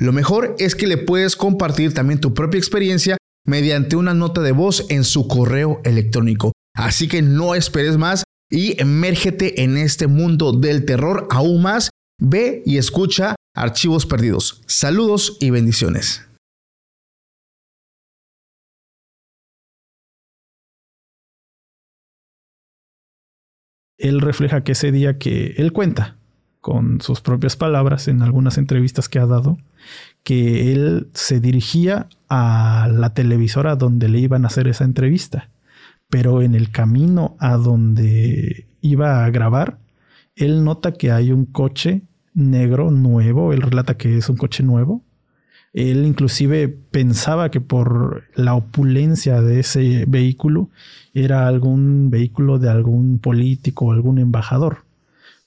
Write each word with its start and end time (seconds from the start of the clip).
Lo 0.00 0.12
mejor 0.12 0.54
es 0.60 0.76
que 0.76 0.86
le 0.86 0.96
puedes 0.96 1.34
compartir 1.34 1.92
también 1.92 2.20
tu 2.20 2.32
propia 2.32 2.58
experiencia 2.58 3.16
mediante 3.44 3.96
una 3.96 4.14
nota 4.14 4.42
de 4.42 4.52
voz 4.52 4.86
en 4.90 5.02
su 5.02 5.26
correo 5.26 5.80
electrónico. 5.84 6.52
Así 6.74 7.08
que 7.08 7.20
no 7.20 7.56
esperes 7.56 7.96
más 7.96 8.22
y 8.48 8.80
emérgete 8.80 9.62
en 9.64 9.76
este 9.76 10.06
mundo 10.06 10.52
del 10.52 10.84
terror 10.84 11.26
aún 11.30 11.62
más. 11.62 11.90
Ve 12.20 12.62
y 12.64 12.78
escucha 12.78 13.34
Archivos 13.56 14.06
Perdidos. 14.06 14.62
Saludos 14.66 15.36
y 15.40 15.50
bendiciones. 15.50 16.24
Él 23.98 24.20
refleja 24.20 24.62
que 24.62 24.72
ese 24.72 24.92
día 24.92 25.18
que 25.18 25.54
él 25.56 25.72
cuenta, 25.72 26.18
con 26.60 27.00
sus 27.00 27.20
propias 27.20 27.56
palabras 27.56 28.08
en 28.08 28.22
algunas 28.22 28.58
entrevistas 28.58 29.08
que 29.08 29.18
ha 29.18 29.26
dado, 29.26 29.58
que 30.22 30.72
él 30.72 31.08
se 31.14 31.40
dirigía 31.40 32.08
a 32.28 32.88
la 32.92 33.14
televisora 33.14 33.76
donde 33.76 34.08
le 34.08 34.18
iban 34.18 34.44
a 34.44 34.48
hacer 34.48 34.68
esa 34.68 34.84
entrevista, 34.84 35.50
pero 36.10 36.42
en 36.42 36.54
el 36.54 36.70
camino 36.70 37.36
a 37.38 37.56
donde 37.56 38.66
iba 38.80 39.24
a 39.24 39.30
grabar, 39.30 39.78
él 40.36 40.64
nota 40.64 40.92
que 40.92 41.10
hay 41.10 41.32
un 41.32 41.46
coche 41.46 42.02
negro 42.34 42.90
nuevo, 42.90 43.52
él 43.52 43.62
relata 43.62 43.96
que 43.96 44.16
es 44.18 44.28
un 44.28 44.36
coche 44.36 44.62
nuevo, 44.62 45.04
él 45.72 46.06
inclusive 46.06 46.68
pensaba 46.68 47.50
que 47.50 47.60
por 47.60 48.24
la 48.34 48.54
opulencia 48.54 49.42
de 49.42 49.60
ese 49.60 50.06
vehículo 50.08 50.70
era 51.12 51.46
algún 51.46 52.10
vehículo 52.10 52.58
de 52.58 52.70
algún 52.70 53.18
político 53.18 53.86
o 53.86 53.92
algún 53.92 54.18
embajador 54.18 54.87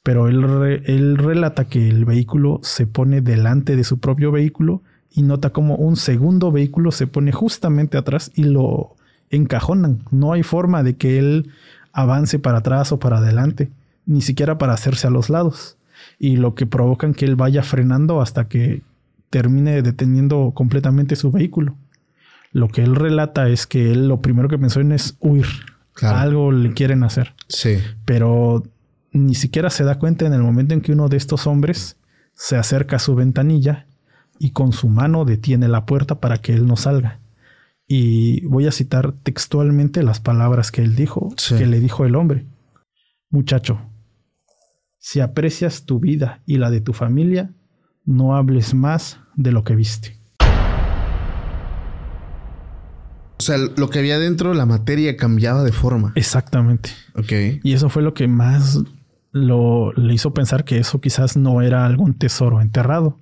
pero 0.04 0.28
él, 0.28 1.18
relata 1.18 1.66
que 1.66 1.88
el 1.88 2.06
vehículo 2.06 2.60
se 2.64 2.88
pone 2.88 3.22
delante 3.22 3.76
de 3.76 3.84
su 3.84 4.00
propio 4.00 4.32
vehículo 4.32 4.82
y 5.12 5.22
nota 5.22 5.52
como 5.52 5.76
un 5.76 5.96
segundo 5.96 6.52
vehículo 6.52 6.92
se 6.92 7.06
pone 7.06 7.32
justamente 7.32 7.98
atrás 7.98 8.32
y 8.34 8.46
lo 8.46 8.96
encajonan. 9.30 10.04
No 10.10 10.34
hay 10.34 10.44
forma 10.44 10.84
de 10.84 10.96
que 10.96 11.20
él 11.20 11.52
avance 11.94 12.40
para 12.40 12.60
atrás 12.60 12.92
o 12.92 13.00
para 13.00 13.18
adelante, 13.18 13.70
ni 14.06 14.22
siquiera 14.22 14.58
para 14.58 14.74
hacerse 14.74 15.08
a 15.08 15.12
los 15.12 15.30
lados. 15.30 15.78
Y 16.18 16.38
lo 16.38 16.56
que 16.56 16.66
provocan 16.66 17.14
que 17.14 17.26
él 17.26 17.36
vaya 17.36 17.62
frenando 17.62 18.22
hasta 18.22 18.48
que 18.48 18.82
termine 19.30 19.82
deteniendo 19.82 20.52
completamente 20.56 21.16
su 21.16 21.32
vehículo. 21.32 21.76
Lo 22.52 22.70
que 22.70 22.82
él 22.82 22.96
relata 22.96 23.50
es 23.50 23.68
que 23.68 23.92
él 23.92 24.08
lo 24.08 24.22
primero 24.22 24.50
que 24.50 24.58
pensó 24.58 24.80
en 24.82 24.94
es 24.94 25.16
huir. 25.20 25.46
Algo 26.02 26.52
le 26.52 26.74
quieren 26.74 27.04
hacer. 27.04 27.36
Sí. 27.48 27.78
Pero 28.06 28.64
ni 29.12 29.36
siquiera 29.36 29.70
se 29.70 29.84
da 29.84 30.00
cuenta 30.00 30.26
en 30.26 30.34
el 30.34 30.42
momento 30.42 30.74
en 30.74 30.82
que 30.82 30.92
uno 30.92 31.10
de 31.10 31.18
estos 31.18 31.48
hombres 31.48 31.98
se 32.34 32.56
acerca 32.56 32.96
a 32.96 33.00
su 33.00 33.16
ventanilla 33.16 33.88
y 34.40 34.52
con 34.52 34.74
su 34.74 34.90
mano 34.90 35.26
detiene 35.26 35.68
la 35.68 35.86
puerta 35.86 36.20
para 36.20 36.38
que 36.38 36.54
él 36.54 36.66
no 36.66 36.76
salga. 36.76 37.20
Y 37.88 38.46
voy 38.46 38.68
a 38.68 38.72
citar 38.72 39.12
textualmente 39.24 40.02
las 40.02 40.22
palabras 40.22 40.72
que 40.72 40.82
él 40.82 40.96
dijo, 40.96 41.36
que 41.50 41.66
le 41.66 41.80
dijo 41.80 42.06
el 42.06 42.16
hombre. 42.16 42.46
Muchacho, 43.30 43.82
si 44.98 45.20
aprecias 45.20 45.86
tu 45.86 46.00
vida 46.00 46.42
y 46.46 46.58
la 46.58 46.72
de 46.72 46.80
tu 46.80 46.94
familia, 46.94 47.52
no 48.06 48.36
hables 48.36 48.74
más 48.74 49.20
de 49.36 49.52
lo 49.52 49.64
que 49.64 49.76
viste. 49.76 50.18
O 53.38 53.44
sea, 53.44 53.58
lo 53.58 53.90
que 53.90 54.00
había 54.00 54.20
dentro, 54.20 54.54
la 54.54 54.66
materia 54.66 55.18
cambiaba 55.18 55.64
de 55.64 55.72
forma. 55.72 56.14
Exactamente. 56.16 56.92
Ok. 57.16 57.62
Y 57.64 57.74
eso 57.74 57.90
fue 57.90 58.04
lo 58.04 58.14
que 58.14 58.28
más 58.28 58.80
lo, 59.32 59.94
le 59.94 60.14
hizo 60.14 60.34
pensar 60.34 60.66
que 60.66 60.78
eso 60.78 61.02
quizás 61.02 61.38
no 61.38 61.62
era 61.62 61.86
algún 61.86 62.14
tesoro 62.14 62.62
enterrado. 62.62 63.20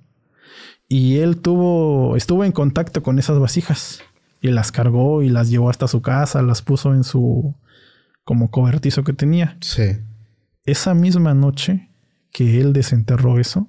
Y 0.88 1.18
él 1.18 1.40
tuvo, 1.40 2.16
estuvo 2.16 2.44
en 2.44 2.52
contacto 2.52 3.02
con 3.02 3.18
esas 3.18 3.38
vasijas 3.38 4.02
y 4.40 4.48
las 4.48 4.72
cargó 4.72 5.22
y 5.22 5.28
las 5.28 5.48
llevó 5.50 5.70
hasta 5.70 5.86
su 5.86 6.02
casa, 6.02 6.42
las 6.42 6.62
puso 6.62 6.94
en 6.94 7.04
su 7.04 7.54
como 8.24 8.50
cobertizo 8.50 9.04
que 9.04 9.12
tenía. 9.12 9.56
Sí. 9.60 9.98
Esa 10.64 10.94
misma 10.94 11.34
noche 11.34 11.90
que 12.32 12.60
él 12.60 12.72
desenterró 12.72 13.38
eso, 13.38 13.68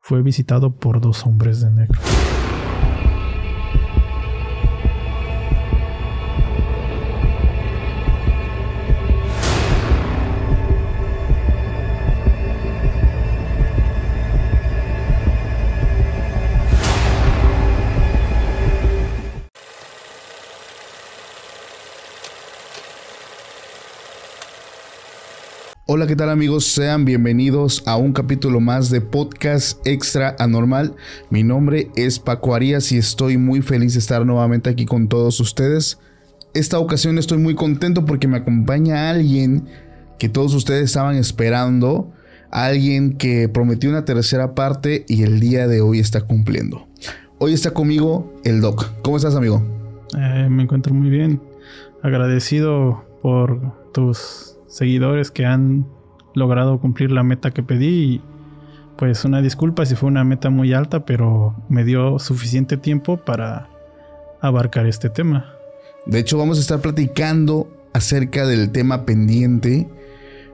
fue 0.00 0.22
visitado 0.22 0.74
por 0.76 1.00
dos 1.00 1.24
hombres 1.26 1.60
de 1.60 1.70
negro. 1.70 2.00
Hola, 25.94 26.06
¿qué 26.06 26.16
tal 26.16 26.30
amigos? 26.30 26.64
Sean 26.64 27.04
bienvenidos 27.04 27.82
a 27.84 27.98
un 27.98 28.14
capítulo 28.14 28.60
más 28.60 28.88
de 28.88 29.02
Podcast 29.02 29.86
Extra 29.86 30.34
Anormal. 30.38 30.94
Mi 31.28 31.42
nombre 31.42 31.90
es 31.96 32.18
Paco 32.18 32.54
Arias 32.54 32.92
y 32.92 32.96
estoy 32.96 33.36
muy 33.36 33.60
feliz 33.60 33.92
de 33.92 33.98
estar 33.98 34.24
nuevamente 34.24 34.70
aquí 34.70 34.86
con 34.86 35.06
todos 35.06 35.38
ustedes. 35.38 35.98
Esta 36.54 36.78
ocasión 36.78 37.18
estoy 37.18 37.36
muy 37.36 37.54
contento 37.54 38.06
porque 38.06 38.26
me 38.26 38.38
acompaña 38.38 39.10
alguien 39.10 39.68
que 40.18 40.30
todos 40.30 40.54
ustedes 40.54 40.84
estaban 40.84 41.16
esperando, 41.16 42.10
alguien 42.50 43.18
que 43.18 43.50
prometió 43.50 43.90
una 43.90 44.06
tercera 44.06 44.54
parte 44.54 45.04
y 45.08 45.24
el 45.24 45.40
día 45.40 45.68
de 45.68 45.82
hoy 45.82 45.98
está 45.98 46.22
cumpliendo. 46.22 46.88
Hoy 47.36 47.52
está 47.52 47.72
conmigo 47.72 48.32
el 48.44 48.62
Doc. 48.62 48.90
¿Cómo 49.02 49.18
estás, 49.18 49.34
amigo? 49.34 49.62
Eh, 50.18 50.48
me 50.48 50.62
encuentro 50.62 50.94
muy 50.94 51.10
bien. 51.10 51.42
Agradecido 52.02 53.04
por 53.20 53.92
tus 53.92 54.56
seguidores 54.72 55.30
que 55.30 55.44
han 55.44 55.86
logrado 56.34 56.80
cumplir 56.80 57.12
la 57.12 57.22
meta 57.22 57.50
que 57.50 57.62
pedí. 57.62 58.14
Y 58.14 58.20
pues 58.96 59.24
una 59.24 59.42
disculpa 59.42 59.84
si 59.84 59.94
fue 59.94 60.08
una 60.08 60.24
meta 60.24 60.48
muy 60.48 60.72
alta, 60.72 61.04
pero 61.04 61.54
me 61.68 61.84
dio 61.84 62.18
suficiente 62.18 62.76
tiempo 62.78 63.18
para 63.18 63.68
abarcar 64.40 64.86
este 64.86 65.10
tema. 65.10 65.52
De 66.06 66.18
hecho, 66.18 66.38
vamos 66.38 66.56
a 66.56 66.62
estar 66.62 66.80
platicando 66.80 67.68
acerca 67.92 68.46
del 68.46 68.72
tema 68.72 69.04
pendiente. 69.04 69.88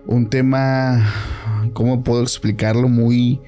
Un 0.06 0.28
tema, 0.28 1.06
¿cómo 1.72 2.02
puedo 2.02 2.22
explicarlo? 2.22 2.88
Muy 2.88 3.40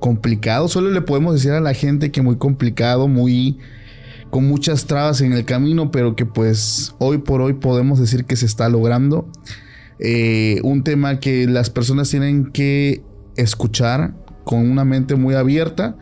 complicado. 0.00 0.66
Solo 0.66 0.90
le 0.90 1.02
podemos 1.02 1.34
decir 1.34 1.52
a 1.52 1.60
la 1.60 1.72
gente 1.72 2.10
que 2.10 2.22
muy 2.22 2.36
complicado, 2.36 3.06
muy 3.06 3.58
con 4.30 4.48
muchas 4.48 4.86
trabas 4.86 5.20
en 5.20 5.32
el 5.32 5.44
camino, 5.44 5.92
pero 5.92 6.16
que 6.16 6.26
pues 6.26 6.96
hoy 6.98 7.18
por 7.18 7.40
hoy 7.40 7.52
podemos 7.54 8.00
decir 8.00 8.24
que 8.24 8.34
se 8.34 8.46
está 8.46 8.68
logrando. 8.68 9.28
Eh, 9.98 10.60
un 10.62 10.84
tema 10.84 11.20
que 11.20 11.46
las 11.46 11.70
personas 11.70 12.10
tienen 12.10 12.52
que 12.52 13.02
escuchar 13.36 14.14
con 14.44 14.70
una 14.70 14.84
mente 14.84 15.16
muy 15.16 15.34
abierta, 15.34 15.96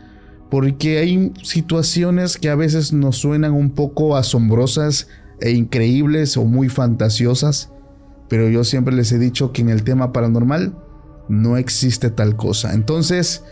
porque 0.50 0.98
hay 0.98 1.32
situaciones 1.42 2.36
que 2.36 2.50
a 2.50 2.54
veces 2.54 2.92
nos 2.92 3.16
suenan 3.16 3.52
un 3.52 3.70
poco 3.70 4.16
asombrosas 4.16 5.08
e 5.40 5.50
increíbles 5.52 6.36
o 6.36 6.44
muy 6.44 6.68
fantasiosas, 6.68 7.70
pero 8.28 8.48
yo 8.48 8.64
siempre 8.64 8.94
les 8.94 9.12
he 9.12 9.18
dicho 9.18 9.52
que 9.52 9.62
en 9.62 9.68
el 9.68 9.84
tema 9.84 10.12
paranormal 10.12 10.76
no 11.28 11.56
existe 11.56 12.10
tal 12.10 12.36
cosa. 12.36 12.74
Entonces, 12.74 13.44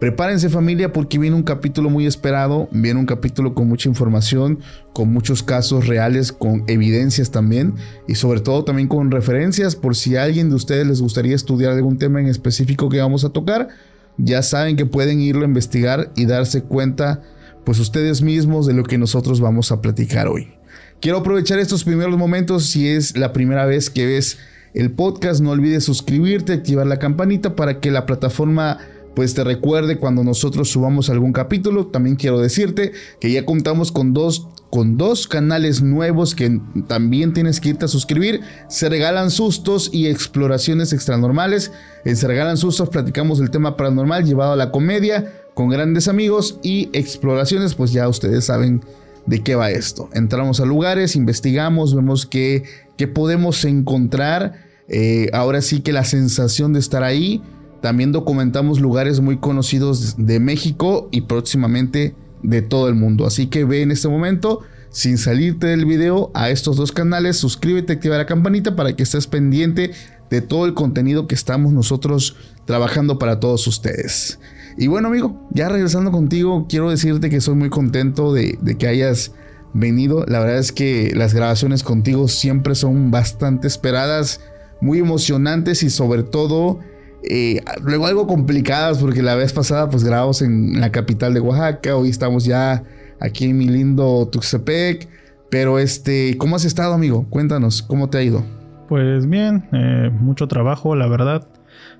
Prepárense 0.00 0.48
familia 0.48 0.94
porque 0.94 1.18
viene 1.18 1.36
un 1.36 1.42
capítulo 1.42 1.90
muy 1.90 2.06
esperado, 2.06 2.70
viene 2.72 2.98
un 2.98 3.04
capítulo 3.04 3.54
con 3.54 3.68
mucha 3.68 3.86
información, 3.86 4.60
con 4.94 5.12
muchos 5.12 5.42
casos 5.42 5.86
reales, 5.86 6.32
con 6.32 6.64
evidencias 6.68 7.30
también 7.30 7.74
y 8.08 8.14
sobre 8.14 8.40
todo 8.40 8.64
también 8.64 8.88
con 8.88 9.10
referencias 9.10 9.76
por 9.76 9.94
si 9.94 10.16
a 10.16 10.22
alguien 10.22 10.48
de 10.48 10.54
ustedes 10.56 10.86
les 10.86 11.02
gustaría 11.02 11.36
estudiar 11.36 11.72
algún 11.72 11.98
tema 11.98 12.18
en 12.18 12.28
específico 12.28 12.88
que 12.88 12.98
vamos 12.98 13.26
a 13.26 13.28
tocar, 13.28 13.68
ya 14.16 14.42
saben 14.42 14.76
que 14.76 14.86
pueden 14.86 15.20
irlo 15.20 15.42
a 15.42 15.48
investigar 15.48 16.10
y 16.16 16.24
darse 16.24 16.62
cuenta 16.62 17.20
pues 17.66 17.78
ustedes 17.78 18.22
mismos 18.22 18.66
de 18.66 18.72
lo 18.72 18.84
que 18.84 18.96
nosotros 18.96 19.38
vamos 19.42 19.70
a 19.70 19.82
platicar 19.82 20.28
hoy. 20.28 20.54
Quiero 21.02 21.18
aprovechar 21.18 21.58
estos 21.58 21.84
primeros 21.84 22.16
momentos 22.16 22.64
si 22.64 22.88
es 22.88 23.18
la 23.18 23.34
primera 23.34 23.66
vez 23.66 23.90
que 23.90 24.06
ves 24.06 24.38
el 24.72 24.92
podcast, 24.92 25.42
no 25.42 25.50
olvides 25.50 25.84
suscribirte, 25.84 26.54
activar 26.54 26.86
la 26.86 26.98
campanita 26.98 27.54
para 27.54 27.80
que 27.80 27.90
la 27.90 28.06
plataforma 28.06 28.78
pues 29.14 29.34
te 29.34 29.44
recuerde 29.44 29.98
cuando 29.98 30.24
nosotros 30.24 30.70
subamos 30.70 31.10
algún 31.10 31.32
capítulo. 31.32 31.86
También 31.86 32.16
quiero 32.16 32.38
decirte 32.38 32.92
que 33.20 33.32
ya 33.32 33.44
contamos 33.44 33.92
con 33.92 34.12
dos 34.12 34.48
con 34.70 34.96
dos 34.96 35.26
canales 35.26 35.82
nuevos 35.82 36.36
que 36.36 36.60
también 36.86 37.32
tienes 37.32 37.60
que 37.60 37.70
irte 37.70 37.86
a 37.86 37.88
suscribir. 37.88 38.40
Se 38.68 38.88
regalan 38.88 39.32
sustos 39.32 39.90
y 39.92 40.06
exploraciones 40.06 40.92
extranormales. 40.92 41.72
En 42.04 42.16
Se 42.16 42.28
regalan 42.28 42.56
sustos 42.56 42.88
platicamos 42.88 43.40
el 43.40 43.50
tema 43.50 43.76
paranormal 43.76 44.24
llevado 44.24 44.52
a 44.52 44.56
la 44.56 44.70
comedia 44.70 45.32
con 45.54 45.68
grandes 45.68 46.08
amigos 46.08 46.58
y 46.62 46.88
exploraciones, 46.92 47.74
pues 47.74 47.92
ya 47.92 48.08
ustedes 48.08 48.44
saben 48.44 48.82
de 49.26 49.42
qué 49.42 49.56
va 49.56 49.70
esto. 49.70 50.08
Entramos 50.14 50.60
a 50.60 50.64
lugares, 50.64 51.16
investigamos, 51.16 51.94
vemos 51.94 52.26
qué, 52.26 52.64
podemos 53.12 53.64
encontrar. 53.64 54.68
Eh, 54.88 55.28
ahora 55.32 55.62
sí 55.62 55.80
que 55.80 55.92
la 55.92 56.04
sensación 56.04 56.72
de 56.72 56.80
estar 56.80 57.02
ahí. 57.02 57.42
También 57.80 58.12
documentamos 58.12 58.80
lugares 58.80 59.20
muy 59.20 59.38
conocidos 59.38 60.16
de 60.18 60.40
México 60.40 61.08
y 61.10 61.22
próximamente 61.22 62.14
de 62.42 62.62
todo 62.62 62.88
el 62.88 62.94
mundo. 62.94 63.26
Así 63.26 63.46
que 63.46 63.64
ve 63.64 63.82
en 63.82 63.90
este 63.90 64.08
momento, 64.08 64.60
sin 64.90 65.18
salirte 65.18 65.68
del 65.68 65.84
video, 65.84 66.30
a 66.34 66.50
estos 66.50 66.76
dos 66.76 66.92
canales, 66.92 67.36
suscríbete, 67.36 67.94
activa 67.94 68.18
la 68.18 68.26
campanita 68.26 68.76
para 68.76 68.94
que 68.94 69.02
estés 69.02 69.26
pendiente 69.26 69.92
de 70.30 70.40
todo 70.40 70.66
el 70.66 70.74
contenido 70.74 71.26
que 71.26 71.34
estamos 71.34 71.72
nosotros 71.72 72.36
trabajando 72.64 73.18
para 73.18 73.40
todos 73.40 73.66
ustedes. 73.66 74.38
Y 74.78 74.86
bueno 74.86 75.08
amigo, 75.08 75.48
ya 75.52 75.68
regresando 75.68 76.12
contigo, 76.12 76.66
quiero 76.68 76.90
decirte 76.90 77.28
que 77.28 77.40
soy 77.40 77.56
muy 77.56 77.68
contento 77.68 78.32
de, 78.32 78.58
que 78.78 78.86
hayas 78.86 79.32
venido. 79.74 80.24
La 80.26 80.38
verdad 80.40 80.58
es 80.58 80.72
que 80.72 81.12
las 81.14 81.34
grabaciones 81.34 81.82
contigo 81.82 82.28
siempre 82.28 82.74
son 82.74 83.10
bastante 83.10 83.66
esperadas, 83.66 84.40
muy 84.80 84.98
emocionantes 84.98 85.82
y 85.82 85.90
sobre 85.90 86.22
todo 86.22 86.78
eh, 87.22 87.62
luego 87.82 88.06
algo 88.06 88.26
complicadas 88.26 88.98
porque 88.98 89.22
la 89.22 89.34
vez 89.34 89.52
pasada 89.52 89.90
pues 89.90 90.04
grabamos 90.04 90.40
en 90.42 90.80
la 90.80 90.90
capital 90.90 91.34
de 91.34 91.40
Oaxaca, 91.40 91.96
hoy 91.96 92.08
estamos 92.08 92.44
ya 92.44 92.82
aquí 93.20 93.44
en 93.44 93.58
mi 93.58 93.68
lindo 93.68 94.28
Tuxtepec, 94.28 95.08
pero 95.50 95.78
este, 95.78 96.38
¿cómo 96.38 96.56
has 96.56 96.64
estado 96.64 96.94
amigo? 96.94 97.26
Cuéntanos, 97.28 97.82
¿cómo 97.82 98.08
te 98.08 98.18
ha 98.18 98.22
ido? 98.22 98.42
Pues 98.88 99.28
bien, 99.28 99.68
eh, 99.72 100.10
mucho 100.12 100.48
trabajo 100.48 100.96
la 100.96 101.06
verdad 101.06 101.46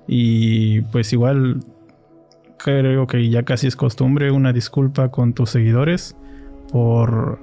y 0.07 0.81
pues 0.81 1.13
igual 1.13 1.59
creo 2.57 3.07
que 3.07 3.29
ya 3.29 3.43
casi 3.43 3.67
es 3.67 3.75
costumbre 3.75 4.31
una 4.31 4.53
disculpa 4.53 5.09
con 5.09 5.33
tus 5.33 5.51
seguidores 5.51 6.15
por 6.71 7.39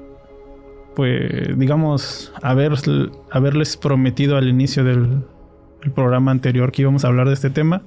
pues 0.96 1.56
digamos 1.56 2.32
haber, 2.42 2.72
haberles 3.30 3.76
prometido 3.76 4.36
al 4.36 4.48
inicio 4.48 4.82
del 4.82 5.22
el 5.88 5.92
programa 5.94 6.30
anterior 6.30 6.70
que 6.70 6.82
íbamos 6.82 7.04
a 7.04 7.08
hablar 7.08 7.28
de 7.28 7.34
este 7.34 7.50
tema, 7.50 7.82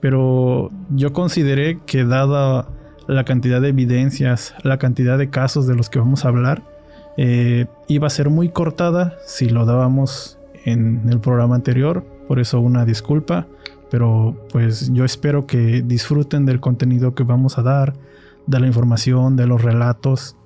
pero 0.00 0.70
yo 0.90 1.12
consideré 1.12 1.78
que 1.86 2.04
dada 2.04 2.68
la 3.06 3.24
cantidad 3.24 3.60
de 3.60 3.68
evidencias, 3.68 4.54
la 4.62 4.78
cantidad 4.78 5.18
de 5.18 5.30
casos 5.30 5.66
de 5.66 5.74
los 5.74 5.88
que 5.88 5.98
vamos 5.98 6.24
a 6.24 6.28
hablar, 6.28 6.62
eh, 7.16 7.66
iba 7.88 8.06
a 8.06 8.10
ser 8.10 8.28
muy 8.28 8.50
cortada 8.50 9.16
si 9.26 9.48
lo 9.48 9.64
dábamos 9.64 10.38
en 10.64 11.08
el 11.08 11.20
programa 11.20 11.54
anterior, 11.56 12.04
por 12.28 12.38
eso 12.38 12.60
una 12.60 12.84
disculpa, 12.84 13.46
pero 13.90 14.36
pues 14.52 14.92
yo 14.92 15.04
espero 15.04 15.46
que 15.46 15.82
disfruten 15.82 16.44
del 16.44 16.60
contenido 16.60 17.14
que 17.14 17.24
vamos 17.24 17.58
a 17.58 17.62
dar, 17.62 17.94
de 18.46 18.60
la 18.60 18.66
información, 18.66 19.36
de 19.36 19.46
los 19.46 19.62
relatos 19.62 20.36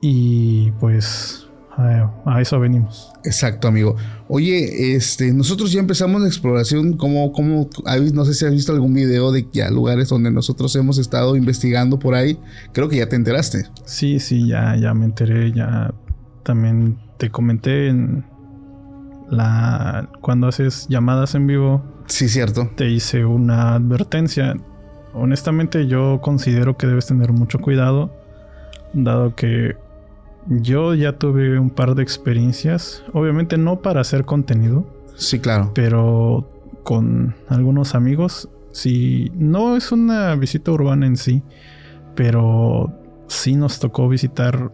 y 0.00 0.70
pues 0.80 1.47
a, 1.78 2.40
eso 2.40 2.58
venimos. 2.58 3.12
Exacto, 3.24 3.68
amigo. 3.68 3.96
Oye, 4.26 4.96
este, 4.96 5.32
nosotros 5.32 5.70
ya 5.70 5.78
empezamos 5.78 6.20
la 6.20 6.26
exploración. 6.26 6.96
¿Cómo, 6.96 7.32
cómo, 7.32 7.68
no 8.12 8.24
sé 8.24 8.34
si 8.34 8.44
has 8.44 8.52
visto 8.52 8.72
algún 8.72 8.94
video 8.94 9.30
de 9.30 9.46
ya 9.52 9.70
lugares 9.70 10.08
donde 10.08 10.30
nosotros 10.30 10.74
hemos 10.74 10.98
estado 10.98 11.36
investigando 11.36 11.98
por 11.98 12.14
ahí? 12.14 12.38
Creo 12.72 12.88
que 12.88 12.96
ya 12.96 13.08
te 13.08 13.14
enteraste. 13.14 13.66
Sí, 13.84 14.18
sí, 14.18 14.48
ya, 14.48 14.74
ya 14.76 14.92
me 14.92 15.04
enteré. 15.04 15.52
Ya 15.52 15.94
también 16.42 16.98
te 17.16 17.30
comenté 17.30 17.88
en 17.88 18.24
la 19.30 20.08
cuando 20.20 20.48
haces 20.48 20.88
llamadas 20.88 21.36
en 21.36 21.46
vivo. 21.46 21.84
Sí, 22.06 22.28
cierto. 22.28 22.70
Te 22.74 22.90
hice 22.90 23.24
una 23.24 23.74
advertencia. 23.74 24.56
Honestamente, 25.14 25.86
yo 25.86 26.20
considero 26.20 26.76
que 26.76 26.88
debes 26.88 27.06
tener 27.06 27.32
mucho 27.32 27.60
cuidado, 27.60 28.10
dado 28.94 29.36
que 29.36 29.76
yo 30.48 30.94
ya 30.94 31.18
tuve 31.18 31.58
un 31.58 31.70
par 31.70 31.94
de 31.94 32.02
experiencias, 32.02 33.04
obviamente 33.12 33.58
no 33.58 33.80
para 33.80 34.00
hacer 34.00 34.24
contenido. 34.24 34.86
Sí, 35.14 35.40
claro. 35.40 35.72
Pero 35.74 36.48
con 36.84 37.34
algunos 37.48 37.94
amigos, 37.94 38.48
sí, 38.72 39.30
no 39.34 39.76
es 39.76 39.92
una 39.92 40.34
visita 40.36 40.70
urbana 40.70 41.06
en 41.06 41.16
sí, 41.16 41.42
pero 42.14 42.92
sí 43.26 43.56
nos 43.56 43.78
tocó 43.78 44.08
visitar 44.08 44.72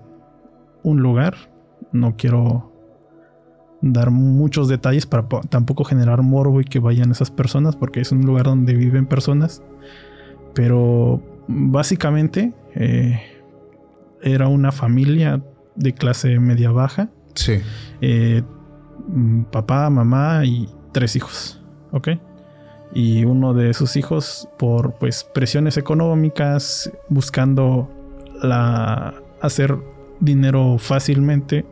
un 0.83 1.01
lugar. 1.01 1.35
No 1.93 2.17
quiero 2.17 2.73
dar 3.81 4.11
muchos 4.11 4.69
detalles 4.69 5.07
para 5.07 5.27
tampoco 5.49 5.85
generar 5.85 6.23
morbo 6.23 6.61
y 6.61 6.65
que 6.65 6.79
vayan 6.79 7.11
esas 7.11 7.31
personas, 7.31 7.77
porque 7.77 8.01
es 8.01 8.13
un 8.13 8.25
lugar 8.25 8.45
donde 8.45 8.75
viven 8.75 9.07
personas. 9.07 9.63
Pero 10.55 11.21
básicamente 11.49 12.53
eh, 12.75 13.21
era 14.23 14.49
una 14.49 14.71
familia 14.73 15.43
de 15.77 15.95
clase 15.95 16.39
media 16.39 16.71
baja. 16.71 17.11
Sí. 17.35 17.61
Eh, 18.01 18.43
mm, 19.09 19.45
papá, 19.45 19.91
mamá 19.91 20.45
y 20.45 20.69
tres 20.93 21.17
hijos. 21.17 21.63
¿Ok? 21.93 22.09
Y 22.93 23.25
uno 23.25 23.55
de 23.55 23.75
sus 23.75 23.97
hijos, 23.97 24.49
por 24.59 24.95
pues 24.95 25.25
presiones 25.25 25.77
económicas, 25.77 26.93
buscando 27.09 27.91
la 28.43 29.15
hacer 29.43 29.77
dinero 30.21 30.79
fácilmente, 30.79 31.67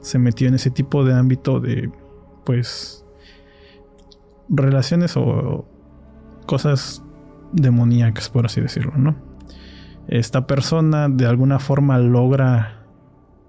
se 0.00 0.18
metió 0.18 0.48
en 0.48 0.54
ese 0.54 0.70
tipo 0.70 1.04
de 1.04 1.14
ámbito 1.14 1.60
de 1.60 1.90
pues 2.44 3.04
relaciones 4.48 5.16
o 5.16 5.66
cosas 6.46 7.02
demoníacas, 7.52 8.30
por 8.30 8.46
así 8.46 8.60
decirlo, 8.60 8.92
¿no? 8.96 9.16
Esta 10.08 10.46
persona 10.46 11.08
de 11.08 11.26
alguna 11.26 11.58
forma 11.58 11.98
logra 11.98 12.77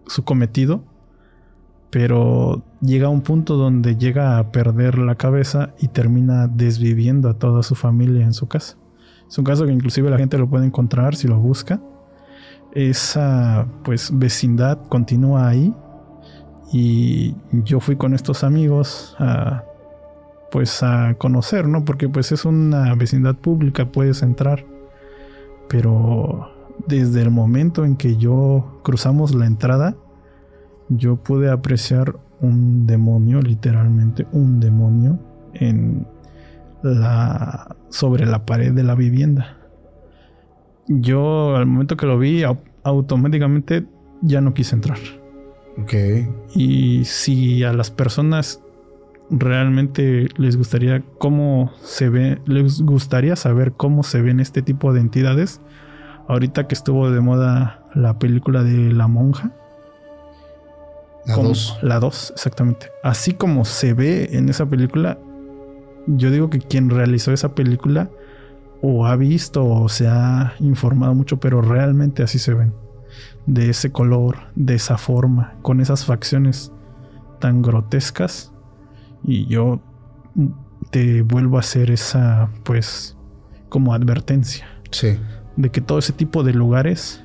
su 0.10 0.24
cometido, 0.24 0.84
pero 1.90 2.64
llega 2.82 3.08
a 3.08 3.10
un 3.10 3.22
punto 3.22 3.56
donde 3.56 3.96
llega 3.96 4.38
a 4.38 4.52
perder 4.52 4.98
la 4.98 5.16
cabeza 5.16 5.74
y 5.80 5.88
termina 5.88 6.48
desviviendo 6.48 7.30
a 7.30 7.36
toda 7.36 7.64
su 7.64 7.76
familia 7.76 8.26
en 8.26 8.34
su 8.34 8.48
casa. 8.48 8.78
Es 9.28 9.38
un 9.38 9.46
caso 9.46 9.66
que 9.66 9.72
inclusive 9.72 10.10
la 10.10 10.18
gente 10.18 10.38
lo 10.38 10.50
puede 10.50 10.66
encontrar 10.66 11.16
si 11.16 11.28
lo 11.28 11.40
busca. 11.40 11.80
Esa 12.74 13.68
pues 13.84 14.12
vecindad 14.14 14.80
continúa 14.90 15.48
ahí 15.48 15.74
y 16.72 17.36
yo 17.52 17.80
fui 17.80 17.96
con 17.96 18.14
estos 18.14 18.44
amigos 18.44 19.16
a 19.20 19.64
pues 20.52 20.82
a 20.82 21.16
conocer, 21.18 21.68
¿no? 21.68 21.86
Porque 21.86 22.10
pues 22.10 22.32
es 22.32 22.44
una 22.46 22.96
vecindad 22.96 23.36
pública, 23.36 23.86
puedes 23.92 24.22
entrar. 24.24 24.66
Pero 25.68 26.50
desde 26.90 27.22
el 27.22 27.32
momento 27.32 27.86
en 27.86 27.96
que 27.96 28.18
yo 28.18 28.82
cruzamos 28.84 29.34
la 29.34 29.46
entrada, 29.46 29.96
yo 30.90 31.16
pude 31.18 31.50
apreciar 31.50 32.18
un 32.42 32.86
demonio, 32.88 33.42
literalmente 33.42 34.26
un 34.34 34.60
demonio, 34.60 35.20
en 35.54 36.06
la 36.82 37.76
sobre 37.90 38.26
la 38.26 38.46
pared 38.46 38.74
de 38.74 38.84
la 38.84 38.96
vivienda. 38.96 39.58
Yo 40.88 41.56
al 41.56 41.68
momento 41.68 41.96
que 41.96 42.06
lo 42.06 42.18
vi, 42.18 42.44
automáticamente 42.84 43.86
ya 44.22 44.42
no 44.42 44.54
quise 44.54 44.76
entrar. 44.76 44.98
Ok. 45.78 45.94
Y 46.56 47.06
si 47.06 47.64
a 47.64 47.74
las 47.74 47.92
personas 47.92 48.62
realmente 49.30 50.28
les 50.38 50.58
gustaría 50.58 51.04
cómo 51.20 51.72
se 51.82 52.10
ve, 52.10 52.40
les 52.46 52.82
gustaría 52.82 53.36
saber 53.36 53.74
cómo 53.74 54.04
se 54.04 54.22
ven 54.22 54.40
este 54.40 54.62
tipo 54.62 54.94
de 54.94 55.02
entidades, 55.02 55.62
ahorita 56.30 56.68
que 56.68 56.76
estuvo 56.76 57.10
de 57.10 57.20
moda 57.20 57.84
la 57.94 58.18
película 58.18 58.64
de 58.64 58.94
La 58.94 59.08
Monja. 59.08 59.52
La 61.26 61.36
2. 61.36 61.80
La 61.82 62.00
2, 62.00 62.32
exactamente. 62.36 62.92
Así 63.04 63.34
como 63.34 63.66
se 63.66 63.94
ve 63.94 64.30
en 64.32 64.48
esa 64.48 64.66
película, 64.68 65.18
yo 66.08 66.32
digo 66.32 66.50
que 66.50 66.60
quien 66.60 66.90
realizó 66.90 67.34
esa 67.34 67.56
película 67.56 68.10
o 68.82 69.08
ha 69.08 69.16
visto 69.16 69.66
o 69.66 69.90
se 69.90 70.08
ha 70.08 70.54
informado 70.60 71.14
mucho, 71.14 71.40
pero 71.40 71.62
realmente 71.62 72.24
así 72.24 72.40
se 72.40 72.54
ven. 72.54 72.74
De 73.48 73.72
ese 73.72 73.92
color, 73.92 74.38
de 74.56 74.76
esa 74.76 74.98
forma, 74.98 75.56
con 75.64 75.82
esas 75.82 76.06
facciones 76.06 76.72
tan 77.40 77.64
grotescas. 77.64 78.54
Y 79.24 79.48
yo 79.48 79.82
te 80.92 81.24
vuelvo 81.24 81.58
a 81.58 81.62
hacer 81.62 81.90
esa, 81.90 82.50
pues, 82.64 83.18
como 83.68 83.94
advertencia. 83.94 84.68
Sí 84.92 85.18
de 85.60 85.70
que 85.72 85.82
todo 85.82 86.00
ese 86.00 86.14
tipo 86.14 86.44
de 86.44 86.54
lugares 86.54 87.22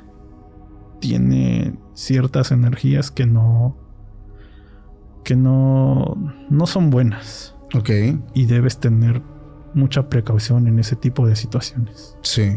tiene 0.99 1.79
ciertas 1.95 2.50
energías 2.50 3.12
que 3.12 3.26
no 3.26 3.76
que 5.23 5.37
no 5.37 6.17
no 6.50 6.67
son 6.67 6.91
buenas. 6.91 7.55
Ok. 7.75 7.91
Y 8.35 8.47
debes 8.47 8.79
tener 8.79 9.23
mucha 9.73 10.09
precaución 10.09 10.67
en 10.67 10.81
ese 10.81 10.97
tipo 10.97 11.29
de 11.29 11.37
situaciones. 11.37 12.17
Sí. 12.23 12.57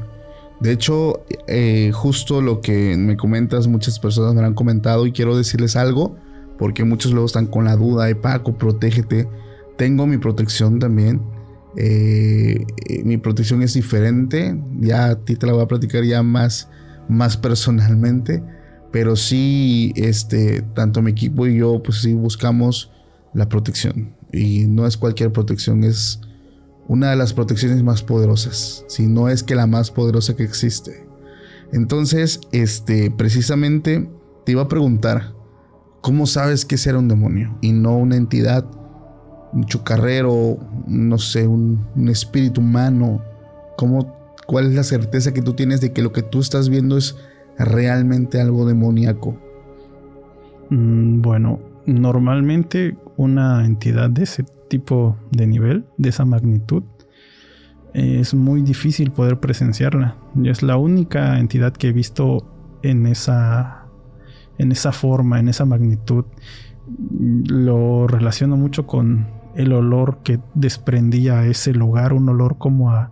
De 0.60 0.72
hecho, 0.72 1.24
eh, 1.48 1.92
justo 1.94 2.42
lo 2.42 2.62
que 2.62 2.98
me 2.98 3.16
comentas, 3.16 3.68
muchas 3.68 4.00
personas 4.00 4.34
me 4.34 4.44
han 4.44 4.56
comentado 4.56 5.06
y 5.06 5.12
quiero 5.12 5.38
decirles 5.38 5.76
algo, 5.76 6.16
porque 6.58 6.84
muchos 6.84 7.12
luego 7.12 7.28
están 7.28 7.46
con 7.46 7.66
la 7.66 7.76
duda 7.76 8.06
de 8.06 8.16
Paco, 8.16 8.58
protégete. 8.58 9.30
Tengo 9.78 10.08
mi 10.08 10.18
protección 10.18 10.80
también. 10.80 11.22
Eh, 11.78 12.66
eh, 12.88 13.04
mi 13.04 13.18
protección 13.18 13.62
es 13.62 13.74
diferente. 13.74 14.60
Ya 14.80 15.06
a 15.06 15.16
ti 15.24 15.36
te 15.36 15.48
la 15.48 15.54
voy 15.54 15.64
a 15.64 15.68
platicar 15.68 16.04
ya 16.04 16.24
más, 16.24 16.70
más 17.08 17.38
personalmente. 17.38 18.44
Pero 18.92 19.16
sí, 19.16 19.94
este, 19.96 20.62
tanto 20.74 21.02
mi 21.02 21.12
equipo 21.12 21.48
y 21.48 21.58
yo, 21.58 21.82
pues 21.84 22.02
sí 22.02 22.14
buscamos 22.14 22.92
la 23.34 23.48
protección. 23.48 24.16
Y 24.34 24.66
no 24.68 24.86
es 24.86 24.98
cualquier 24.98 25.32
protección, 25.32 25.84
es 25.84 26.20
una 26.88 27.10
de 27.10 27.16
las 27.16 27.34
protecciones 27.34 27.84
más 27.84 28.02
poderosas, 28.02 28.86
si 28.88 29.08
no 29.08 29.30
es 29.30 29.44
que 29.44 29.56
la 29.56 29.68
más 29.68 29.92
poderosa 29.92 30.36
que 30.36 30.44
existe. 30.44 31.06
Entonces, 31.74 32.40
este, 32.52 33.12
precisamente 33.12 34.10
te 34.46 34.54
iba 34.54 34.64
a 34.64 34.68
preguntar, 34.68 35.34
¿cómo 36.02 36.26
sabes 36.26 36.66
que 36.66 36.78
era 36.86 36.98
un 36.98 37.10
demonio 37.10 37.58
y 37.62 37.74
no 37.74 37.98
una 37.98 38.16
entidad, 38.16 38.66
un 39.54 39.66
chocarrero, 39.66 40.58
no 40.88 41.18
sé, 41.18 41.48
un, 41.48 41.86
espíritu 42.10 42.62
humano? 42.62 43.22
¿Cómo, 43.78 44.16
¿Cuál 44.46 44.68
es 44.68 44.76
la 44.76 44.84
certeza 44.84 45.34
que 45.34 45.42
tú 45.42 45.54
tienes 45.54 45.82
de 45.82 45.94
que 45.94 46.02
lo 46.02 46.12
que 46.12 46.24
tú 46.24 46.40
estás 46.40 46.70
viendo 46.70 46.98
es 46.98 47.16
realmente 47.58 48.42
algo 48.42 48.66
demoníaco? 48.66 49.38
Mm, 50.70 51.22
bueno, 51.22 51.60
normalmente 51.86 52.98
una 53.16 53.66
entidad 53.66 54.10
de 54.10 54.24
ese 54.24 54.44
tipo 54.70 55.18
de 55.32 55.48
nivel, 55.48 55.86
de 55.98 56.10
esa 56.10 56.26
magnitud, 56.26 56.84
es 57.94 58.34
muy 58.36 58.62
difícil 58.62 59.12
poder 59.12 59.40
presenciarla. 59.40 60.18
Es 60.44 60.62
la 60.62 60.78
única 60.78 61.40
entidad 61.40 61.74
que 61.74 61.88
he 61.88 61.94
visto 61.94 62.46
en 62.84 63.08
esa, 63.08 63.86
en 64.58 64.72
esa 64.72 64.92
forma, 64.92 65.40
en 65.40 65.50
esa 65.50 65.66
magnitud. 65.66 66.26
Lo 67.48 68.08
relaciono 68.08 68.56
mucho 68.56 68.86
con 68.86 69.26
el 69.58 69.74
olor 69.74 70.20
que 70.24 70.40
desprendía 70.54 71.44
ese 71.48 71.74
lugar, 71.74 72.14
un 72.14 72.30
olor 72.30 72.60
como 72.60 72.92
a, 72.92 73.10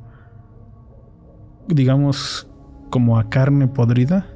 digamos, 1.68 2.48
como 2.92 3.18
a 3.18 3.30
carne 3.30 3.68
podrida, 3.68 4.28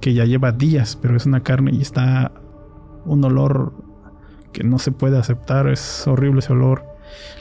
que 0.00 0.14
ya 0.14 0.24
lleva 0.24 0.52
días, 0.52 0.98
pero 1.00 1.16
es 1.16 1.26
una 1.26 1.42
carne 1.42 1.70
y 1.74 1.82
está 1.82 2.32
un 3.04 3.22
olor 3.24 3.74
que 4.52 4.64
no 4.64 4.78
se 4.78 4.90
puede 4.90 5.18
aceptar, 5.18 5.68
es 5.68 6.08
horrible 6.08 6.38
ese 6.38 6.54
olor. 6.54 6.86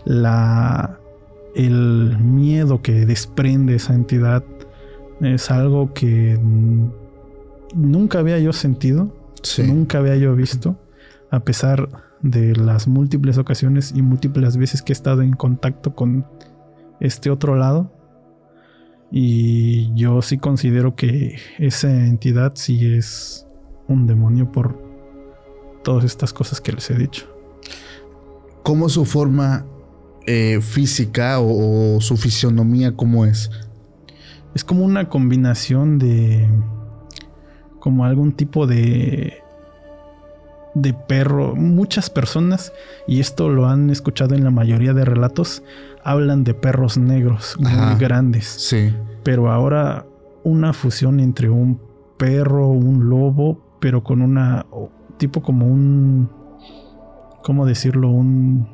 La, 0.03 0.99
el 1.55 2.17
miedo 2.19 2.81
que 2.81 3.05
desprende 3.05 3.75
esa 3.75 3.93
entidad 3.93 4.43
es 5.21 5.49
algo 5.49 5.93
que 5.93 6.37
nunca 7.73 8.19
había 8.19 8.37
yo 8.37 8.51
sentido, 8.51 9.15
nunca 9.65 9.99
había 9.99 10.17
yo 10.17 10.35
visto, 10.35 10.75
a 11.31 11.39
pesar 11.39 11.87
de 12.23 12.55
las 12.55 12.87
múltiples 12.87 13.37
ocasiones 13.37 13.93
y 13.95 14.01
múltiples 14.01 14.57
veces 14.57 14.81
que 14.81 14.93
he 14.93 14.95
estado 14.95 15.21
en 15.21 15.33
contacto 15.33 15.93
con 15.93 16.25
este 16.99 17.29
otro 17.29 17.55
lado. 17.55 17.91
Y 19.11 19.93
yo 19.93 20.23
sí 20.23 20.39
considero 20.39 20.95
que 20.95 21.37
esa 21.59 21.91
entidad 21.91 22.53
sí 22.55 22.95
es 22.95 23.45
un 23.87 24.07
demonio 24.07 24.51
por 24.51 24.81
todas 25.83 26.05
estas 26.05 26.33
cosas 26.33 26.59
que 26.59 26.71
les 26.71 26.89
he 26.89 26.95
dicho. 26.95 27.27
¿Cómo 28.63 28.89
su 28.89 29.05
forma 29.05 29.65
eh, 30.25 30.59
física 30.61 31.39
o, 31.39 31.99
su 31.99 32.15
fisionomía, 32.17 32.95
cómo 32.95 33.25
es? 33.25 33.51
Es 34.55 34.63
como 34.63 34.85
una 34.85 35.09
combinación 35.09 35.99
de. 35.99 36.49
como 37.79 38.05
algún 38.05 38.31
tipo 38.31 38.65
de. 38.65 39.42
De 40.73 40.93
perro. 40.93 41.55
Muchas 41.55 42.09
personas, 42.09 42.73
y 43.07 43.19
esto 43.19 43.49
lo 43.49 43.67
han 43.67 43.89
escuchado 43.89 44.35
en 44.35 44.43
la 44.43 44.51
mayoría 44.51 44.93
de 44.93 45.05
relatos, 45.05 45.63
hablan 46.03 46.43
de 46.43 46.53
perros 46.53 46.97
negros 46.97 47.57
muy 47.59 47.95
grandes. 47.99 48.47
Sí. 48.47 48.93
Pero 49.23 49.51
ahora 49.51 50.05
una 50.43 50.73
fusión 50.73 51.19
entre 51.19 51.49
un 51.49 51.79
perro, 52.17 52.67
un 52.67 53.09
lobo, 53.09 53.77
pero 53.79 54.03
con 54.03 54.21
una 54.21 54.65
tipo 55.17 55.41
como 55.41 55.67
un, 55.67 56.29
¿cómo 57.43 57.65
decirlo? 57.65 58.09
Un, 58.09 58.67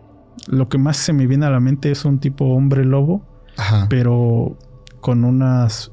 lo 0.47 0.69
que 0.69 0.77
más 0.77 0.97
se 0.97 1.13
me 1.13 1.27
viene 1.27 1.45
a 1.45 1.49
la 1.49 1.59
mente 1.59 1.91
es 1.91 2.05
un 2.05 2.19
tipo 2.19 2.45
hombre 2.45 2.85
lobo, 2.85 3.23
pero 3.89 4.57
con 5.01 5.23
unas 5.23 5.91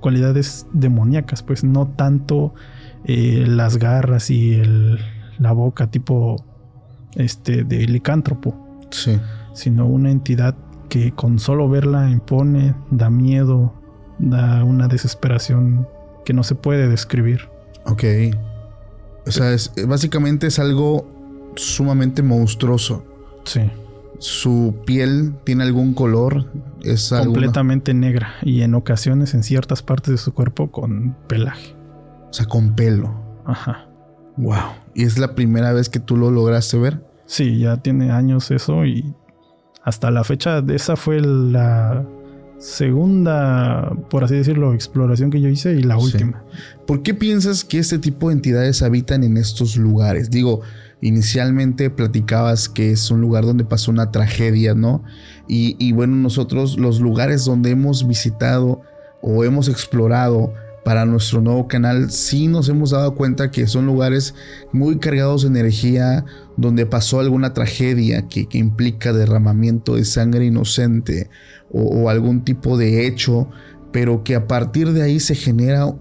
cualidades 0.00 0.66
demoníacas, 0.72 1.42
pues 1.42 1.64
no 1.64 1.88
tanto 1.88 2.54
eh, 3.04 3.44
las 3.46 3.78
garras 3.78 4.30
y 4.30 4.54
el, 4.54 5.00
la 5.38 5.52
boca 5.52 5.90
tipo 5.90 6.36
este 7.14 7.64
de 7.64 7.86
licántropo, 7.86 8.54
sí. 8.90 9.18
sino 9.54 9.86
una 9.86 10.10
entidad 10.10 10.54
que 10.88 11.12
con 11.12 11.38
solo 11.38 11.68
verla 11.68 12.10
impone, 12.10 12.74
da 12.90 13.10
miedo, 13.10 13.72
da 14.18 14.64
una 14.64 14.88
desesperación 14.88 15.88
que 16.24 16.32
no 16.32 16.42
se 16.42 16.54
puede 16.54 16.88
describir. 16.88 17.48
Ok. 17.84 18.04
O 19.26 19.30
sea, 19.32 19.52
es, 19.52 19.72
básicamente 19.86 20.46
es 20.46 20.58
algo 20.58 21.52
sumamente 21.56 22.22
monstruoso. 22.22 23.04
Sí. 23.44 23.60
Su 24.18 24.74
piel 24.86 25.34
tiene 25.44 25.64
algún 25.64 25.94
color. 25.94 26.46
Es 26.82 27.10
completamente 27.10 27.92
negra 27.94 28.34
y 28.42 28.62
en 28.62 28.74
ocasiones 28.74 29.34
en 29.34 29.42
ciertas 29.42 29.82
partes 29.82 30.12
de 30.12 30.18
su 30.18 30.32
cuerpo 30.32 30.70
con 30.70 31.16
pelaje. 31.26 31.74
O 32.30 32.32
sea, 32.32 32.46
con 32.46 32.74
pelo. 32.74 33.14
Ajá. 33.44 33.88
Wow. 34.36 34.85
¿Y 34.96 35.04
es 35.04 35.18
la 35.18 35.34
primera 35.34 35.74
vez 35.74 35.90
que 35.90 36.00
tú 36.00 36.16
lo 36.16 36.30
lograste 36.30 36.78
ver? 36.78 37.02
Sí, 37.26 37.58
ya 37.58 37.76
tiene 37.76 38.10
años 38.10 38.50
eso 38.50 38.86
y 38.86 39.14
hasta 39.84 40.10
la 40.10 40.24
fecha 40.24 40.64
esa 40.68 40.96
fue 40.96 41.20
la 41.20 42.02
segunda, 42.58 43.92
por 44.08 44.24
así 44.24 44.36
decirlo, 44.36 44.72
exploración 44.72 45.28
que 45.28 45.42
yo 45.42 45.50
hice 45.50 45.74
y 45.74 45.82
la 45.82 45.98
última. 45.98 46.42
¿Por 46.86 47.02
qué 47.02 47.12
piensas 47.12 47.62
que 47.62 47.78
este 47.78 47.98
tipo 47.98 48.30
de 48.30 48.36
entidades 48.36 48.80
habitan 48.80 49.22
en 49.22 49.36
estos 49.36 49.76
lugares? 49.76 50.30
Digo, 50.30 50.62
inicialmente 51.02 51.90
platicabas 51.90 52.70
que 52.70 52.90
es 52.90 53.10
un 53.10 53.20
lugar 53.20 53.44
donde 53.44 53.66
pasó 53.66 53.90
una 53.90 54.10
tragedia, 54.10 54.74
¿no? 54.74 55.04
Y, 55.46 55.76
y 55.78 55.92
bueno, 55.92 56.16
nosotros 56.16 56.78
los 56.78 57.00
lugares 57.00 57.44
donde 57.44 57.68
hemos 57.68 58.08
visitado 58.08 58.80
o 59.20 59.44
hemos 59.44 59.68
explorado 59.68 60.54
para 60.86 61.04
nuestro 61.04 61.40
nuevo 61.40 61.66
canal, 61.66 62.12
sí 62.12 62.46
nos 62.46 62.68
hemos 62.68 62.90
dado 62.90 63.16
cuenta 63.16 63.50
que 63.50 63.66
son 63.66 63.86
lugares 63.86 64.36
muy 64.70 64.98
cargados 64.98 65.42
de 65.42 65.48
energía, 65.48 66.24
donde 66.56 66.86
pasó 66.86 67.18
alguna 67.18 67.52
tragedia 67.52 68.28
que, 68.28 68.46
implica 68.52 69.12
derramamiento 69.12 69.96
de 69.96 70.04
sangre 70.04 70.44
inocente 70.44 71.28
o, 71.72 72.08
algún 72.08 72.44
tipo 72.44 72.78
de 72.78 73.04
hecho, 73.04 73.50
pero 73.90 74.22
que 74.22 74.36
a 74.36 74.46
partir 74.46 74.92
de 74.92 75.02
ahí 75.02 75.18
se 75.18 75.34
genera 75.34 75.92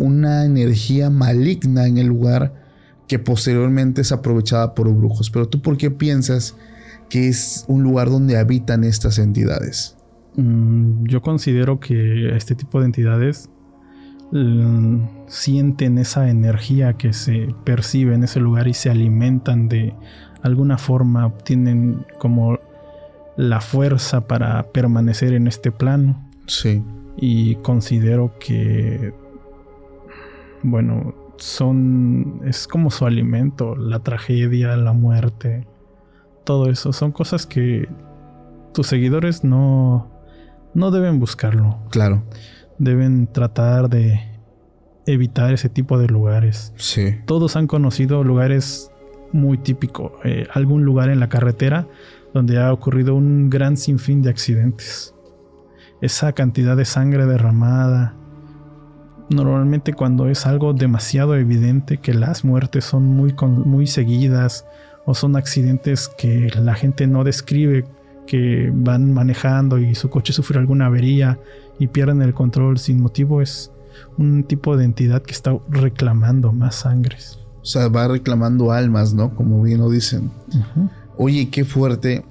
una 0.00 0.44
energía 0.44 1.08
maligna 1.08 1.86
en 1.86 1.98
el 1.98 2.08
lugar 2.08 2.52
que 3.06 3.20
posteriormente 3.20 4.00
es 4.00 4.10
aprovechada 4.10 4.74
por 4.74 4.92
brujos. 4.92 5.30
Pero 5.30 5.46
tú, 5.46 5.62
¿por 5.62 5.76
qué 5.76 5.92
piensas 5.92 6.56
que 7.08 7.28
es 7.28 7.64
un 7.68 7.84
lugar 7.84 8.10
donde 8.10 8.38
habitan 8.38 8.82
estas 8.82 9.20
entidades? 9.20 9.96
Mm, 10.34 11.04
yo 11.04 11.22
considero 11.22 11.78
que 11.78 12.34
este 12.34 12.56
tipo 12.56 12.80
de 12.80 12.86
entidades 12.86 13.51
sienten 15.26 15.98
esa 15.98 16.30
energía 16.30 16.94
que 16.94 17.12
se 17.12 17.54
percibe 17.64 18.14
en 18.14 18.24
ese 18.24 18.40
lugar 18.40 18.66
y 18.66 18.74
se 18.74 18.88
alimentan 18.90 19.68
de 19.68 19.94
alguna 20.42 20.78
forma, 20.78 21.26
obtienen 21.26 22.06
como 22.18 22.58
la 23.36 23.60
fuerza 23.60 24.26
para 24.26 24.62
permanecer 24.72 25.34
en 25.34 25.46
este 25.46 25.70
plano. 25.70 26.30
Sí. 26.46 26.82
Y 27.16 27.56
considero 27.56 28.34
que, 28.38 29.14
bueno, 30.62 31.14
son, 31.36 32.40
es 32.44 32.66
como 32.66 32.90
su 32.90 33.04
alimento, 33.04 33.76
la 33.76 34.00
tragedia, 34.00 34.76
la 34.76 34.94
muerte, 34.94 35.66
todo 36.44 36.70
eso. 36.70 36.92
Son 36.92 37.12
cosas 37.12 37.46
que 37.46 37.86
tus 38.72 38.86
seguidores 38.86 39.44
no, 39.44 40.10
no 40.72 40.90
deben 40.90 41.20
buscarlo. 41.20 41.78
Claro 41.90 42.22
deben 42.82 43.28
tratar 43.28 43.88
de 43.88 44.20
evitar 45.06 45.52
ese 45.54 45.68
tipo 45.68 45.98
de 45.98 46.08
lugares. 46.08 46.72
Sí. 46.76 47.14
Todos 47.26 47.54
han 47.54 47.68
conocido 47.68 48.24
lugares 48.24 48.90
muy 49.32 49.56
típicos, 49.56 50.12
eh, 50.24 50.46
algún 50.52 50.84
lugar 50.84 51.08
en 51.08 51.20
la 51.20 51.28
carretera 51.28 51.86
donde 52.34 52.58
ha 52.58 52.72
ocurrido 52.72 53.14
un 53.14 53.50
gran 53.50 53.76
sinfín 53.76 54.22
de 54.22 54.30
accidentes. 54.30 55.14
Esa 56.00 56.32
cantidad 56.32 56.76
de 56.76 56.84
sangre 56.84 57.26
derramada. 57.26 58.16
Normalmente 59.30 59.92
cuando 59.92 60.28
es 60.28 60.44
algo 60.46 60.72
demasiado 60.72 61.36
evidente 61.36 61.98
que 61.98 62.14
las 62.14 62.44
muertes 62.44 62.84
son 62.84 63.04
muy, 63.04 63.34
muy 63.64 63.86
seguidas 63.86 64.66
o 65.06 65.14
son 65.14 65.36
accidentes 65.36 66.08
que 66.08 66.50
la 66.56 66.74
gente 66.74 67.06
no 67.06 67.22
describe 67.22 67.84
que 68.26 68.70
van 68.72 69.12
manejando 69.12 69.78
y 69.78 69.94
su 69.94 70.10
coche 70.10 70.32
sufre 70.32 70.58
alguna 70.58 70.86
avería 70.86 71.38
y 71.82 71.88
pierden 71.88 72.22
el 72.22 72.32
control 72.32 72.78
sin 72.78 73.02
motivo 73.02 73.42
es 73.42 73.72
un 74.16 74.44
tipo 74.44 74.76
de 74.76 74.84
entidad 74.84 75.20
que 75.20 75.32
está 75.32 75.58
reclamando 75.68 76.52
más 76.52 76.76
sangres. 76.76 77.40
O 77.60 77.64
sea, 77.64 77.88
va 77.88 78.06
reclamando 78.06 78.70
almas, 78.70 79.14
¿no? 79.14 79.34
Como 79.34 79.60
bien 79.62 79.80
lo 79.80 79.90
dicen. 79.90 80.30
Oye, 81.16 81.50
qué 81.50 81.64
fuerte. 81.64 82.24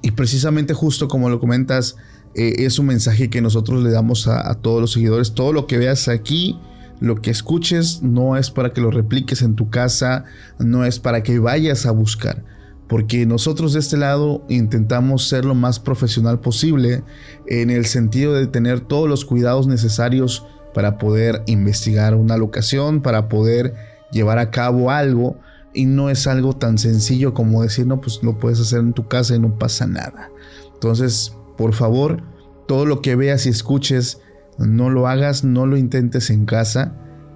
Y 0.00 0.12
precisamente 0.12 0.72
justo 0.72 1.08
como 1.08 1.28
lo 1.28 1.40
comentas, 1.40 1.96
eh, 2.34 2.54
es 2.64 2.78
un 2.78 2.86
mensaje 2.86 3.28
que 3.28 3.42
nosotros 3.42 3.82
le 3.82 3.90
damos 3.90 4.28
a, 4.28 4.50
a, 4.50 4.54
todos 4.54 4.80
los 4.80 4.92
seguidores. 4.92 5.34
Todo 5.34 5.52
lo 5.52 5.66
que 5.66 5.76
veas 5.76 6.08
aquí, 6.08 6.58
lo 7.00 7.20
que 7.20 7.30
escuches, 7.30 8.02
no 8.02 8.38
es 8.38 8.50
para 8.50 8.72
que 8.72 8.80
lo 8.80 8.90
repliques 8.90 9.42
en 9.42 9.56
tu 9.56 9.68
casa, 9.68 10.24
no 10.58 10.86
es 10.86 10.98
para 10.98 11.22
que 11.22 11.38
vayas 11.38 11.84
a 11.84 11.90
buscar. 11.90 12.42
Porque 12.88 13.24
nosotros 13.26 13.72
de 13.72 13.80
este 13.80 13.96
lado 13.96 14.44
intentamos 14.48 15.28
ser 15.28 15.44
lo 15.44 15.54
más 15.54 15.80
profesional 15.80 16.40
posible 16.40 17.02
en 17.46 17.70
el 17.70 17.86
sentido 17.86 18.34
de 18.34 18.46
tener 18.46 18.80
todos 18.80 19.08
los 19.08 19.24
cuidados 19.24 19.66
necesarios 19.66 20.46
para 20.74 20.98
poder 20.98 21.42
investigar 21.46 22.14
una 22.14 22.36
locación, 22.36 23.00
para 23.00 23.28
poder 23.28 23.74
llevar 24.12 24.38
a 24.38 24.50
cabo 24.50 24.90
algo 24.90 25.38
y 25.72 25.86
no 25.86 26.10
es 26.10 26.26
algo 26.26 26.52
tan 26.54 26.78
sencillo 26.78 27.34
como 27.34 27.62
decir, 27.62 27.86
no, 27.86 28.00
pues 28.00 28.20
lo 28.22 28.38
puedes 28.38 28.60
hacer 28.60 28.80
en 28.80 28.92
tu 28.92 29.08
casa 29.08 29.34
y 29.34 29.38
no 29.38 29.58
pasa 29.58 29.86
nada. 29.86 30.30
Entonces, 30.72 31.34
por 31.56 31.74
favor, 31.74 32.22
todo 32.66 32.86
lo 32.86 33.02
que 33.02 33.16
veas 33.16 33.46
y 33.46 33.48
escuches, 33.48 34.20
no 34.58 34.90
lo 34.90 35.08
hagas, 35.08 35.44
no 35.44 35.66
lo 35.66 35.76
intentes 35.76 36.30
en 36.30 36.46
casa. 36.46 36.94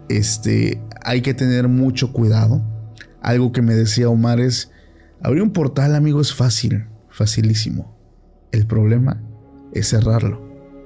Este, 0.08 0.80
hay 1.02 1.20
que 1.20 1.34
tener 1.34 1.68
mucho 1.68 2.12
cuidado. 2.12 2.62
Algo 3.20 3.52
que 3.52 3.62
me 3.62 3.74
decía 3.74 4.08
Omar 4.08 4.40
es, 4.40 4.70
abrir 5.22 5.42
un 5.42 5.52
portal, 5.52 5.94
amigo, 5.94 6.20
es 6.20 6.34
fácil, 6.34 6.86
facilísimo. 7.10 7.96
El 8.52 8.66
problema 8.66 9.22
es 9.72 9.88
cerrarlo, 9.88 10.40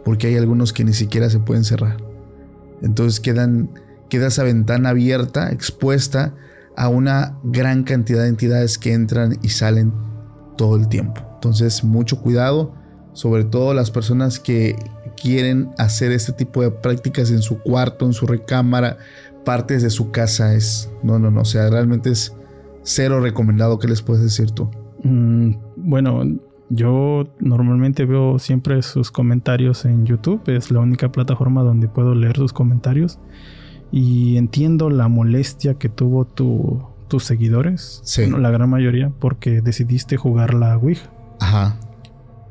porque 0.05 0.29
hay 0.29 0.37
algunos 0.37 0.73
que 0.73 0.85
ni 0.85 0.93
siquiera 0.93 1.31
se 1.31 1.39
pueden 1.39 1.65
cerrar. 1.65 1.97
Entonces 2.83 3.21
quedan, 3.21 3.71
queda 4.09 4.29
esa 4.29 4.43
ventana 4.43 4.91
abierta, 4.91 5.51
expuesta 5.53 6.35
a 6.77 6.89
una 6.89 7.39
gran 7.45 7.85
cantidad 7.85 8.23
de 8.23 8.29
entidades 8.29 8.79
que 8.79 8.93
entran 8.93 9.39
y 9.43 9.51
salen 9.51 9.93
todo 10.57 10.77
el 10.77 10.89
tiempo. 10.89 11.23
Entonces, 11.35 11.85
mucho 11.85 12.21
cuidado, 12.21 12.75
sobre 13.12 13.45
todo 13.45 13.75
las 13.75 13.91
personas 13.91 14.39
que 14.41 14.77
quieren 15.21 15.71
hacer 15.79 16.12
este 16.12 16.33
tipo 16.33 16.62
de 16.62 16.71
prácticas 16.71 17.31
en 17.31 17.43
su 17.43 17.59
cuarto, 17.59 18.07
en 18.07 18.12
su 18.12 18.27
recámara, 18.27 18.97
partes 19.45 19.83
de 19.83 19.91
su 19.91 20.11
casa. 20.11 20.55
Es, 20.55 20.91
no, 21.03 21.19
no, 21.19 21.31
no, 21.31 21.43
o 21.43 21.45
sea, 21.45 21.69
realmente 21.69 22.11
es 22.11 22.33
cero 22.83 23.21
recomendado. 23.21 23.79
¿Qué 23.79 23.89
les 23.89 24.03
puedes 24.03 24.23
decir 24.23 24.51
tú? 24.51 24.71
Mm, 25.03 25.55
bueno, 25.77 26.25
yo 26.69 27.25
normalmente 27.39 28.07
veo 28.07 28.39
siempre 28.39 28.81
sus 28.83 29.11
comentarios 29.11 29.85
en 29.85 30.07
YouTube, 30.07 30.43
es 30.47 30.71
la 30.71 30.81
única 30.81 31.12
plataforma 31.12 31.62
donde 31.62 31.89
puedo 31.89 32.15
leer 32.15 32.37
sus 32.37 32.53
comentarios 32.53 33.19
y 33.91 34.39
entiendo 34.39 34.89
la 34.89 35.09
molestia 35.09 35.75
que 35.75 35.91
tuvo 35.91 36.25
tu, 36.25 36.83
tus 37.09 37.25
seguidores, 37.25 38.03
la 38.39 38.51
gran 38.51 38.71
mayoría, 38.71 39.12
porque 39.21 39.61
decidiste 39.61 40.17
jugar 40.17 40.55
la 40.55 40.79
Ouija. 40.79 41.11
Ajá. 41.41 41.79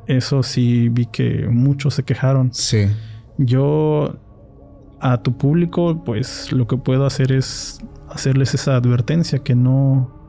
Eso 0.06 0.44
sí 0.44 0.90
vi 0.90 1.08
que 1.08 1.48
muchos 1.50 1.96
se 1.96 2.04
quejaron. 2.04 2.54
Sí. 2.54 2.86
Yo 3.40 4.20
a 5.00 5.18
tu 5.24 5.36
público, 5.36 6.04
pues 6.06 6.52
lo 6.52 6.68
que 6.68 6.78
puedo 6.78 7.08
hacer 7.08 7.32
es 7.32 7.80
hacerles 8.08 8.54
esa 8.54 8.76
advertencia 8.76 9.40
que 9.40 9.56
no 9.56 10.21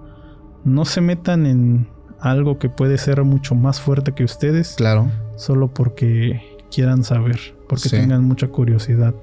no 0.65 0.85
se 0.85 1.01
metan 1.01 1.47
en 1.47 1.89
algo 2.21 2.59
que 2.59 2.69
puede 2.69 2.99
ser 2.99 3.23
mucho 3.25 3.55
más 3.55 3.81
fuerte 3.81 4.13
que 4.13 4.25
ustedes. 4.25 4.75
Claro. 4.77 5.11
Solo 5.37 5.73
porque 5.73 6.43
quieran 6.71 7.05
saber, 7.05 7.39
porque 7.69 7.89
tengan 7.89 8.25
mucha 8.25 8.49
curiosidad. 8.49 9.15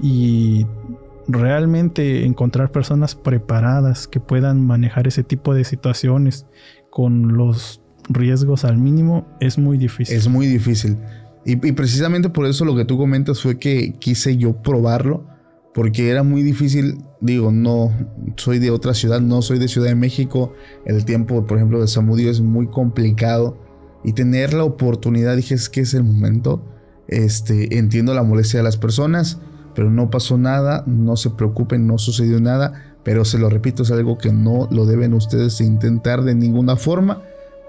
Y 0.00 0.66
realmente 1.28 2.24
encontrar 2.24 2.70
personas 2.70 3.14
preparadas 3.14 4.06
que 4.06 4.20
puedan 4.20 4.64
manejar 4.64 5.08
ese 5.08 5.24
tipo 5.24 5.54
de 5.54 5.64
situaciones 5.64 6.46
con 6.90 7.36
los 7.36 7.82
riesgos 8.08 8.64
al 8.64 8.78
mínimo 8.78 9.26
es 9.40 9.58
muy 9.58 9.78
difícil. 9.78 10.16
Es 10.16 10.28
muy 10.28 10.46
difícil. 10.46 10.96
Y, 11.44 11.56
precisamente 11.72 12.28
por 12.28 12.46
eso 12.46 12.64
lo 12.64 12.74
que 12.74 12.84
tú 12.84 12.98
comentas 12.98 13.40
fue 13.40 13.58
que 13.58 13.94
quise 14.00 14.36
yo 14.36 14.60
probarlo, 14.62 15.24
porque 15.76 16.08
era 16.08 16.22
muy 16.22 16.42
difícil, 16.42 17.04
digo, 17.20 17.52
no 17.52 17.92
soy 18.36 18.58
de 18.58 18.70
otra 18.70 18.94
ciudad, 18.94 19.20
no 19.20 19.42
soy 19.42 19.58
de 19.58 19.68
Ciudad 19.68 19.88
de 19.88 19.94
México, 19.94 20.54
el 20.86 21.04
tiempo, 21.04 21.46
por 21.46 21.58
ejemplo, 21.58 21.82
de 21.82 21.86
Samudio 21.86 22.30
es 22.30 22.40
muy 22.40 22.66
complicado 22.68 23.58
y 24.02 24.14
tener 24.14 24.54
la 24.54 24.64
oportunidad, 24.64 25.36
dije, 25.36 25.54
es 25.54 25.68
que 25.68 25.82
es 25.82 25.92
el 25.92 26.02
momento, 26.02 26.64
este, 27.08 27.76
entiendo 27.76 28.14
la 28.14 28.22
molestia 28.22 28.60
de 28.60 28.64
las 28.64 28.78
personas, 28.78 29.38
pero 29.74 29.90
no 29.90 30.08
pasó 30.08 30.38
nada, 30.38 30.82
no 30.86 31.14
se 31.18 31.28
preocupen, 31.28 31.86
no 31.86 31.98
sucedió 31.98 32.40
nada, 32.40 32.96
pero 33.02 33.26
se 33.26 33.36
lo 33.36 33.50
repito, 33.50 33.82
es 33.82 33.90
algo 33.90 34.16
que 34.16 34.32
no 34.32 34.68
lo 34.70 34.86
deben 34.86 35.12
ustedes 35.12 35.60
intentar 35.60 36.22
de 36.22 36.34
ninguna 36.34 36.76
forma 36.76 37.20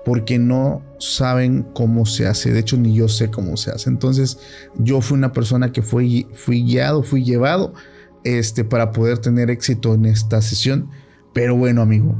porque 0.05 0.39
no 0.39 0.81
saben 0.97 1.67
cómo 1.73 2.05
se 2.05 2.25
hace, 2.25 2.53
de 2.53 2.59
hecho 2.59 2.77
ni 2.77 2.95
yo 2.95 3.09
sé 3.09 3.29
cómo 3.29 3.57
se 3.57 3.71
hace. 3.71 3.89
Entonces 3.89 4.39
yo 4.77 5.01
fui 5.01 5.17
una 5.17 5.33
persona 5.33 5.73
que 5.73 5.81
fui, 5.81 6.25
fui 6.33 6.63
guiado, 6.63 7.03
fui 7.03 7.25
llevado 7.25 7.73
este, 8.23 8.63
para 8.63 8.91
poder 8.91 9.19
tener 9.19 9.49
éxito 9.49 9.93
en 9.93 10.05
esta 10.05 10.41
sesión. 10.41 10.89
Pero 11.33 11.55
bueno 11.55 11.81
amigo, 11.81 12.15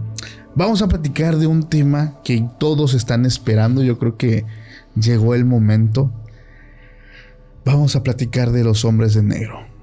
vamos 0.55 0.81
a 0.81 0.88
platicar 0.88 1.38
de 1.38 1.47
un 1.47 1.63
tema 1.63 2.21
que 2.23 2.47
todos 2.60 2.93
están 2.93 3.25
esperando, 3.25 3.83
yo 3.83 3.97
creo 3.97 4.17
que 4.17 4.45
llegó 4.95 5.36
el 5.36 5.45
momento. 5.45 6.12
Vamos 7.65 7.95
a 7.95 8.03
platicar 8.03 8.51
de 8.51 8.63
los 8.63 8.86
hombres 8.86 9.13
de 9.13 9.23
negro 9.23 9.77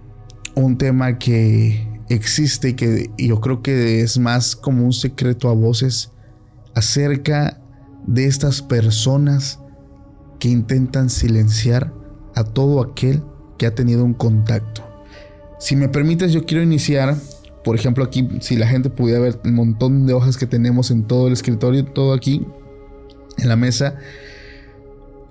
un 0.54 0.78
tema 0.78 1.18
que 1.18 1.86
existe 2.08 2.70
y 2.70 2.74
que 2.74 3.10
yo 3.18 3.40
creo 3.40 3.62
que 3.62 4.00
es 4.00 4.18
más 4.18 4.54
como 4.56 4.84
un 4.84 4.92
secreto 4.92 5.48
a 5.48 5.54
voces 5.54 6.12
acerca 6.74 7.60
de 8.06 8.26
estas 8.26 8.62
personas 8.62 9.58
que 10.38 10.48
intentan 10.48 11.10
silenciar 11.10 11.92
a 12.34 12.44
todo 12.44 12.82
aquel 12.82 13.22
que 13.58 13.66
ha 13.66 13.74
tenido 13.74 14.04
un 14.04 14.14
contacto. 14.14 14.82
Si 15.64 15.76
me 15.76 15.88
permites, 15.88 16.30
yo 16.30 16.44
quiero 16.44 16.62
iniciar, 16.62 17.16
por 17.64 17.74
ejemplo, 17.74 18.04
aquí, 18.04 18.28
si 18.42 18.54
la 18.54 18.66
gente 18.66 18.90
pudiera 18.90 19.18
ver 19.18 19.40
el 19.44 19.52
montón 19.52 20.04
de 20.04 20.12
hojas 20.12 20.36
que 20.36 20.46
tenemos 20.46 20.90
en 20.90 21.04
todo 21.04 21.26
el 21.26 21.32
escritorio, 21.32 21.86
todo 21.86 22.12
aquí 22.12 22.46
en 23.38 23.48
la 23.48 23.56
mesa, 23.56 23.96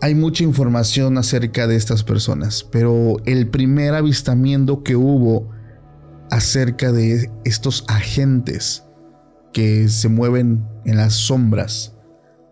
hay 0.01 0.15
mucha 0.15 0.43
información 0.43 1.19
acerca 1.19 1.67
de 1.67 1.75
estas 1.75 2.03
personas, 2.03 2.63
pero 2.63 3.17
el 3.25 3.47
primer 3.47 3.93
avistamiento 3.93 4.81
que 4.81 4.95
hubo 4.95 5.51
acerca 6.31 6.91
de 6.91 7.29
estos 7.45 7.85
agentes 7.87 8.85
que 9.53 9.87
se 9.87 10.09
mueven 10.09 10.65
en 10.85 10.97
las 10.97 11.13
sombras 11.13 11.93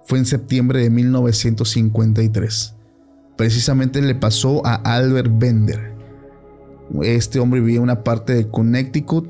fue 0.06 0.20
en 0.20 0.28
septiembre 0.28 0.82
de 0.82 0.92
1953. 0.92 2.76
Precisamente 3.38 4.04
le 4.04 4.14
pasó 4.14 4.64
a 4.68 4.76
Albert 4.76 5.32
Bender. 5.34 5.91
Este 7.04 7.40
hombre 7.40 7.62
vivía 7.62 7.78
en 7.78 7.84
una 7.84 8.04
parte 8.04 8.34
de 8.34 8.48
Connecticut, 8.48 9.30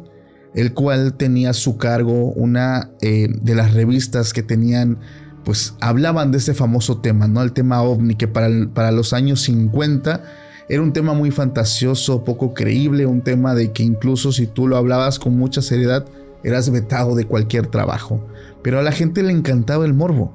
el 0.53 0.73
cual 0.73 1.13
tenía 1.13 1.51
a 1.51 1.53
su 1.53 1.77
cargo 1.77 2.31
una 2.33 2.91
eh, 3.01 3.29
de 3.41 3.55
las 3.55 3.73
revistas 3.73 4.33
que 4.33 4.43
tenían 4.43 4.99
pues 5.43 5.75
hablaban 5.79 6.31
de 6.31 6.37
este 6.37 6.53
famoso 6.53 6.99
tema, 6.99 7.27
¿no? 7.27 7.41
El 7.41 7.53
tema 7.53 7.81
ovni, 7.81 8.15
que 8.15 8.27
para, 8.27 8.47
para 8.73 8.91
los 8.91 9.13
años 9.13 9.41
50 9.41 10.23
era 10.69 10.81
un 10.81 10.93
tema 10.93 11.13
muy 11.13 11.31
fantasioso, 11.31 12.23
poco 12.23 12.53
creíble, 12.53 13.05
un 13.05 13.21
tema 13.21 13.55
de 13.55 13.71
que 13.71 13.83
incluso 13.83 14.31
si 14.31 14.47
tú 14.47 14.67
lo 14.67 14.77
hablabas 14.77 15.19
con 15.19 15.37
mucha 15.37 15.61
seriedad, 15.61 16.05
eras 16.43 16.69
vetado 16.69 17.15
de 17.15 17.25
cualquier 17.25 17.67
trabajo. 17.67 18.25
Pero 18.61 18.79
a 18.79 18.83
la 18.83 18.91
gente 18.91 19.23
le 19.23 19.33
encantaba 19.33 19.85
el 19.85 19.93
morbo. 19.93 20.33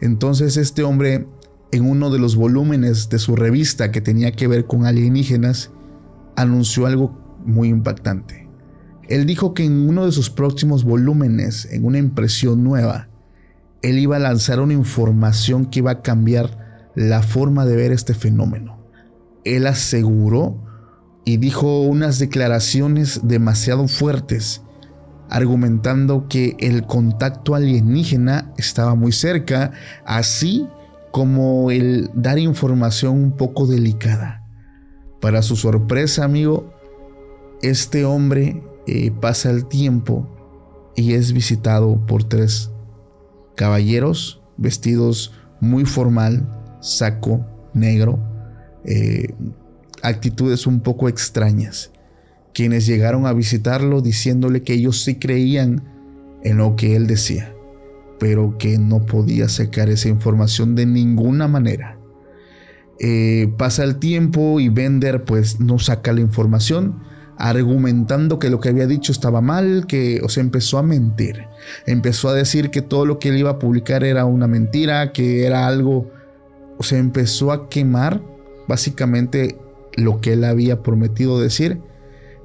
Entonces 0.00 0.56
este 0.56 0.82
hombre, 0.82 1.26
en 1.72 1.84
uno 1.84 2.10
de 2.10 2.18
los 2.18 2.36
volúmenes 2.36 3.08
de 3.08 3.18
su 3.18 3.36
revista 3.36 3.90
que 3.90 4.00
tenía 4.00 4.32
que 4.32 4.46
ver 4.46 4.66
con 4.66 4.86
alienígenas, 4.86 5.72
anunció 6.36 6.86
algo 6.86 7.38
muy 7.44 7.68
impactante. 7.68 8.48
Él 9.08 9.26
dijo 9.26 9.54
que 9.54 9.64
en 9.64 9.88
uno 9.88 10.04
de 10.04 10.12
sus 10.12 10.30
próximos 10.30 10.84
volúmenes, 10.84 11.66
en 11.70 11.84
una 11.84 11.98
impresión 11.98 12.64
nueva, 12.64 13.08
él 13.82 13.98
iba 13.98 14.16
a 14.16 14.20
lanzar 14.20 14.60
una 14.60 14.72
información 14.72 15.66
que 15.66 15.78
iba 15.78 15.90
a 15.92 16.02
cambiar 16.02 16.90
la 16.94 17.22
forma 17.22 17.64
de 17.66 17.76
ver 17.76 17.92
este 17.92 18.14
fenómeno. 18.14 18.78
Él 19.44 19.66
aseguró 19.66 20.60
y 21.24 21.36
dijo 21.36 21.82
unas 21.82 22.18
declaraciones 22.18 23.20
demasiado 23.22 23.86
fuertes, 23.86 24.62
argumentando 25.28 26.26
que 26.28 26.56
el 26.58 26.86
contacto 26.86 27.54
alienígena 27.54 28.52
estaba 28.56 28.94
muy 28.94 29.12
cerca, 29.12 29.72
así 30.04 30.66
como 31.12 31.70
el 31.70 32.10
dar 32.14 32.38
información 32.38 33.14
un 33.14 33.32
poco 33.32 33.66
delicada. 33.66 34.45
Para 35.20 35.42
su 35.42 35.56
sorpresa, 35.56 36.24
amigo, 36.24 36.72
este 37.62 38.04
hombre 38.04 38.62
eh, 38.86 39.10
pasa 39.20 39.50
el 39.50 39.66
tiempo 39.66 40.28
y 40.94 41.14
es 41.14 41.32
visitado 41.32 42.04
por 42.06 42.24
tres 42.24 42.70
caballeros 43.54 44.42
vestidos 44.56 45.32
muy 45.60 45.84
formal, 45.84 46.46
saco 46.80 47.44
negro, 47.74 48.18
eh, 48.84 49.34
actitudes 50.02 50.66
un 50.66 50.80
poco 50.80 51.08
extrañas. 51.08 51.90
Quienes 52.54 52.86
llegaron 52.86 53.26
a 53.26 53.32
visitarlo 53.32 54.00
diciéndole 54.00 54.62
que 54.62 54.74
ellos 54.74 55.02
sí 55.02 55.16
creían 55.16 55.82
en 56.42 56.58
lo 56.58 56.76
que 56.76 56.96
él 56.96 57.06
decía, 57.06 57.52
pero 58.18 58.56
que 58.58 58.78
no 58.78 59.04
podía 59.04 59.48
sacar 59.48 59.90
esa 59.90 60.08
información 60.08 60.74
de 60.74 60.86
ninguna 60.86 61.48
manera. 61.48 61.95
Eh, 62.98 63.52
pasa 63.58 63.84
el 63.84 63.96
tiempo 63.96 64.58
y 64.58 64.68
Bender 64.68 65.24
pues 65.24 65.60
no 65.60 65.78
saca 65.78 66.12
la 66.12 66.20
información 66.20 67.02
argumentando 67.38 68.38
que 68.38 68.50
lo 68.50 68.60
que 68.60 68.70
había 68.70 68.86
dicho 68.86 69.12
estaba 69.12 69.40
mal, 69.40 69.86
que 69.86 70.20
o 70.22 70.28
sea, 70.28 70.42
empezó 70.42 70.78
a 70.78 70.82
mentir. 70.82 71.46
Empezó 71.86 72.28
a 72.28 72.34
decir 72.34 72.70
que 72.70 72.82
todo 72.82 73.04
lo 73.04 73.18
que 73.18 73.28
él 73.28 73.36
iba 73.36 73.50
a 73.50 73.58
publicar 73.58 74.04
era 74.04 74.24
una 74.24 74.46
mentira, 74.46 75.12
que 75.12 75.44
era 75.44 75.66
algo, 75.66 76.10
o 76.78 76.82
sea, 76.82 76.98
empezó 76.98 77.52
a 77.52 77.68
quemar 77.68 78.22
básicamente 78.68 79.58
lo 79.96 80.20
que 80.20 80.32
él 80.32 80.44
había 80.44 80.82
prometido 80.82 81.40
decir. 81.40 81.80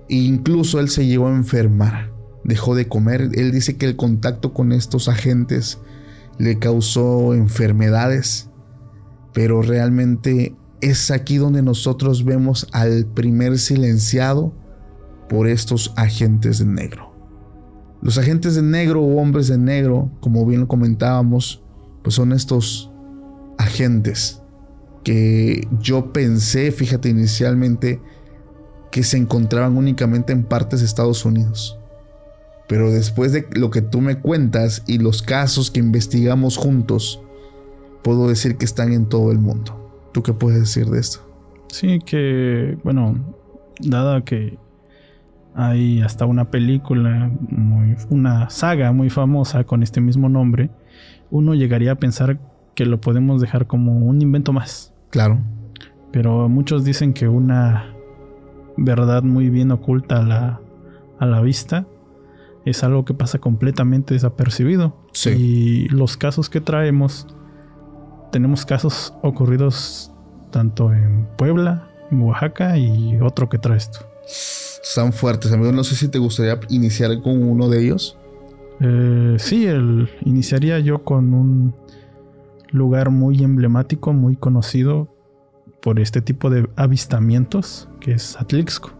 E 0.10 0.16
incluso 0.16 0.80
él 0.80 0.90
se 0.90 1.06
llegó 1.06 1.28
a 1.28 1.36
enfermar, 1.36 2.12
dejó 2.44 2.76
de 2.76 2.88
comer. 2.88 3.30
Él 3.34 3.52
dice 3.52 3.78
que 3.78 3.86
el 3.86 3.96
contacto 3.96 4.54
con 4.54 4.74
estos 4.74 5.08
agentes 5.08 5.80
le 6.38 6.60
causó 6.60 7.34
enfermedades, 7.34 8.50
pero 9.34 9.62
realmente 9.62 10.56
es 10.82 11.12
aquí 11.12 11.38
donde 11.38 11.62
nosotros 11.62 12.26
vemos 12.26 12.68
al 12.72 13.06
primer 13.06 13.60
silenciado 13.60 14.54
por 15.30 15.48
estos 15.48 15.94
agentes 15.96 16.60
de 16.60 16.66
negro. 16.66 17.12
Los 18.02 18.18
agentes 18.18 18.56
de 18.56 18.64
negro 18.64 19.02
o 19.02 19.22
hombres 19.22 19.48
de 19.48 19.58
negro, 19.58 20.12
como 20.22 20.46
bien 20.46 20.62
lo 20.62 20.68
comentábamos, 20.68 21.64
pues 22.02 22.16
son 22.16 22.34
estos 22.34 22.92
agentes 23.58 24.42
que 25.04 25.68
yo 25.80 26.12
pensé, 26.12 26.72
fíjate 26.72 27.10
inicialmente, 27.10 28.02
que 28.92 29.04
se 29.04 29.18
encontraban 29.18 29.78
únicamente 29.78 30.34
en 30.34 30.44
partes 30.44 30.82
de 30.82 30.86
Estados 30.86 31.26
Unidos. 31.26 31.78
Pero 32.68 32.92
después 32.92 33.32
de 33.32 33.48
lo 33.54 33.70
que 33.70 33.82
tú 33.82 34.02
me 34.02 34.20
cuentas 34.20 34.84
y 34.88 34.98
los 34.98 35.22
casos 35.22 35.72
que 35.72 35.80
investigamos 35.80 36.58
juntos, 36.58 37.22
puedo 38.04 38.28
decir 38.28 38.58
que 38.58 38.66
están 38.66 38.94
en 38.94 39.08
todo 39.08 39.32
el 39.32 39.40
mundo. 39.40 39.78
¿Tú 40.12 40.24
qué 40.24 40.34
puedes 40.34 40.60
decir 40.60 40.88
de 40.88 41.00
esto? 41.00 41.20
Sí, 41.68 42.00
que, 42.00 42.78
bueno, 42.84 43.16
dada 43.80 44.24
que 44.24 44.58
hay 45.56 46.02
hasta 46.02 46.26
una 46.26 46.50
película, 46.50 47.32
muy, 47.50 47.96
una 48.10 48.50
saga 48.50 48.92
muy 48.92 49.10
famosa 49.10 49.64
con 49.64 49.84
este 49.84 50.02
mismo 50.02 50.30
nombre. 50.30 50.70
Uno 51.30 51.56
llegaría 51.56 51.94
a 51.94 51.96
pensar 51.96 52.40
que 52.76 52.86
lo 52.86 53.00
podemos 53.02 53.42
dejar 53.42 53.68
como 53.68 54.00
un 54.00 54.22
invento 54.22 54.54
más. 54.54 54.94
Claro. 55.10 55.40
Pero 56.12 56.50
muchos 56.50 56.84
dicen 56.84 57.14
que 57.14 57.28
una 57.28 57.94
verdad 58.78 59.24
muy 59.24 59.50
bien 59.50 59.72
oculta 59.72 60.20
a 60.20 60.24
la, 60.24 60.62
a 61.20 61.26
la 61.26 61.42
vista 61.42 61.86
es 62.66 62.84
algo 62.84 63.06
que 63.06 63.14
pasa 63.14 63.40
completamente 63.40 64.14
desapercibido. 64.14 64.96
Sí. 65.14 65.30
Y 65.30 65.90
los 65.90 66.18
casos 66.18 66.50
que 66.50 66.62
traemos, 66.62 67.28
tenemos 68.32 68.66
casos 68.66 69.14
ocurridos 69.22 70.12
tanto 70.52 70.94
en 70.94 71.28
Puebla, 71.38 71.90
en 72.12 72.22
Oaxaca 72.22 72.78
y 72.78 73.20
otro 73.22 73.50
que 73.50 73.58
trae 73.58 73.78
esto 73.78 74.00
están 74.84 75.14
fuertes. 75.14 75.52
Amigo, 75.52 75.72
no 75.72 75.84
sé 75.84 75.96
si 75.96 76.08
te 76.08 76.20
gustaría 76.20 76.60
iniciar 76.70 77.22
con 77.22 77.44
uno 77.44 77.70
de 77.70 77.84
ellos. 77.84 78.18
Eh, 78.80 79.36
sí, 79.40 79.66
el, 79.66 80.10
iniciaría 80.26 80.80
yo 80.80 81.04
con 81.04 81.34
un 81.34 81.76
lugar 82.72 83.10
muy 83.10 83.44
emblemático, 83.44 84.14
muy 84.14 84.36
conocido 84.36 85.08
por 85.82 86.00
este 86.00 86.22
tipo 86.22 86.50
de 86.50 86.70
avistamientos, 86.76 87.90
que 88.00 88.14
es 88.14 88.38
Atlixco. 88.40 88.92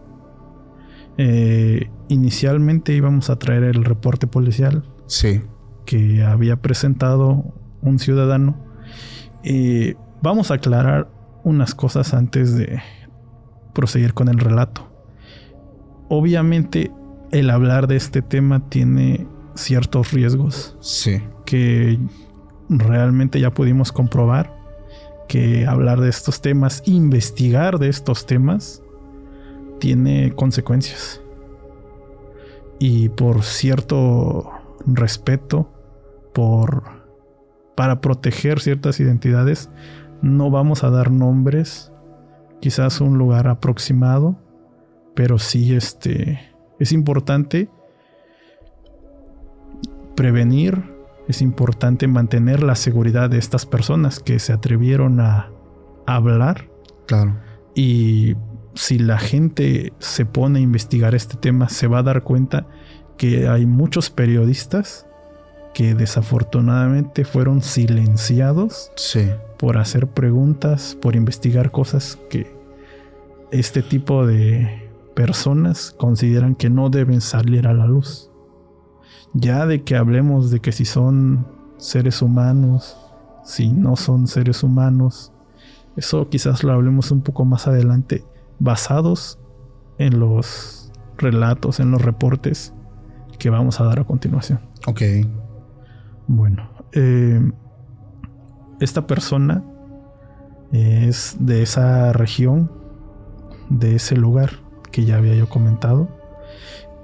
Eh, 1.18 1.90
inicialmente 2.08 2.94
íbamos 2.94 3.28
a 3.28 3.38
traer 3.38 3.64
el 3.64 3.84
reporte 3.84 4.26
policial 4.26 4.82
sí. 5.06 5.42
que 5.84 6.22
había 6.22 6.56
presentado 6.56 7.44
un 7.82 7.98
ciudadano. 7.98 8.56
Y 9.42 9.94
vamos 10.22 10.50
a 10.50 10.54
aclarar 10.54 11.08
unas 11.44 11.74
cosas 11.74 12.14
antes 12.14 12.56
de 12.56 12.80
proseguir 13.72 14.14
con 14.14 14.28
el 14.28 14.38
relato 14.38 14.92
obviamente 16.14 16.90
el 17.30 17.48
hablar 17.48 17.86
de 17.86 17.96
este 17.96 18.20
tema 18.20 18.68
tiene 18.68 19.26
ciertos 19.54 20.12
riesgos. 20.12 20.76
Sí. 20.80 21.22
Que 21.46 21.98
realmente 22.68 23.40
ya 23.40 23.50
pudimos 23.50 23.92
comprobar 23.92 24.54
que 25.26 25.66
hablar 25.66 26.02
de 26.02 26.10
estos 26.10 26.42
temas, 26.42 26.82
investigar 26.84 27.78
de 27.78 27.88
estos 27.88 28.26
temas, 28.26 28.82
tiene 29.80 30.34
consecuencias. 30.34 31.22
Y 32.78 33.08
por 33.08 33.42
cierto 33.42 34.50
respeto, 34.84 35.72
por 36.34 37.01
para 37.74 38.00
proteger 38.00 38.60
ciertas 38.60 39.00
identidades, 39.00 39.70
no 40.20 40.50
vamos 40.50 40.84
a 40.84 40.90
dar 40.90 41.10
nombres, 41.10 41.92
quizás 42.60 43.00
un 43.00 43.18
lugar 43.18 43.48
aproximado 43.48 44.36
pero 45.14 45.38
sí, 45.38 45.74
este, 45.74 46.40
es 46.78 46.92
importante 46.92 47.68
prevenir, 50.16 50.82
es 51.28 51.42
importante 51.42 52.06
mantener 52.06 52.62
la 52.62 52.74
seguridad 52.74 53.30
de 53.30 53.38
estas 53.38 53.66
personas 53.66 54.20
que 54.20 54.38
se 54.38 54.52
atrevieron 54.52 55.20
a, 55.20 55.50
hablar. 56.04 56.68
Claro. 57.06 57.36
Y 57.76 58.34
si 58.74 58.98
la 58.98 59.18
gente 59.18 59.92
se 60.00 60.26
pone 60.26 60.58
a 60.58 60.62
investigar 60.62 61.14
este 61.14 61.36
tema, 61.36 61.68
se 61.68 61.86
va 61.86 62.00
a 62.00 62.02
dar 62.02 62.24
cuenta 62.24 62.66
que 63.16 63.46
hay 63.46 63.66
muchos 63.66 64.10
periodistas 64.10 65.06
que 65.74 65.94
desafortunadamente 65.94 67.24
fueron 67.24 67.62
silenciados 67.62 68.90
sí. 68.96 69.30
por 69.58 69.78
hacer 69.78 70.06
preguntas, 70.08 70.96
por 71.00 71.16
investigar 71.16 71.70
cosas 71.70 72.18
que 72.28 72.54
este 73.50 73.82
tipo 73.82 74.26
de 74.26 74.90
personas 75.14 75.94
consideran 75.96 76.54
que 76.54 76.70
no 76.70 76.90
deben 76.90 77.20
salir 77.20 77.66
a 77.66 77.74
la 77.74 77.86
luz. 77.86 78.30
Ya 79.34 79.66
de 79.66 79.82
que 79.82 79.96
hablemos 79.96 80.50
de 80.50 80.60
que 80.60 80.72
si 80.72 80.84
son 80.84 81.46
seres 81.78 82.22
humanos, 82.22 82.96
si 83.44 83.72
no 83.72 83.96
son 83.96 84.26
seres 84.26 84.62
humanos, 84.62 85.32
eso 85.96 86.28
quizás 86.28 86.64
lo 86.64 86.72
hablemos 86.72 87.10
un 87.10 87.22
poco 87.22 87.44
más 87.44 87.66
adelante, 87.66 88.24
basados 88.58 89.38
en 89.98 90.18
los 90.18 90.92
relatos, 91.18 91.80
en 91.80 91.90
los 91.90 92.02
reportes 92.02 92.72
que 93.38 93.50
vamos 93.50 93.80
a 93.80 93.84
dar 93.84 94.00
a 94.00 94.04
continuación. 94.04 94.60
Ok. 94.86 95.02
Bueno, 96.34 96.66
eh, 96.92 97.42
esta 98.80 99.06
persona 99.06 99.62
es 100.72 101.36
de 101.38 101.60
esa 101.62 102.14
región, 102.14 102.72
de 103.68 103.96
ese 103.96 104.16
lugar 104.16 104.52
que 104.90 105.04
ya 105.04 105.18
había 105.18 105.34
yo 105.34 105.50
comentado. 105.50 106.08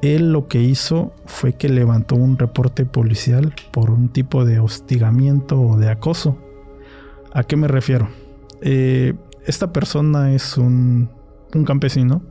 Él 0.00 0.32
lo 0.32 0.48
que 0.48 0.62
hizo 0.62 1.12
fue 1.26 1.52
que 1.52 1.68
levantó 1.68 2.16
un 2.16 2.38
reporte 2.38 2.86
policial 2.86 3.52
por 3.70 3.90
un 3.90 4.08
tipo 4.08 4.46
de 4.46 4.60
hostigamiento 4.60 5.60
o 5.60 5.76
de 5.76 5.90
acoso. 5.90 6.38
¿A 7.34 7.42
qué 7.42 7.56
me 7.56 7.68
refiero? 7.68 8.08
Eh, 8.62 9.12
esta 9.44 9.74
persona 9.74 10.32
es 10.32 10.56
un, 10.56 11.10
un 11.54 11.64
campesino 11.66 12.22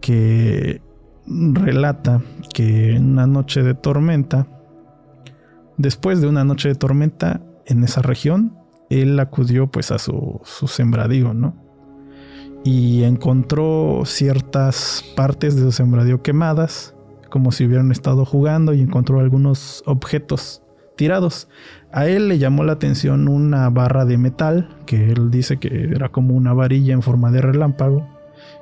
que 0.00 0.82
relata 1.28 2.20
que 2.52 2.96
en 2.96 3.12
una 3.12 3.28
noche 3.28 3.62
de 3.62 3.74
tormenta, 3.74 4.48
después 5.76 6.20
de 6.20 6.28
una 6.28 6.44
noche 6.44 6.68
de 6.68 6.74
tormenta 6.74 7.42
en 7.66 7.84
esa 7.84 8.02
región, 8.02 8.56
él 8.90 9.18
acudió 9.18 9.68
pues 9.68 9.90
a 9.90 9.98
su, 9.98 10.40
sembradío, 10.44 11.34
¿no? 11.34 11.64
y 12.64 13.04
encontró 13.04 14.02
ciertas 14.06 15.04
partes 15.14 15.54
de 15.54 15.62
su 15.62 15.72
sembradío 15.72 16.22
quemadas, 16.22 16.94
como 17.30 17.52
si 17.52 17.66
hubieran 17.66 17.92
estado 17.92 18.24
jugando 18.24 18.72
y 18.72 18.80
encontró 18.80 19.20
algunos 19.20 19.82
objetos 19.86 20.62
tirados. 20.96 21.48
A 21.92 22.06
él 22.06 22.28
le 22.28 22.38
llamó 22.38 22.64
la 22.64 22.72
atención 22.72 23.28
una 23.28 23.68
barra 23.68 24.06
de 24.06 24.16
metal, 24.16 24.76
que 24.86 25.10
él 25.10 25.30
dice 25.30 25.58
que 25.58 25.90
era 25.94 26.08
como 26.08 26.34
una 26.34 26.54
varilla 26.54 26.94
en 26.94 27.02
forma 27.02 27.30
de 27.30 27.42
relámpago, 27.42 28.08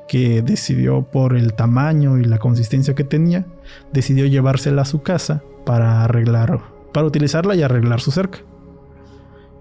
que 0.09 0.43
decidió 0.43 1.05
por 1.11 1.37
el 1.37 1.55
tamaño 1.55 2.19
y 2.19 2.25
la 2.25 2.39
consistencia 2.39 2.95
que 2.95 3.05
tenía, 3.05 3.47
decidió 3.93 4.27
llevársela 4.27 4.83
a 4.83 4.87
su 4.87 5.03
casa 5.03 5.43
para 5.65 6.03
arreglar, 6.03 6.61
para 6.93 7.07
utilizarla 7.07 7.55
y 7.55 7.63
arreglar 7.63 8.01
su 8.01 8.11
cerca 8.11 8.41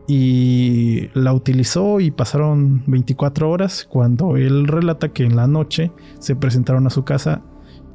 y 0.08 1.10
la 1.14 1.34
utilizó 1.34 2.00
y 2.00 2.12
pasaron 2.12 2.84
24 2.88 3.50
horas 3.50 3.88
cuando 3.90 4.36
él 4.36 4.68
relata 4.68 5.14
que 5.14 5.24
en 5.24 5.36
la 5.36 5.48
noche 5.48 5.92
se 6.20 6.36
presentaron 6.36 6.86
a 6.88 6.90
su 6.90 7.06
casa 7.06 7.42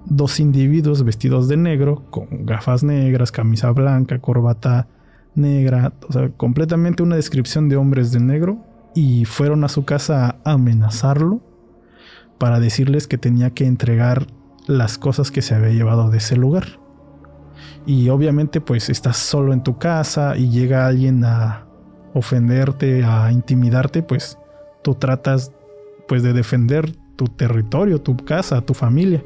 dos 0.07 0.40
individuos 0.40 1.03
vestidos 1.03 1.49
de 1.49 1.57
negro 1.57 2.05
con 2.11 2.46
gafas 2.46 2.85
negras, 2.85 3.33
camisa 3.33 3.70
blanca, 3.72 4.20
corbata 4.20 4.88
negra, 5.35 5.92
o 6.09 6.12
sea, 6.12 6.31
completamente 6.31 7.03
una 7.03 7.16
descripción 7.16 7.68
de 7.68 7.77
hombres 7.77 8.12
de 8.12 8.20
negro 8.20 8.64
y 8.94 9.27
fueron 9.27 9.64
a 9.64 9.68
su 9.68 9.85
casa 9.85 10.37
a 10.42 10.53
amenazarlo 10.53 11.40
para 12.38 12.61
decirles 12.61 13.07
que 13.09 13.18
tenía 13.18 13.51
que 13.51 13.66
entregar 13.66 14.27
las 14.66 14.96
cosas 14.96 15.31
que 15.31 15.42
se 15.42 15.55
había 15.55 15.70
llevado 15.70 16.09
de 16.09 16.18
ese 16.18 16.37
lugar. 16.37 16.86
Y 17.87 18.09
obviamente 18.09 18.61
pues 18.61 18.88
estás 18.88 19.16
solo 19.16 19.53
en 19.53 19.62
tu 19.62 19.79
casa 19.79 20.37
y 20.37 20.51
llega 20.51 20.87
alguien 20.87 21.25
a 21.25 21.66
ofenderte, 22.14 23.05
a 23.05 23.31
intimidarte, 23.31 24.03
pues 24.03 24.38
tú 24.83 24.95
tratas 24.95 25.53
pues 26.09 26.23
de 26.23 26.33
defender 26.33 26.92
tu 27.16 27.27
territorio, 27.27 28.01
tu 28.01 28.16
casa, 28.16 28.61
tu 28.61 28.75
familia. 28.75 29.25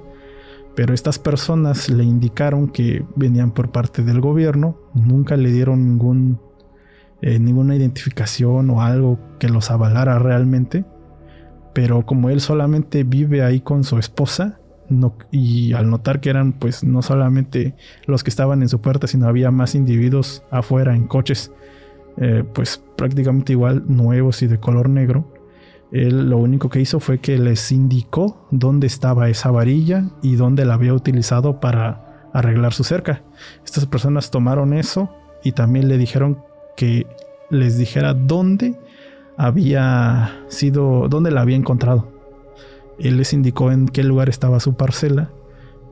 Pero 0.74 0.94
estas 0.94 1.18
personas 1.18 1.88
le 1.88 2.04
indicaron 2.04 2.68
que 2.68 3.04
venían 3.16 3.50
por 3.50 3.70
parte 3.70 4.02
del 4.02 4.20
gobierno, 4.20 4.78
nunca 4.94 5.36
le 5.36 5.50
dieron 5.50 5.86
ningún, 5.86 6.40
eh, 7.20 7.38
ninguna 7.38 7.76
identificación 7.76 8.70
o 8.70 8.82
algo 8.82 9.18
que 9.38 9.48
los 9.48 9.70
avalara 9.70 10.18
realmente. 10.18 10.84
Pero 11.74 12.06
como 12.06 12.30
él 12.30 12.40
solamente 12.40 13.04
vive 13.04 13.42
ahí 13.42 13.60
con 13.60 13.84
su 13.84 13.98
esposa, 13.98 14.59
y 15.30 15.72
al 15.72 15.88
notar 15.88 16.20
que 16.20 16.30
eran 16.30 16.52
pues 16.52 16.84
no 16.84 17.02
solamente 17.02 17.74
los 18.06 18.24
que 18.24 18.30
estaban 18.30 18.62
en 18.62 18.68
su 18.68 18.80
puerta, 18.80 19.06
sino 19.06 19.28
había 19.28 19.50
más 19.50 19.74
individuos 19.74 20.42
afuera 20.50 20.94
en 20.94 21.06
coches, 21.06 21.52
eh, 22.16 22.44
pues 22.52 22.82
prácticamente 22.96 23.52
igual 23.52 23.84
nuevos 23.86 24.42
y 24.42 24.46
de 24.46 24.58
color 24.58 24.88
negro, 24.88 25.32
él 25.92 26.30
lo 26.30 26.38
único 26.38 26.68
que 26.68 26.80
hizo 26.80 27.00
fue 27.00 27.18
que 27.18 27.38
les 27.38 27.72
indicó 27.72 28.46
dónde 28.50 28.86
estaba 28.86 29.28
esa 29.28 29.50
varilla 29.50 30.04
y 30.22 30.36
dónde 30.36 30.64
la 30.64 30.74
había 30.74 30.94
utilizado 30.94 31.60
para 31.60 32.28
arreglar 32.32 32.72
su 32.72 32.84
cerca. 32.84 33.22
Estas 33.64 33.86
personas 33.86 34.30
tomaron 34.30 34.72
eso 34.72 35.10
y 35.42 35.52
también 35.52 35.88
le 35.88 35.98
dijeron 35.98 36.38
que 36.76 37.06
les 37.50 37.76
dijera 37.76 38.14
dónde 38.14 38.78
había 39.36 40.44
sido, 40.48 41.08
dónde 41.08 41.30
la 41.30 41.40
había 41.40 41.56
encontrado. 41.56 42.09
Él 43.00 43.16
les 43.16 43.32
indicó 43.32 43.72
en 43.72 43.88
qué 43.88 44.04
lugar 44.04 44.28
estaba 44.28 44.60
su 44.60 44.74
parcela 44.74 45.30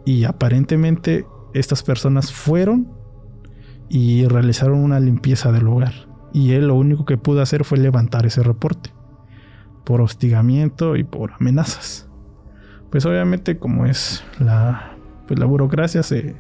y 0.05 0.25
aparentemente 0.25 1.27
estas 1.55 1.83
personas 1.83 2.33
fueron 2.33 2.89
y 3.89 4.27
realizaron 4.27 4.79
una 4.79 5.01
limpieza 5.01 5.51
del 5.53 5.65
lugar. 5.65 6.09
Y 6.33 6.53
él 6.53 6.69
lo 6.69 6.75
único 6.75 7.05
que 7.05 7.17
pudo 7.17 7.41
hacer 7.41 7.65
fue 7.65 7.79
levantar 7.79 8.27
ese 8.27 8.43
reporte 8.43 8.91
por 9.85 10.03
hostigamiento 10.03 10.97
y 10.97 11.05
por 11.05 11.33
amenazas. 11.33 12.09
Pues 12.91 13.07
obviamente 13.07 13.59
como 13.59 13.87
es 13.87 14.25
la, 14.39 14.97
pues 15.27 15.41
la 15.41 15.47
burocracia 15.47 16.03
se, 16.03 16.37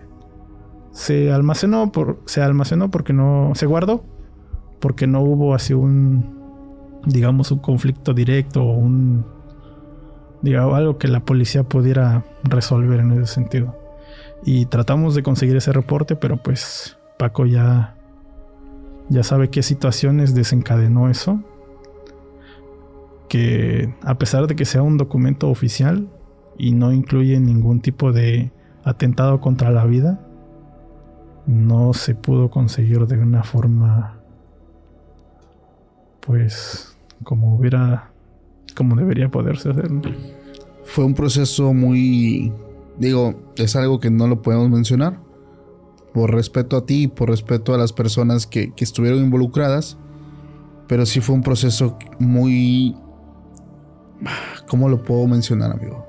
se 0.92 1.32
almacenó 1.32 1.90
por, 1.92 2.20
se 2.26 2.42
almacenó 2.42 2.90
porque 2.90 3.12
no 3.12 3.52
se 3.54 3.66
guardó 3.66 4.04
porque 4.80 5.06
no 5.06 5.20
hubo 5.20 5.54
así 5.54 5.74
un 5.74 6.36
digamos 7.06 7.50
un 7.50 7.58
conflicto 7.58 8.14
directo 8.14 8.62
o 8.62 8.72
un 8.76 9.24
digamos 10.42 10.74
algo 10.74 10.98
que 10.98 11.08
la 11.08 11.20
policía 11.20 11.64
pudiera 11.64 12.24
resolver 12.44 13.00
en 13.00 13.12
ese 13.12 13.34
sentido. 13.34 13.76
Y 14.44 14.66
tratamos 14.66 15.14
de 15.14 15.22
conseguir 15.22 15.56
ese 15.56 15.72
reporte, 15.72 16.16
pero 16.16 16.36
pues 16.36 16.96
Paco 17.18 17.46
ya 17.46 17.94
ya 19.08 19.22
sabe 19.22 19.48
qué 19.48 19.62
situaciones 19.62 20.34
desencadenó 20.34 21.08
eso 21.08 21.42
que 23.28 23.94
a 24.02 24.16
pesar 24.18 24.46
de 24.46 24.56
que 24.56 24.64
sea 24.64 24.82
un 24.82 24.96
documento 24.96 25.48
oficial 25.48 26.08
y 26.56 26.72
no 26.72 26.92
incluye 26.92 27.38
ningún 27.40 27.80
tipo 27.80 28.12
de 28.12 28.52
atentado 28.84 29.40
contra 29.40 29.70
la 29.70 29.84
vida, 29.84 30.20
no 31.46 31.94
se 31.94 32.14
pudo 32.14 32.50
conseguir 32.50 33.06
de 33.06 33.18
una 33.18 33.42
forma 33.42 34.18
pues 36.20 36.96
como 37.24 37.56
hubiera 37.56 38.07
como 38.74 38.96
debería 38.96 39.30
poderse 39.30 39.70
hacer. 39.70 39.90
Fue 40.84 41.04
un 41.04 41.14
proceso 41.14 41.72
muy 41.74 42.52
digo, 42.98 43.34
es 43.56 43.76
algo 43.76 44.00
que 44.00 44.10
no 44.10 44.26
lo 44.26 44.42
podemos 44.42 44.68
mencionar 44.70 45.20
por 46.12 46.34
respeto 46.34 46.76
a 46.76 46.86
ti 46.86 47.04
y 47.04 47.06
por 47.08 47.28
respeto 47.28 47.74
a 47.74 47.78
las 47.78 47.92
personas 47.92 48.46
que, 48.46 48.72
que 48.74 48.84
estuvieron 48.84 49.20
involucradas, 49.20 49.96
pero 50.88 51.06
sí 51.06 51.20
fue 51.20 51.36
un 51.36 51.42
proceso 51.42 51.96
muy 52.18 52.96
¿Cómo 54.66 54.88
lo 54.88 55.02
puedo 55.02 55.26
mencionar, 55.26 55.72
amigo? 55.72 56.06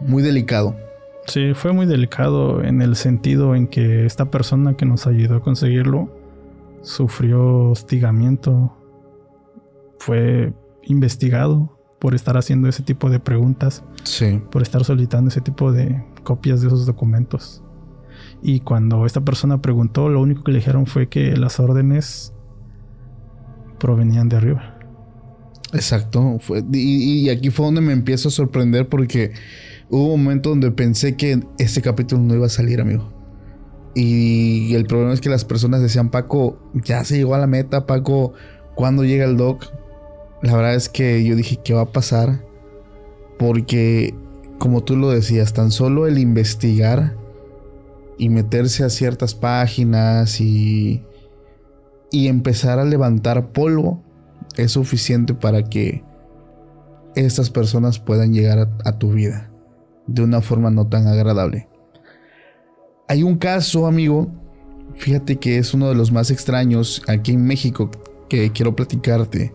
Muy 0.00 0.22
delicado. 0.22 0.76
Sí, 1.26 1.52
fue 1.54 1.72
muy 1.72 1.86
delicado 1.86 2.62
en 2.62 2.82
el 2.82 2.96
sentido 2.96 3.54
en 3.54 3.66
que 3.66 4.06
esta 4.06 4.30
persona 4.30 4.74
que 4.74 4.86
nos 4.86 5.06
ayudó 5.06 5.36
a 5.36 5.42
conseguirlo 5.42 6.08
sufrió 6.82 7.70
hostigamiento, 7.70 8.74
fue 9.98 10.52
investigado 10.90 11.78
por 11.98 12.14
estar 12.14 12.36
haciendo 12.36 12.68
ese 12.68 12.82
tipo 12.82 13.10
de 13.10 13.20
preguntas, 13.20 13.84
sí. 14.04 14.42
por 14.50 14.62
estar 14.62 14.84
solicitando 14.84 15.28
ese 15.28 15.40
tipo 15.40 15.70
de 15.70 16.02
copias 16.24 16.60
de 16.60 16.68
esos 16.68 16.86
documentos. 16.86 17.62
Y 18.42 18.60
cuando 18.60 19.04
esta 19.04 19.20
persona 19.20 19.60
preguntó, 19.60 20.08
lo 20.08 20.20
único 20.20 20.42
que 20.42 20.52
le 20.52 20.58
dijeron 20.58 20.86
fue 20.86 21.08
que 21.08 21.36
las 21.36 21.60
órdenes 21.60 22.32
provenían 23.78 24.28
de 24.28 24.36
arriba. 24.36 24.78
Exacto. 25.72 26.38
y, 26.72 27.28
aquí 27.28 27.50
fue 27.50 27.66
donde 27.66 27.80
me 27.80 27.92
empiezo 27.92 28.28
a 28.28 28.32
sorprender 28.32 28.88
porque 28.88 29.32
hubo 29.88 30.14
un 30.14 30.24
momento 30.24 30.50
donde 30.50 30.70
pensé 30.70 31.16
que 31.16 31.40
este 31.58 31.82
capítulo 31.82 32.22
no 32.22 32.34
iba 32.34 32.46
a 32.46 32.50
salir, 32.50 32.80
amigo. 32.80 33.12
Y 33.94 34.74
el 34.74 34.86
problema 34.86 35.12
es 35.12 35.20
que 35.20 35.28
las 35.28 35.44
personas 35.44 35.82
decían, 35.82 36.10
Paco, 36.10 36.58
ya 36.74 37.04
se 37.04 37.16
llegó 37.18 37.34
a 37.34 37.38
la 37.38 37.46
meta, 37.46 37.86
Paco, 37.86 38.32
¿cuándo 38.74 39.04
llega 39.04 39.24
el 39.24 39.36
doc? 39.36 39.66
La 40.42 40.56
verdad 40.56 40.74
es 40.74 40.88
que 40.88 41.24
yo 41.24 41.36
dije, 41.36 41.58
¿qué 41.62 41.74
va 41.74 41.82
a 41.82 41.92
pasar? 41.92 42.44
Porque, 43.38 44.14
como 44.58 44.82
tú 44.82 44.96
lo 44.96 45.10
decías, 45.10 45.52
tan 45.52 45.70
solo 45.70 46.06
el 46.06 46.18
investigar 46.18 47.16
y 48.18 48.28
meterse 48.28 48.84
a 48.84 48.90
ciertas 48.90 49.34
páginas 49.34 50.40
y, 50.40 51.02
y 52.10 52.28
empezar 52.28 52.78
a 52.78 52.84
levantar 52.84 53.52
polvo 53.52 54.02
es 54.56 54.72
suficiente 54.72 55.34
para 55.34 55.64
que 55.64 56.02
estas 57.14 57.50
personas 57.50 57.98
puedan 57.98 58.32
llegar 58.32 58.68
a, 58.84 58.98
tu 58.98 59.12
vida 59.12 59.50
de 60.06 60.22
una 60.22 60.40
forma 60.40 60.70
no 60.70 60.86
tan 60.86 61.06
agradable. 61.06 61.68
Hay 63.08 63.22
un 63.22 63.36
caso, 63.36 63.86
amigo, 63.86 64.28
fíjate 64.94 65.36
que 65.36 65.58
es 65.58 65.74
uno 65.74 65.88
de 65.88 65.94
los 65.94 66.12
más 66.12 66.30
extraños 66.30 67.02
aquí 67.08 67.32
en 67.32 67.44
México 67.44 67.90
que 68.28 68.52
quiero 68.52 68.76
platicarte, 68.76 69.52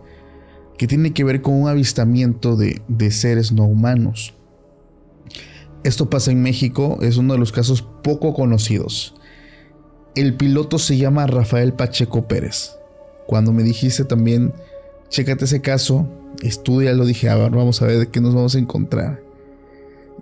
que 0.77 0.87
tiene 0.87 1.13
que 1.13 1.23
ver 1.23 1.41
con 1.41 1.53
un 1.53 1.67
avistamiento 1.67 2.55
de, 2.55 2.81
de 2.87 3.11
seres 3.11 3.51
no 3.51 3.63
humanos. 3.65 4.33
Esto 5.83 6.09
pasa 6.09 6.31
en 6.31 6.41
México, 6.41 6.99
es 7.01 7.17
uno 7.17 7.33
de 7.33 7.39
los 7.39 7.51
casos 7.51 7.81
poco 8.03 8.33
conocidos. 8.33 9.15
El 10.15 10.35
piloto 10.35 10.79
se 10.79 10.97
llama 10.97 11.27
Rafael 11.27 11.73
Pacheco 11.73 12.27
Pérez. 12.27 12.71
Cuando 13.27 13.53
me 13.53 13.63
dijiste 13.63 14.05
también 14.05 14.53
Chécate 15.09 15.45
ese 15.45 15.61
caso, 15.61 16.09
lo 16.41 17.05
dije, 17.05 17.29
a 17.29 17.35
ver, 17.35 17.51
vamos 17.51 17.81
a 17.81 17.85
ver 17.85 17.99
de 17.99 18.07
qué 18.07 18.19
nos 18.19 18.35
vamos 18.35 18.55
a 18.55 18.59
encontrar. 18.59 19.21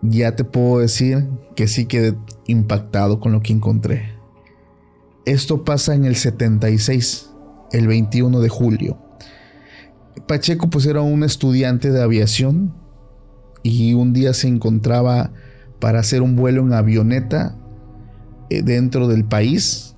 Ya 0.01 0.35
te 0.35 0.43
puedo 0.43 0.79
decir 0.79 1.27
que 1.55 1.67
sí 1.67 1.85
quedé 1.85 2.15
impactado 2.45 3.19
con 3.19 3.31
lo 3.31 3.41
que 3.41 3.53
encontré. 3.53 4.13
Esto 5.25 5.63
pasa 5.63 5.95
en 5.95 6.05
el 6.05 6.15
76, 6.15 7.29
el 7.71 7.87
21 7.87 8.39
de 8.41 8.49
julio. 8.49 8.97
Pacheco 10.27 10.69
pues 10.69 10.85
era 10.85 11.01
un 11.01 11.23
estudiante 11.23 11.91
de 11.91 12.01
aviación 12.01 12.73
y 13.63 13.93
un 13.93 14.13
día 14.13 14.33
se 14.33 14.47
encontraba 14.47 15.31
para 15.79 15.99
hacer 15.99 16.21
un 16.21 16.35
vuelo 16.35 16.61
en 16.61 16.73
avioneta 16.73 17.57
eh, 18.49 18.61
dentro 18.61 19.07
del 19.07 19.25
país. 19.25 19.95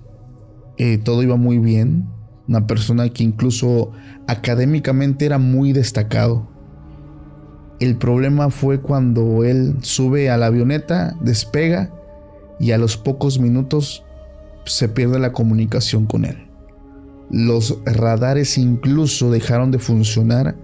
Eh, 0.78 0.98
todo 0.98 1.24
iba 1.24 1.36
muy 1.36 1.58
bien 1.58 2.08
una 2.48 2.68
persona 2.68 3.10
que 3.10 3.24
incluso 3.24 3.92
académicamente 4.28 5.26
era 5.26 5.38
muy 5.38 5.74
destacado. 5.74 6.48
El 7.80 7.98
problema 7.98 8.50
fue 8.50 8.82
cuando 8.82 9.44
él 9.44 9.78
sube 9.82 10.30
a 10.30 10.38
la 10.38 10.48
avioneta, 10.48 11.18
despega 11.22 11.92
y 12.60 12.72
a 12.72 12.78
los 12.78 12.98
pocos 12.98 13.40
minutos 13.40 14.04
se 14.66 14.88
pierde 14.90 15.20
la 15.20 15.34
comunicación 15.34 16.06
con 16.06 16.26
él. 16.26 16.48
Los 17.30 17.80
radares 17.86 18.58
incluso 18.58 19.32
dejaron 19.32 19.72
de 19.72 19.80
funcionar 19.80 20.56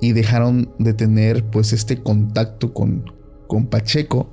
y 0.00 0.12
dejaron 0.12 0.70
de 0.78 0.94
tener 0.94 1.44
pues 1.44 1.72
este 1.72 2.02
contacto 2.02 2.72
con, 2.72 3.04
con 3.46 3.66
Pacheco. 3.66 4.30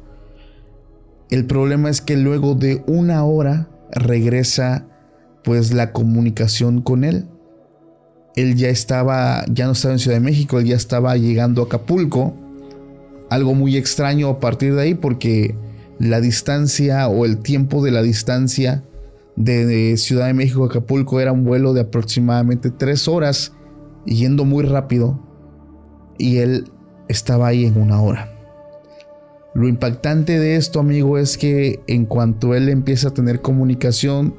El 1.30 1.46
problema 1.46 1.90
es 1.90 2.02
que 2.02 2.16
luego 2.16 2.56
de 2.56 2.84
una 2.88 3.26
hora 3.26 3.70
regresa 3.92 4.88
pues 5.44 5.74
la 5.74 5.92
comunicación 5.92 6.82
con 6.82 7.04
él. 7.04 7.28
Él 8.36 8.56
ya 8.56 8.70
estaba, 8.70 9.44
ya 9.50 9.66
no 9.66 9.72
estaba 9.72 9.94
en 9.94 10.00
Ciudad 10.00 10.18
de 10.18 10.24
México, 10.24 10.60
él 10.60 10.66
ya 10.68 10.76
estaba 10.76 11.18
llegando 11.18 11.62
a 11.62 11.66
Acapulco. 11.66 12.36
Algo 13.30 13.56
muy 13.56 13.76
extraño 13.76 14.30
a 14.30 14.40
partir 14.40 14.76
de 14.76 14.82
ahí 14.82 14.94
porque 14.94 15.56
la 16.00 16.22
distancia 16.22 17.08
o 17.08 17.26
el 17.26 17.40
tiempo 17.40 17.84
de 17.84 17.92
la 17.92 18.02
distancia 18.02 18.84
de, 19.38 19.96
Ciudad 19.98 20.28
de 20.28 20.34
México 20.34 20.64
a 20.64 20.68
Acapulco 20.68 21.22
era 21.22 21.32
un 21.32 21.46
vuelo 21.46 21.74
de 21.74 21.82
aproximadamente 21.82 22.72
tres 22.72 23.08
horas, 23.08 23.54
yendo 24.06 24.44
muy 24.44 24.66
rápido, 24.66 25.20
y 26.18 26.38
él 26.38 26.72
estaba 27.08 27.48
ahí 27.48 27.66
en 27.66 27.80
una 27.80 28.02
hora. 28.02 28.34
Lo 29.54 29.68
impactante 29.68 30.40
de 30.40 30.56
esto, 30.56 30.80
amigo, 30.80 31.18
es 31.18 31.38
que 31.38 31.80
en 31.88 32.06
cuanto 32.06 32.54
él 32.54 32.70
empieza 32.70 33.10
a 33.10 33.14
tener 33.14 33.42
comunicación 33.42 34.36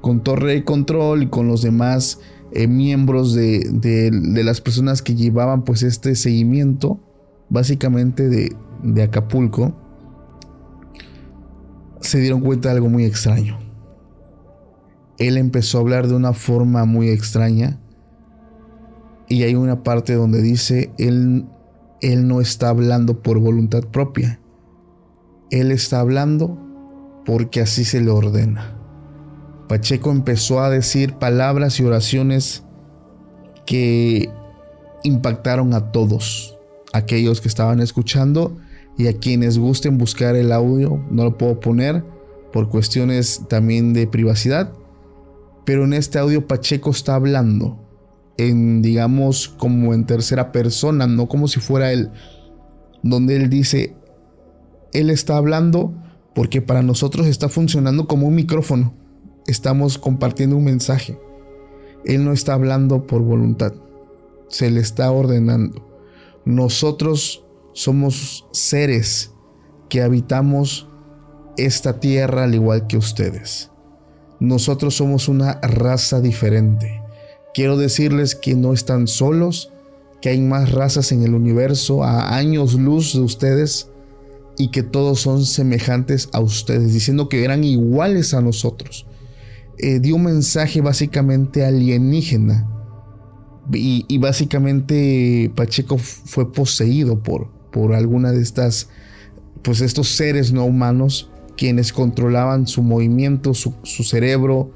con 0.00 0.22
Torre 0.22 0.54
de 0.54 0.64
Control 0.64 1.22
y 1.22 1.28
con 1.28 1.48
los 1.48 1.62
demás 1.62 2.20
eh, 2.52 2.66
miembros 2.66 3.34
de, 3.34 3.60
de, 3.70 4.44
las 4.44 4.60
personas 4.60 5.02
que 5.02 5.14
llevaban 5.14 5.64
pues 5.64 5.82
este 5.82 6.14
seguimiento, 6.14 7.00
básicamente 7.48 8.28
de, 8.28 8.54
de 8.82 9.02
Acapulco, 9.02 9.74
se 12.00 12.20
dieron 12.20 12.40
cuenta 12.40 12.68
de 12.68 12.76
algo 12.76 12.88
muy 12.88 13.04
extraño. 13.04 13.67
Él 15.18 15.36
empezó 15.36 15.78
a 15.78 15.80
hablar 15.80 16.08
de 16.08 16.14
una 16.14 16.32
forma 16.32 16.84
muy 16.84 17.08
extraña 17.08 17.78
y 19.28 19.42
hay 19.42 19.54
una 19.54 19.82
parte 19.82 20.14
donde 20.14 20.40
dice, 20.40 20.90
él, 20.98 21.46
él 22.00 22.26
no 22.26 22.40
está 22.40 22.70
hablando 22.70 23.22
por 23.22 23.38
voluntad 23.38 23.82
propia, 23.84 24.40
él 25.50 25.70
está 25.70 26.00
hablando 26.00 26.56
porque 27.26 27.60
así 27.60 27.84
se 27.84 28.00
le 28.00 28.10
ordena. 28.10 28.74
Pacheco 29.68 30.10
empezó 30.10 30.60
a 30.60 30.70
decir 30.70 31.14
palabras 31.14 31.78
y 31.78 31.84
oraciones 31.84 32.64
que 33.66 34.30
impactaron 35.04 35.74
a 35.74 35.92
todos, 35.92 36.58
aquellos 36.94 37.42
que 37.42 37.48
estaban 37.48 37.80
escuchando 37.80 38.56
y 38.96 39.08
a 39.08 39.12
quienes 39.12 39.58
gusten 39.58 39.98
buscar 39.98 40.36
el 40.36 40.52
audio, 40.52 41.04
no 41.10 41.24
lo 41.24 41.36
puedo 41.36 41.60
poner 41.60 42.02
por 42.52 42.70
cuestiones 42.70 43.42
también 43.48 43.92
de 43.92 44.06
privacidad, 44.06 44.72
pero 45.68 45.84
en 45.84 45.92
este 45.92 46.18
audio 46.18 46.46
Pacheco 46.46 46.90
está 46.90 47.14
hablando 47.14 47.78
en, 48.38 48.80
digamos, 48.80 49.50
como 49.50 49.92
en 49.92 50.06
tercera 50.06 50.50
persona, 50.50 51.06
no 51.06 51.28
como 51.28 51.46
si 51.46 51.60
fuera 51.60 51.92
él, 51.92 52.10
donde 53.02 53.36
él 53.36 53.50
dice, 53.50 53.94
él 54.94 55.10
está 55.10 55.36
hablando 55.36 55.92
porque 56.34 56.62
para 56.62 56.80
nosotros 56.80 57.26
está 57.26 57.50
funcionando 57.50 58.08
como 58.08 58.26
un 58.28 58.34
micrófono, 58.34 58.94
estamos 59.46 59.98
compartiendo 59.98 60.56
un 60.56 60.64
mensaje, 60.64 61.18
él 62.06 62.24
no 62.24 62.32
está 62.32 62.54
hablando 62.54 63.06
por 63.06 63.20
voluntad, 63.20 63.74
se 64.48 64.70
le 64.70 64.80
está 64.80 65.10
ordenando. 65.10 65.86
Nosotros 66.46 67.44
somos 67.74 68.46
seres 68.52 69.34
que 69.90 70.00
habitamos 70.00 70.88
esta 71.58 72.00
tierra 72.00 72.44
al 72.44 72.54
igual 72.54 72.86
que 72.86 72.96
ustedes. 72.96 73.70
Nosotros 74.40 74.96
somos 74.96 75.28
una 75.28 75.60
raza 75.60 76.20
diferente. 76.20 77.02
Quiero 77.54 77.76
decirles 77.76 78.34
que 78.34 78.54
no 78.54 78.72
están 78.72 79.08
solos, 79.08 79.72
que 80.20 80.28
hay 80.28 80.40
más 80.40 80.70
razas 80.72 81.12
en 81.12 81.22
el 81.22 81.34
universo 81.34 82.04
a 82.04 82.36
años 82.36 82.74
luz 82.74 83.14
de 83.14 83.20
ustedes 83.20 83.88
y 84.56 84.70
que 84.70 84.82
todos 84.82 85.20
son 85.20 85.44
semejantes 85.44 86.28
a 86.32 86.40
ustedes, 86.40 86.92
diciendo 86.92 87.28
que 87.28 87.44
eran 87.44 87.64
iguales 87.64 88.34
a 88.34 88.40
nosotros. 88.40 89.06
Eh, 89.78 90.00
dio 90.00 90.16
un 90.16 90.24
mensaje 90.24 90.80
básicamente 90.80 91.64
alienígena 91.64 92.68
y, 93.72 94.04
y, 94.08 94.18
básicamente 94.18 95.52
Pacheco 95.54 95.98
fue 95.98 96.52
poseído 96.52 97.22
por, 97.22 97.48
por 97.70 97.94
alguna 97.94 98.32
de 98.32 98.42
estas, 98.42 98.88
pues 99.62 99.80
estos 99.80 100.08
seres 100.08 100.52
no 100.52 100.64
humanos, 100.64 101.30
quienes 101.58 101.92
controlaban 101.92 102.68
su 102.68 102.82
movimiento, 102.82 103.52
su, 103.52 103.74
cerebro, 103.82 104.70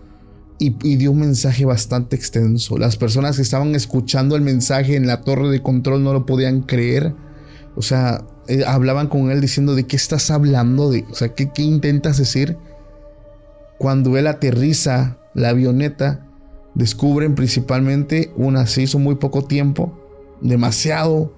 y, 0.59 0.71
dio 0.97 1.12
un 1.12 1.21
mensaje 1.21 1.64
bastante 1.64 2.16
extenso. 2.16 2.77
Las 2.77 2.97
personas 2.97 3.37
que 3.37 3.42
estaban 3.42 3.75
escuchando 3.75 4.37
el 4.37 4.42
mensaje 4.42 4.97
en 4.97 5.07
la 5.07 5.23
torre 5.23 5.49
de 5.49 5.62
control 5.62 6.03
no 6.03 6.12
lo 6.12 6.27
podían 6.27 6.62
creer. 6.62 7.14
O 7.77 7.83
sea, 7.83 8.25
eh, 8.49 8.64
hablaban 8.66 9.07
con 9.07 9.31
él 9.31 9.40
diciendo 9.40 9.75
de 9.75 9.87
qué 9.87 9.97
estás 9.97 10.31
hablando, 10.31 10.90
de, 10.90 11.05
o 11.11 11.14
sea, 11.14 11.35
¿qué, 11.35 11.51
intentas 11.62 12.18
decir. 12.18 12.59
Cuando 13.79 14.16
él 14.18 14.27
aterriza 14.27 15.18
la 15.35 15.51
avioneta, 15.51 16.27
descubren 16.75 17.35
principalmente 17.37 18.33
una, 18.37 18.66
se 18.66 18.83
hizo 18.83 18.99
muy 18.99 19.16
poco 19.16 19.45
tiempo, 19.45 19.99
demasiado, 20.40 21.33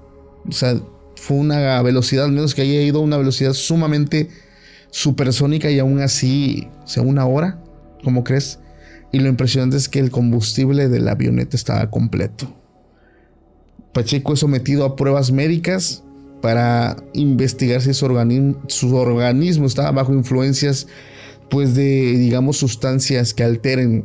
o 0.48 0.52
sea, 0.52 0.80
fue 1.16 1.36
una 1.36 1.80
velocidad, 1.82 2.28
menos 2.28 2.54
que 2.54 2.62
haya 2.62 2.82
ido 2.82 3.00
a 3.00 3.02
una 3.02 3.16
velocidad 3.18 3.52
sumamente 3.52 4.28
supersónica 4.94 5.72
y 5.72 5.80
aún 5.80 5.98
así, 5.98 6.68
o 6.84 6.86
sea, 6.86 7.02
una 7.02 7.26
hora, 7.26 7.60
¿cómo 8.04 8.22
crees? 8.22 8.60
Y 9.10 9.18
lo 9.18 9.28
impresionante 9.28 9.76
es 9.76 9.88
que 9.88 9.98
el 9.98 10.12
combustible 10.12 10.88
de 10.88 11.00
la 11.00 11.12
avioneta 11.12 11.56
estaba 11.56 11.90
completo. 11.90 12.46
Pacheco 13.92 14.34
es 14.34 14.38
sometido 14.38 14.84
a 14.84 14.94
pruebas 14.94 15.32
médicas 15.32 16.04
para 16.40 16.96
investigar 17.12 17.82
si 17.82 17.92
su 17.92 18.06
organismo, 18.06 19.66
estaba 19.66 19.90
bajo 19.90 20.14
influencias, 20.14 20.86
pues 21.50 21.74
de, 21.74 22.16
digamos, 22.16 22.58
sustancias 22.58 23.34
que 23.34 23.42
alteren, 23.42 24.04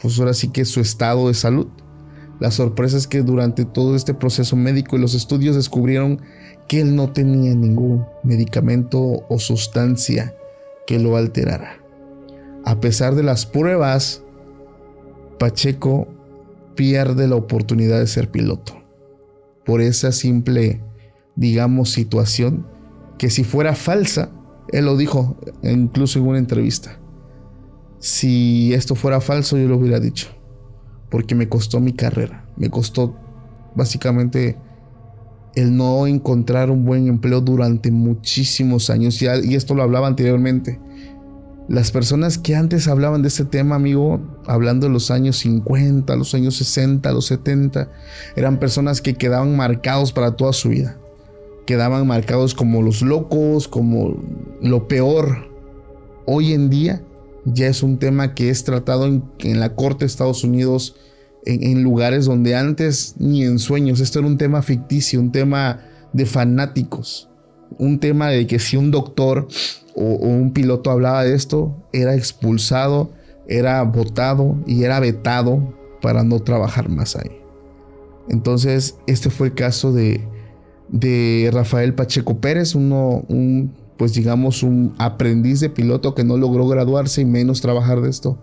pues 0.00 0.18
ahora 0.18 0.32
sí 0.32 0.48
que 0.48 0.64
su 0.64 0.80
estado 0.80 1.28
de 1.28 1.34
salud. 1.34 1.66
La 2.40 2.50
sorpresa 2.50 2.96
es 2.96 3.06
que 3.06 3.20
durante 3.20 3.66
todo 3.66 3.94
este 3.94 4.14
proceso 4.14 4.56
médico 4.56 4.96
y 4.96 5.00
los 5.00 5.12
estudios 5.12 5.54
descubrieron 5.54 6.22
que 6.68 6.80
él 6.80 6.96
no 6.96 7.12
tenía 7.12 7.54
ningún 7.54 8.06
medicamento 8.22 9.24
o 9.28 9.38
sustancia 9.38 10.34
que 10.86 10.98
lo 10.98 11.16
alterara. 11.16 11.78
A 12.64 12.80
pesar 12.80 13.14
de 13.14 13.22
las 13.22 13.46
pruebas, 13.46 14.22
Pacheco 15.38 16.08
pierde 16.74 17.28
la 17.28 17.36
oportunidad 17.36 17.98
de 17.98 18.06
ser 18.06 18.30
piloto. 18.30 18.82
Por 19.64 19.80
esa 19.80 20.12
simple, 20.12 20.82
digamos, 21.36 21.92
situación 21.92 22.66
que 23.18 23.30
si 23.30 23.44
fuera 23.44 23.74
falsa, 23.74 24.30
él 24.68 24.86
lo 24.86 24.96
dijo 24.96 25.36
incluso 25.62 26.18
en 26.18 26.26
una 26.26 26.38
entrevista. 26.38 26.98
Si 27.98 28.72
esto 28.74 28.94
fuera 28.94 29.20
falso, 29.20 29.56
yo 29.56 29.68
lo 29.68 29.76
hubiera 29.76 30.00
dicho 30.00 30.28
porque 31.14 31.36
me 31.36 31.48
costó 31.48 31.78
mi 31.78 31.92
carrera, 31.92 32.44
me 32.56 32.70
costó 32.70 33.14
básicamente 33.76 34.58
el 35.54 35.76
no 35.76 36.06
encontrar 36.06 36.70
un 36.70 36.84
buen 36.84 37.08
empleo 37.08 37.40
durante 37.40 37.90
muchísimos 37.90 38.90
años, 38.90 39.20
y, 39.22 39.54
esto 39.54 39.74
lo 39.74 39.82
hablaba 39.82 40.06
anteriormente. 40.06 40.80
Las 41.68 41.90
personas 41.92 42.36
que 42.36 42.54
antes 42.54 42.88
hablaban 42.88 43.22
de 43.22 43.28
este 43.28 43.46
tema, 43.46 43.76
amigo, 43.76 44.20
hablando 44.46 44.86
de 44.86 44.92
los 44.92 45.10
años 45.10 45.38
50, 45.38 46.14
los 46.16 46.34
años 46.34 46.56
60, 46.56 47.10
los 47.12 47.26
70, 47.26 47.90
eran 48.36 48.58
personas 48.58 49.00
que 49.00 49.14
quedaban 49.14 49.56
marcados 49.56 50.12
para 50.12 50.36
toda 50.36 50.52
su 50.52 50.68
vida. 50.68 50.98
Quedaban 51.64 52.06
marcados 52.06 52.54
como 52.54 52.82
los 52.82 53.00
locos, 53.00 53.66
como 53.66 54.22
lo 54.60 54.88
peor. 54.88 55.48
Hoy 56.26 56.52
en 56.52 56.68
día 56.68 57.02
ya 57.44 57.66
es 57.66 57.82
un 57.82 57.98
tema 57.98 58.34
que 58.34 58.50
es 58.50 58.64
tratado 58.64 59.06
en, 59.06 59.60
la 59.60 59.74
Corte 59.74 60.00
de 60.00 60.06
Estados 60.06 60.44
Unidos, 60.44 60.96
en, 61.46 61.82
lugares 61.82 62.24
donde 62.24 62.54
antes 62.54 63.14
ni 63.18 63.44
en 63.44 63.58
sueños. 63.58 64.00
Esto 64.00 64.20
era 64.20 64.28
un 64.28 64.38
tema 64.38 64.62
ficticio, 64.62 65.20
un 65.20 65.32
tema 65.32 65.80
de 66.12 66.26
fanáticos, 66.26 67.28
un 67.78 67.98
tema 67.98 68.28
de 68.28 68.46
que 68.46 68.58
si 68.58 68.76
un 68.76 68.90
doctor 68.90 69.48
o, 69.94 70.02
un 70.02 70.52
piloto 70.52 70.90
hablaba 70.90 71.24
de 71.24 71.34
esto, 71.34 71.76
era 71.92 72.14
expulsado, 72.14 73.10
era 73.46 73.82
votado 73.82 74.56
y 74.66 74.84
era 74.84 75.00
vetado 75.00 75.74
para 76.00 76.22
no 76.22 76.40
trabajar 76.40 76.88
más 76.88 77.16
ahí. 77.16 77.40
Entonces, 78.28 78.96
este 79.06 79.28
fue 79.28 79.48
el 79.48 79.54
caso 79.54 79.92
de, 79.92 80.26
de 80.88 81.50
Rafael 81.52 81.94
Pacheco 81.94 82.38
Pérez, 82.40 82.74
uno, 82.74 83.24
un 83.28 83.72
pues 83.96 84.14
digamos, 84.14 84.62
un 84.62 84.94
aprendiz 84.98 85.60
de 85.60 85.70
piloto 85.70 86.14
que 86.14 86.24
no 86.24 86.36
logró 86.36 86.66
graduarse 86.66 87.20
y 87.20 87.24
menos 87.24 87.60
trabajar 87.60 88.00
de 88.00 88.10
esto 88.10 88.38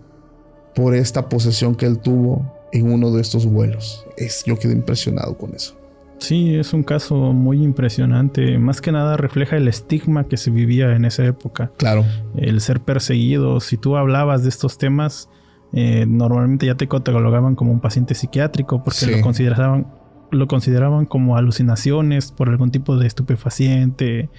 por 0.74 0.94
esta 0.94 1.28
posesión 1.28 1.74
que 1.74 1.84
él 1.84 1.98
tuvo 1.98 2.61
en 2.72 2.92
uno 2.92 3.10
de 3.10 3.20
estos 3.20 3.46
vuelos. 3.46 4.06
Es, 4.16 4.44
yo 4.44 4.58
quedé 4.58 4.72
impresionado 4.72 5.36
con 5.36 5.54
eso. 5.54 5.78
Sí, 6.18 6.54
es 6.54 6.72
un 6.72 6.84
caso 6.84 7.16
muy 7.16 7.62
impresionante. 7.62 8.58
Más 8.58 8.80
que 8.80 8.92
nada 8.92 9.16
refleja 9.16 9.56
el 9.56 9.66
estigma 9.66 10.28
que 10.28 10.36
se 10.36 10.50
vivía 10.50 10.94
en 10.94 11.04
esa 11.04 11.24
época. 11.24 11.72
Claro. 11.78 12.04
El 12.36 12.60
ser 12.60 12.80
perseguido. 12.80 13.60
Si 13.60 13.76
tú 13.76 13.96
hablabas 13.96 14.44
de 14.44 14.48
estos 14.48 14.78
temas, 14.78 15.28
eh, 15.72 16.06
normalmente 16.06 16.66
ya 16.66 16.76
te 16.76 16.86
catalogaban 16.86 17.56
como 17.56 17.72
un 17.72 17.80
paciente 17.80 18.14
psiquiátrico 18.14 18.82
porque 18.84 19.06
lo 19.06 19.20
consideraban 19.20 19.86
lo 20.32 20.46
consideraban 20.46 21.04
como 21.04 21.36
alucinaciones 21.36 22.32
por 22.32 22.48
algún 22.48 22.70
tipo 22.70 22.96
de 22.96 23.06
estupefaciente, 23.06 24.30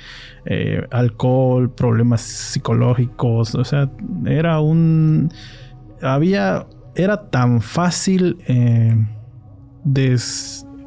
eh, 0.45 0.88
alcohol, 0.91 1.70
problemas 1.70 2.22
psicológicos. 2.22 3.55
O 3.55 3.64
sea, 3.64 3.89
era 4.26 4.60
un. 4.60 5.32
Había. 6.01 6.66
Era 6.96 7.30
tan 7.30 7.62
fácil. 7.62 8.38
Eh, 8.48 8.96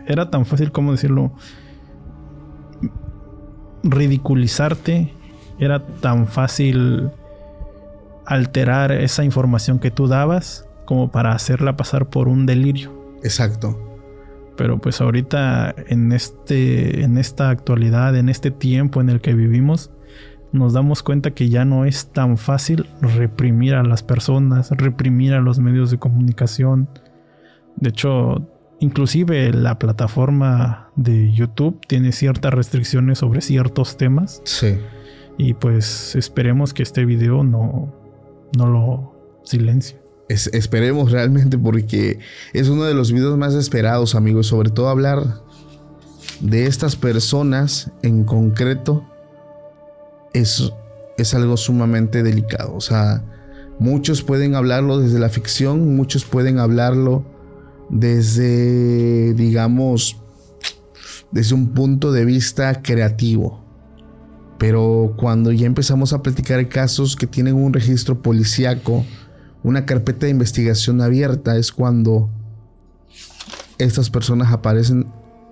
era 0.07 0.31
tan 0.31 0.47
fácil, 0.47 0.73
¿cómo 0.73 0.93
decirlo? 0.93 1.33
Ridiculizarte. 3.83 5.13
Era 5.59 5.85
tan 5.87 6.27
fácil 6.27 7.11
alterar 8.27 8.93
esa 8.93 9.25
información 9.25 9.79
que 9.79 9.91
tú 9.91 10.09
dabas 10.09 10.67
como 10.85 11.11
para 11.11 11.33
hacerla 11.33 11.77
pasar 11.77 12.09
por 12.09 12.29
un 12.29 12.47
delirio. 12.47 12.93
Exacto. 13.23 13.83
Pero 14.57 14.79
pues 14.79 15.01
ahorita 15.01 15.75
en 15.89 16.13
este 16.13 17.03
en 17.03 17.19
esta 17.19 17.51
actualidad, 17.51 18.17
en 18.17 18.29
este 18.29 18.51
tiempo 18.51 19.01
en 19.01 19.11
el 19.11 19.21
que 19.21 19.35
vivimos, 19.35 19.91
nos 20.53 20.73
damos 20.73 21.03
cuenta 21.03 21.33
que 21.33 21.49
ya 21.49 21.65
no 21.65 21.85
es 21.85 22.07
tan 22.13 22.39
fácil 22.39 22.87
reprimir 23.01 23.75
a 23.75 23.83
las 23.83 24.03
personas, 24.03 24.71
reprimir 24.71 25.35
a 25.35 25.41
los 25.41 25.59
medios 25.59 25.91
de 25.91 25.99
comunicación. 25.99 26.89
De 27.77 27.91
hecho, 27.91 28.47
inclusive 28.81 29.53
la 29.53 29.79
plataforma 29.79 30.91
de 30.97 31.33
YouTube 31.33 31.79
tiene 31.87 32.13
ciertas 32.13 32.55
restricciones 32.55 33.19
sobre 33.19 33.41
ciertos 33.41 33.97
temas. 33.97 34.41
Sí. 34.45 34.79
Y 35.39 35.55
pues 35.55 36.17
esperemos 36.17 36.73
que 36.73 36.83
este 36.83 37.05
video 37.05 37.45
no, 37.45 37.95
no 38.57 38.67
lo 38.67 39.41
silencie. 39.45 40.01
esperemos 40.29 41.13
realmente 41.13 41.59
porque 41.59 42.19
es 42.53 42.69
uno 42.69 42.85
de 42.85 42.95
los 42.95 43.13
videos 43.13 43.37
más 43.37 43.55
esperados, 43.55 44.15
amigos. 44.15 44.47
Sobre 44.47 44.71
todo 44.71 44.89
hablar 44.89 45.23
de 46.41 46.67
estas 46.67 46.97
personas 46.97 47.93
en 48.03 48.25
concreto 48.25 49.05
es, 50.41 50.73
es 51.17 51.35
algo 51.35 51.57
sumamente 51.57 52.23
delicado. 52.23 52.75
O 52.75 52.81
sea, 52.81 53.25
muchos 53.79 54.23
pueden 54.23 54.55
hablarlo 54.55 54.99
desde 54.99 55.19
la 55.19 55.29
ficción, 55.29 55.97
muchos 55.97 56.25
pueden 56.25 56.59
hablarlo 56.59 57.25
desde, 57.89 59.35
digamos, 59.35 60.17
desde 61.31 61.55
un 61.55 61.75
punto 61.75 62.13
de 62.13 62.25
vista 62.25 62.83
creativo. 62.83 63.65
Pero 64.59 65.15
cuando 65.17 65.53
ya 65.53 65.67
empezamos 65.67 66.13
a 66.13 66.23
platicar 66.23 66.67
casos 66.69 67.15
que 67.17 67.27
tienen 67.27 67.55
un 67.55 67.73
registro 67.73 68.23
policíaco, 68.23 69.05
una 69.63 69.85
carpeta 69.85 70.27
de 70.27 70.33
investigación 70.33 71.03
abierta, 71.03 71.57
es 71.57 71.73
cuando 71.73 72.31
estas 73.79 74.09
personas 74.09 74.53
aparecen 74.53 75.07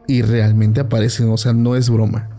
y 0.07 0.23
realmente 0.23 0.81
aparecen. 0.81 1.29
O 1.31 1.37
sea, 1.37 1.53
no 1.53 1.77
es 1.77 1.91
broma. 1.91 2.34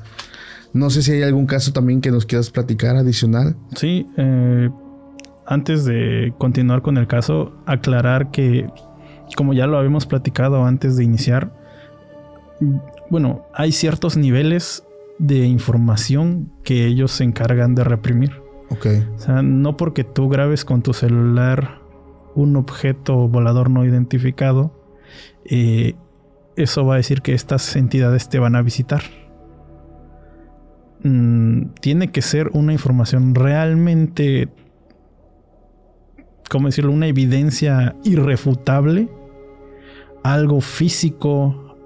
No 0.76 0.90
sé 0.90 1.04
si 1.04 1.14
hay 1.14 1.24
algún 1.24 1.46
caso 1.46 1.72
también 1.72 2.02
que 2.02 2.12
nos 2.12 2.26
quieras 2.26 2.52
platicar 2.52 2.98
adicional. 2.98 3.56
Sí, 3.78 4.08
eh, 4.18 4.70
antes 5.46 5.86
de 5.86 6.34
continuar 6.38 6.82
con 6.82 6.98
el 6.98 7.08
caso, 7.08 7.54
aclarar 7.66 8.30
que, 8.30 8.70
como 9.38 9.54
ya 9.54 9.68
lo 9.68 9.78
habíamos 9.78 10.06
platicado 10.06 10.66
antes 10.66 10.98
de 10.98 11.06
iniciar, 11.06 11.54
bueno, 13.10 13.46
hay 13.54 13.72
ciertos 13.72 14.18
niveles 14.18 14.84
de 15.18 15.46
información 15.46 16.52
que 16.66 16.86
ellos 16.86 17.14
se 17.14 17.24
encargan 17.24 17.74
de 17.74 17.86
reprimir. 17.86 18.34
Ok. 18.70 18.88
O 19.16 19.20
sea, 19.20 19.42
no 19.42 19.78
porque 19.78 20.04
tú 20.04 20.28
grabes 20.28 20.66
con 20.66 20.82
tu 20.82 20.92
celular 20.92 21.80
un 22.36 22.58
objeto 22.58 23.30
volador 23.30 23.70
no 23.70 23.86
identificado, 23.86 24.78
eh, 25.46 25.96
eso 26.58 26.86
va 26.86 26.96
a 26.96 26.98
decir 26.98 27.22
que 27.22 27.34
estas 27.34 27.78
entidades 27.78 28.28
te 28.28 28.40
van 28.40 28.58
a 28.58 28.62
visitar. 28.62 29.04
Mm, 31.08 31.76
tiene 31.82 32.12
que 32.12 32.24
ser 32.24 32.50
una 32.54 32.74
información 32.74 33.36
realmente, 33.36 34.50
¿cómo 36.50 36.68
decirlo? 36.68 36.92
Una 36.92 37.06
evidencia 37.06 37.96
irrefutable, 38.04 39.08
algo 40.24 40.62
físico, 40.62 41.78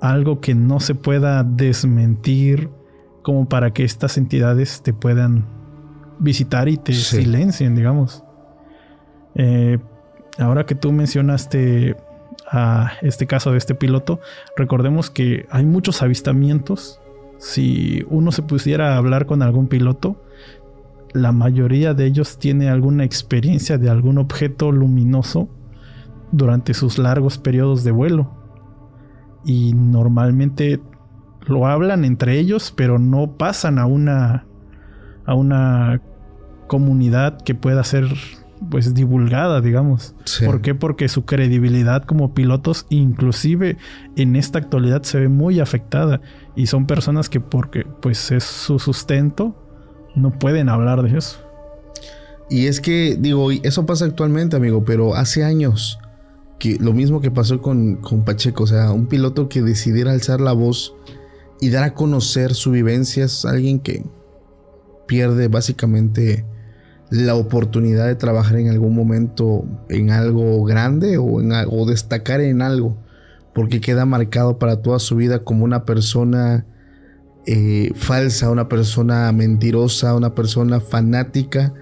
algo 0.00 0.40
que 0.40 0.54
no 0.54 0.78
se 0.78 0.94
pueda 0.94 1.42
desmentir, 1.42 2.70
como 3.22 3.48
para 3.48 3.72
que 3.72 3.82
estas 3.82 4.16
entidades 4.16 4.80
te 4.80 4.92
puedan 4.92 5.44
visitar 6.20 6.68
y 6.68 6.76
te 6.76 6.92
silencien, 6.92 7.74
digamos. 7.74 8.22
Eh, 9.34 9.78
ahora 10.38 10.66
que 10.66 10.76
tú 10.76 10.92
mencionaste 10.92 11.96
a 12.48 12.92
este 13.02 13.26
caso 13.26 13.50
de 13.50 13.58
este 13.58 13.74
piloto, 13.74 14.20
recordemos 14.56 15.10
que 15.10 15.46
hay 15.50 15.66
muchos 15.66 16.00
avistamientos 16.00 17.00
si 17.38 18.04
uno 18.08 18.32
se 18.32 18.42
pusiera 18.42 18.94
a 18.94 18.96
hablar 18.96 19.26
con 19.26 19.42
algún 19.42 19.68
piloto, 19.68 20.22
la 21.12 21.32
mayoría 21.32 21.94
de 21.94 22.06
ellos 22.06 22.38
tiene 22.38 22.68
alguna 22.68 23.04
experiencia 23.04 23.78
de 23.78 23.88
algún 23.88 24.18
objeto 24.18 24.72
luminoso 24.72 25.48
durante 26.32 26.74
sus 26.74 26.98
largos 26.98 27.38
periodos 27.38 27.84
de 27.84 27.90
vuelo. 27.90 28.30
Y 29.44 29.72
normalmente 29.74 30.80
lo 31.46 31.66
hablan 31.66 32.04
entre 32.04 32.38
ellos, 32.38 32.72
pero 32.76 32.98
no 32.98 33.32
pasan 33.36 33.78
a 33.78 33.86
una 33.86 34.44
a 35.24 35.34
una 35.34 36.00
comunidad 36.68 37.40
que 37.42 37.54
pueda 37.54 37.82
ser 37.84 38.06
pues 38.70 38.94
divulgada, 38.94 39.60
digamos. 39.60 40.14
¿Por 40.44 40.60
qué? 40.60 40.74
Porque 40.74 41.08
su 41.08 41.24
credibilidad 41.24 42.04
como 42.04 42.34
pilotos, 42.34 42.86
inclusive 42.88 43.76
en 44.16 44.36
esta 44.36 44.58
actualidad, 44.58 45.02
se 45.02 45.20
ve 45.20 45.28
muy 45.28 45.60
afectada. 45.60 46.20
Y 46.54 46.66
son 46.66 46.86
personas 46.86 47.28
que 47.28 47.40
porque 47.40 47.86
pues 48.00 48.30
es 48.30 48.44
su 48.44 48.78
sustento, 48.78 49.54
no 50.14 50.38
pueden 50.38 50.68
hablar 50.68 51.02
de 51.02 51.18
eso. 51.18 51.38
Y 52.48 52.66
es 52.66 52.80
que, 52.80 53.16
digo, 53.18 53.50
eso 53.50 53.86
pasa 53.86 54.04
actualmente, 54.04 54.56
amigo, 54.56 54.84
pero 54.84 55.14
hace 55.14 55.44
años, 55.44 55.98
que 56.58 56.76
lo 56.80 56.92
mismo 56.92 57.20
que 57.20 57.30
pasó 57.30 57.60
con, 57.60 57.96
con 57.96 58.24
Pacheco, 58.24 58.64
o 58.64 58.66
sea, 58.66 58.92
un 58.92 59.06
piloto 59.06 59.48
que 59.48 59.62
decidiera 59.62 60.12
alzar 60.12 60.40
la 60.40 60.52
voz 60.52 60.94
y 61.60 61.70
dar 61.70 61.84
a 61.84 61.94
conocer 61.94 62.54
su 62.54 62.70
vivencia 62.70 63.24
es 63.24 63.44
alguien 63.44 63.80
que 63.80 64.04
pierde 65.06 65.48
básicamente 65.48 66.44
la 67.10 67.34
oportunidad 67.34 68.06
de 68.06 68.16
trabajar 68.16 68.56
en 68.56 68.68
algún 68.68 68.94
momento 68.94 69.64
en 69.88 70.10
algo 70.10 70.64
grande 70.64 71.18
o, 71.18 71.40
en, 71.40 71.52
destacar 71.86 72.40
en 72.40 72.62
algo, 72.62 72.96
porque 73.54 73.80
queda 73.80 74.04
marcado 74.06 74.58
para 74.58 74.82
toda 74.82 74.98
su 74.98 75.16
vida 75.16 75.40
como 75.44 75.64
una 75.64 75.84
persona 75.84 76.66
eh, 77.46 77.92
falsa, 77.94 78.50
una 78.50 78.68
persona 78.68 79.30
mentirosa, 79.32 80.14
una 80.14 80.34
persona 80.34 80.80
fanática 80.80 81.72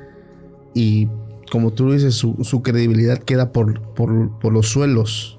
y 0.75 1.09
como 1.51 1.73
tú 1.73 1.93
dices, 1.93 2.15
su, 2.15 2.63
credibilidad 2.63 3.19
queda 3.19 3.53
por, 3.53 3.81
por 3.93 4.53
los 4.53 4.69
suelos. 4.69 5.39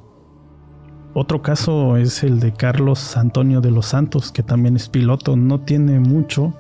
Otro 1.14 1.42
caso 1.42 1.96
es 1.98 2.24
el 2.24 2.40
de 2.40 2.54
Carlos 2.54 3.16
Antonio 3.18 3.62
de 3.62 3.72
los 3.72 3.86
Santos, 3.88 4.32
que 4.32 4.44
también 4.44 4.76
es 4.76 4.90
piloto, 4.90 5.38
no 5.38 5.62
tiene 5.62 6.00
mucho, 6.00 6.54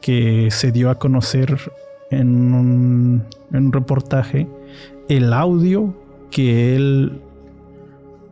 que 0.00 0.48
se 0.50 0.70
dio 0.70 0.90
a 0.90 0.98
conocer 0.98 1.58
en 2.10 2.54
un, 2.54 3.24
reportaje 3.72 4.48
el 5.08 5.32
audio 5.32 5.94
que 6.30 6.76
él 6.76 7.22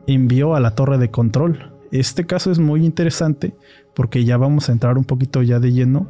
envió 0.07 0.55
a 0.55 0.61
la 0.61 0.75
torre 0.75 0.99
de 0.99 1.11
control. 1.11 1.73
Este 1.91 2.27
caso 2.27 2.51
es 2.51 2.59
muy 2.59 2.85
interesante 2.85 3.55
porque 3.95 4.25
ya 4.25 4.37
vamos 4.37 4.69
a 4.69 4.73
entrar 4.73 4.99
un 4.99 5.05
poquito 5.05 5.43
ya 5.43 5.61
de 5.61 5.73
lleno 5.73 6.09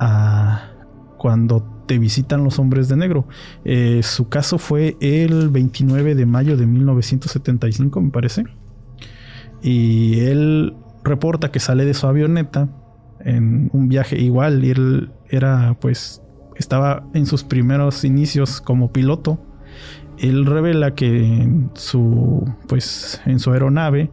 a 0.00 0.70
cuando 1.16 1.64
te 1.86 1.98
visitan 1.98 2.44
los 2.44 2.58
hombres 2.58 2.88
de 2.88 2.96
negro. 2.96 3.26
Eh, 3.64 4.02
su 4.02 4.28
caso 4.28 4.58
fue 4.58 4.96
el 5.00 5.50
29 5.50 6.14
de 6.14 6.26
mayo 6.26 6.56
de 6.56 6.66
1975, 6.66 8.00
me 8.00 8.10
parece. 8.10 8.44
Y 9.62 10.20
él 10.20 10.74
reporta 11.04 11.50
que 11.50 11.60
sale 11.60 11.84
de 11.84 11.94
su 11.94 12.06
avioneta 12.06 12.68
en 13.20 13.70
un 13.72 13.88
viaje 13.88 14.20
igual 14.20 14.64
y 14.64 14.70
él 14.70 15.12
era 15.30 15.76
pues 15.80 16.23
estaba 16.56 17.04
en 17.14 17.26
sus 17.26 17.44
primeros 17.44 18.04
inicios 18.04 18.60
como 18.60 18.92
piloto. 18.92 19.38
Él 20.18 20.46
revela 20.46 20.94
que 20.94 21.24
en 21.24 21.70
su, 21.74 22.44
pues, 22.68 23.20
en 23.26 23.38
su 23.38 23.52
aeronave 23.52 24.10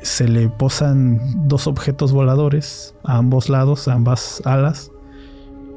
se 0.00 0.28
le 0.28 0.48
posan 0.48 1.48
dos 1.48 1.66
objetos 1.66 2.12
voladores 2.12 2.94
a 3.04 3.18
ambos 3.18 3.48
lados, 3.48 3.88
a 3.88 3.94
ambas 3.94 4.40
alas, 4.44 4.92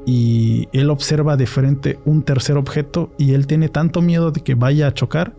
y 0.06 0.68
él 0.72 0.90
observa 0.90 1.36
de 1.36 1.46
frente 1.46 1.98
un 2.04 2.22
tercer 2.22 2.56
objeto 2.56 3.12
y 3.18 3.34
él 3.34 3.46
tiene 3.46 3.68
tanto 3.68 4.02
miedo 4.02 4.32
de 4.32 4.40
que 4.40 4.54
vaya 4.54 4.88
a 4.88 4.94
chocar 4.94 5.36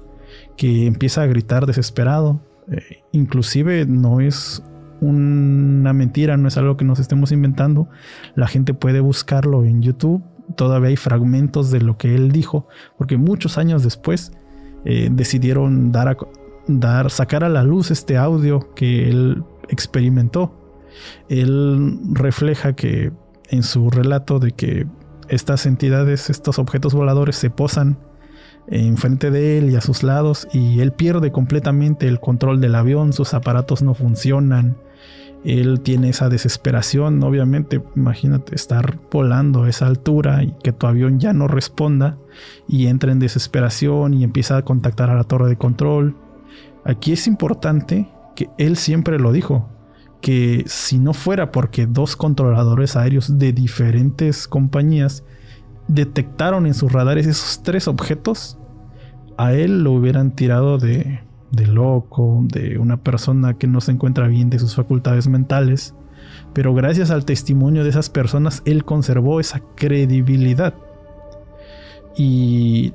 que 0.57 0.85
empieza 0.85 1.21
a 1.21 1.25
gritar 1.25 1.65
desesperado. 1.65 2.41
Eh, 2.71 3.03
inclusive 3.11 3.85
no 3.85 4.21
es 4.21 4.63
una 5.01 5.91
mentira, 5.91 6.37
no 6.37 6.47
es 6.47 6.57
algo 6.57 6.77
que 6.77 6.85
nos 6.85 6.99
estemos 6.99 7.31
inventando. 7.31 7.89
La 8.35 8.47
gente 8.47 8.73
puede 8.73 9.01
buscarlo 9.01 9.65
en 9.65 9.81
YouTube 9.81 10.23
todavía 10.55 10.89
hay 10.89 10.95
fragmentos 10.95 11.71
de 11.71 11.81
lo 11.81 11.97
que 11.97 12.15
él 12.15 12.31
dijo, 12.31 12.67
porque 12.97 13.17
muchos 13.17 13.57
años 13.57 13.83
después 13.83 14.31
eh, 14.85 15.09
decidieron 15.11 15.91
dar, 15.91 16.09
a, 16.09 16.17
dar, 16.67 17.09
sacar 17.09 17.43
a 17.43 17.49
la 17.49 17.63
luz 17.63 17.91
este 17.91 18.17
audio 18.17 18.73
que 18.75 19.09
él 19.09 19.43
experimentó. 19.69 20.53
Él 21.29 21.99
refleja 22.11 22.73
que 22.73 23.11
en 23.49 23.63
su 23.63 23.89
relato 23.89 24.39
de 24.39 24.51
que 24.51 24.87
estas 25.29 25.65
entidades, 25.65 26.29
estos 26.29 26.59
objetos 26.59 26.93
voladores 26.93 27.35
se 27.35 27.49
posan 27.49 27.97
enfrente 28.67 29.31
de 29.31 29.57
él 29.57 29.71
y 29.71 29.75
a 29.75 29.81
sus 29.81 30.03
lados 30.03 30.47
y 30.53 30.79
él 30.79 30.93
pierde 30.93 31.31
completamente 31.31 32.07
el 32.07 32.19
control 32.19 32.61
del 32.61 32.75
avión, 32.75 33.13
sus 33.13 33.33
aparatos 33.33 33.81
no 33.81 33.93
funcionan, 33.93 34.77
él 35.43 35.81
tiene 35.81 36.09
esa 36.09 36.29
desesperación, 36.29 37.21
obviamente, 37.23 37.81
imagínate 37.95 38.55
estar 38.55 38.99
volando 39.11 39.63
a 39.63 39.69
esa 39.69 39.87
altura 39.87 40.43
y 40.43 40.53
que 40.63 40.71
tu 40.71 40.87
avión 40.87 41.19
ya 41.19 41.33
no 41.33 41.47
responda 41.47 42.17
y 42.67 42.87
entra 42.87 43.11
en 43.11 43.19
desesperación 43.19 44.13
y 44.13 44.23
empieza 44.23 44.57
a 44.57 44.61
contactar 44.63 45.09
a 45.09 45.15
la 45.15 45.25
torre 45.25 45.49
de 45.49 45.57
control. 45.57 46.15
Aquí 46.85 47.11
es 47.11 47.27
importante 47.27 48.09
que 48.35 48.49
él 48.57 48.77
siempre 48.77 49.19
lo 49.19 49.31
dijo, 49.31 49.69
que 50.21 50.63
si 50.67 50.99
no 50.99 51.13
fuera 51.13 51.51
porque 51.51 51.85
dos 51.85 52.15
controladores 52.15 52.95
aéreos 52.95 53.37
de 53.37 53.51
diferentes 53.51 54.47
compañías 54.47 55.25
detectaron 55.89 56.65
en 56.65 56.73
sus 56.73 56.91
radares 56.91 57.27
esos 57.27 57.61
tres 57.63 57.89
objetos, 57.89 58.57
a 59.37 59.53
él 59.53 59.83
lo 59.83 59.91
hubieran 59.91 60.31
tirado 60.31 60.77
de, 60.77 61.19
de 61.53 61.67
loco, 61.67 62.43
de 62.51 62.77
una 62.79 62.97
persona 62.97 63.57
que 63.57 63.67
no 63.67 63.79
se 63.79 63.91
encuentra 63.91 64.27
bien 64.27 64.49
de 64.49 64.59
sus 64.59 64.75
facultades 64.75 65.27
mentales. 65.27 65.93
Pero 66.53 66.73
gracias 66.73 67.11
al 67.11 67.25
testimonio 67.25 67.83
de 67.83 67.89
esas 67.89 68.09
personas, 68.09 68.61
él 68.65 68.83
conservó 68.83 69.39
esa 69.39 69.61
credibilidad. 69.75 70.73
Y 72.17 72.93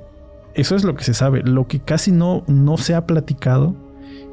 eso 0.54 0.74
es 0.74 0.84
lo 0.84 0.96
que 0.96 1.04
se 1.04 1.14
sabe. 1.14 1.42
Lo 1.42 1.68
que 1.68 1.80
casi 1.80 2.10
no, 2.12 2.42
no 2.46 2.76
se 2.76 2.94
ha 2.94 3.06
platicado 3.06 3.74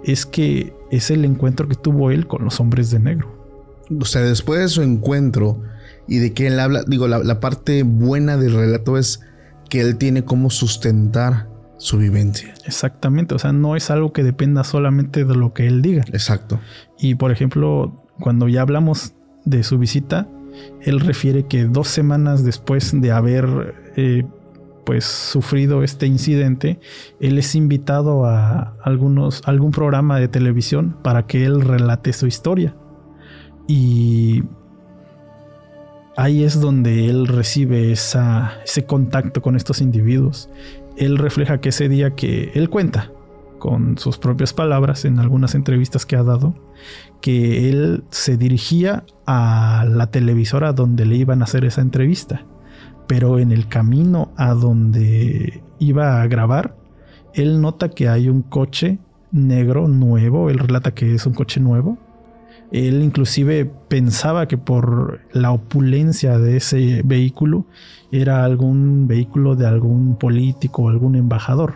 es 0.04 0.26
que 0.26 0.74
es 0.92 1.12
el 1.12 1.24
encuentro 1.24 1.68
que 1.68 1.76
tuvo 1.76 2.12
él 2.12 2.28
con 2.28 2.44
los 2.44 2.60
hombres 2.60 2.90
de 2.92 3.00
negro. 3.00 3.34
O 4.00 4.06
sea, 4.06 4.22
después 4.22 4.60
de 4.60 4.68
su 4.70 4.82
encuentro 4.82 5.62
y 6.08 6.18
de 6.18 6.34
que 6.34 6.48
él 6.48 6.60
habla, 6.60 6.84
digo, 6.88 7.08
la, 7.08 7.20
la 7.20 7.40
parte 7.40 7.84
buena 7.84 8.38
del 8.38 8.54
relato 8.54 8.98
es 8.98 9.22
que 9.70 9.82
él 9.82 9.98
tiene 9.98 10.26
cómo 10.26 10.50
sustentar 10.50 11.48
su 11.78 11.98
vivencia. 11.98 12.54
Exactamente, 12.66 13.36
o 13.36 13.40
sea, 13.40 13.54
no 13.54 13.76
es 13.76 13.92
algo 13.92 14.14
que 14.14 14.24
dependa 14.24 14.64
solamente 14.64 15.26
de 15.26 15.36
lo 15.36 15.54
que 15.54 15.68
él 15.68 15.82
diga. 15.82 16.04
Exacto. 16.12 16.60
Y 16.98 17.16
por 17.16 17.32
ejemplo, 17.32 18.06
cuando 18.20 18.48
ya 18.48 18.62
hablamos 18.62 19.14
de 19.44 19.64
su 19.64 19.78
visita, 19.78 20.28
él 20.82 21.00
refiere 21.00 21.48
que 21.48 21.66
dos 21.66 21.88
semanas 21.88 22.44
después 22.44 23.00
de 23.00 23.12
haber 23.12 23.76
eh, 23.96 24.26
pues 24.86 25.06
sufrido 25.06 25.84
este 25.84 26.06
incidente, 26.06 26.80
él 27.20 27.38
es 27.38 27.56
invitado 27.56 28.26
a 28.26 28.76
algunos, 28.84 29.42
algún 29.46 29.72
programa 29.72 30.20
de 30.20 30.28
televisión 30.28 30.98
para 31.02 31.26
que 31.26 31.46
él 31.46 31.62
relate 31.62 32.14
su 32.14 32.28
historia. 32.28 32.76
Y 33.68 34.44
ahí 36.16 36.44
es 36.44 36.62
donde 36.62 37.10
él 37.10 37.28
recibe 37.28 37.92
esa, 37.92 38.54
ese 38.64 38.86
contacto 38.86 39.42
con 39.42 39.56
estos 39.56 39.82
individuos 39.82 40.50
él 40.98 41.18
refleja 41.18 41.60
que 41.60 41.70
ese 41.70 41.90
día 41.90 42.16
que 42.16 42.52
él 42.56 42.70
cuenta, 42.70 43.12
con 43.60 43.98
sus 43.98 44.18
propias 44.18 44.54
palabras 44.54 45.06
en 45.06 45.20
algunas 45.20 45.56
entrevistas 45.56 46.06
que 46.06 46.16
ha 46.16 46.24
dado, 46.24 46.56
que 47.22 47.70
él 47.70 48.04
se 48.12 48.38
dirigía 48.38 49.06
a 49.26 49.86
la 49.90 50.12
televisora 50.12 50.74
donde 50.74 51.06
le 51.06 51.16
iban 51.16 51.42
a 51.42 51.46
hacer 51.46 51.66
esa 51.66 51.82
entrevista, 51.82 52.46
pero 53.08 53.40
en 53.40 53.52
el 53.52 53.68
camino 53.68 54.32
a 54.38 54.54
donde 54.54 55.64
iba 55.80 56.22
a 56.22 56.28
grabar, 56.28 56.76
él 57.34 57.62
nota 57.62 57.90
que 57.90 58.08
hay 58.08 58.30
un 58.30 58.42
coche 58.42 59.00
negro 59.32 59.88
nuevo, 59.88 60.50
él 60.50 60.60
relata 60.60 60.94
que 60.94 61.16
es 61.16 61.26
un 61.26 61.34
coche 61.34 61.60
nuevo, 61.60 61.98
él 62.72 63.04
inclusive 63.04 63.72
pensaba 63.88 64.48
que 64.48 64.58
por 64.58 65.22
la 65.32 65.52
opulencia 65.52 66.40
de 66.40 66.58
ese 66.58 67.02
vehículo 67.06 67.66
era 68.12 68.44
algún 68.44 69.08
vehículo 69.08 69.56
de 69.56 69.68
algún 69.68 70.18
político 70.18 70.84
o 70.84 70.90
algún 70.90 71.16
embajador. 71.16 71.76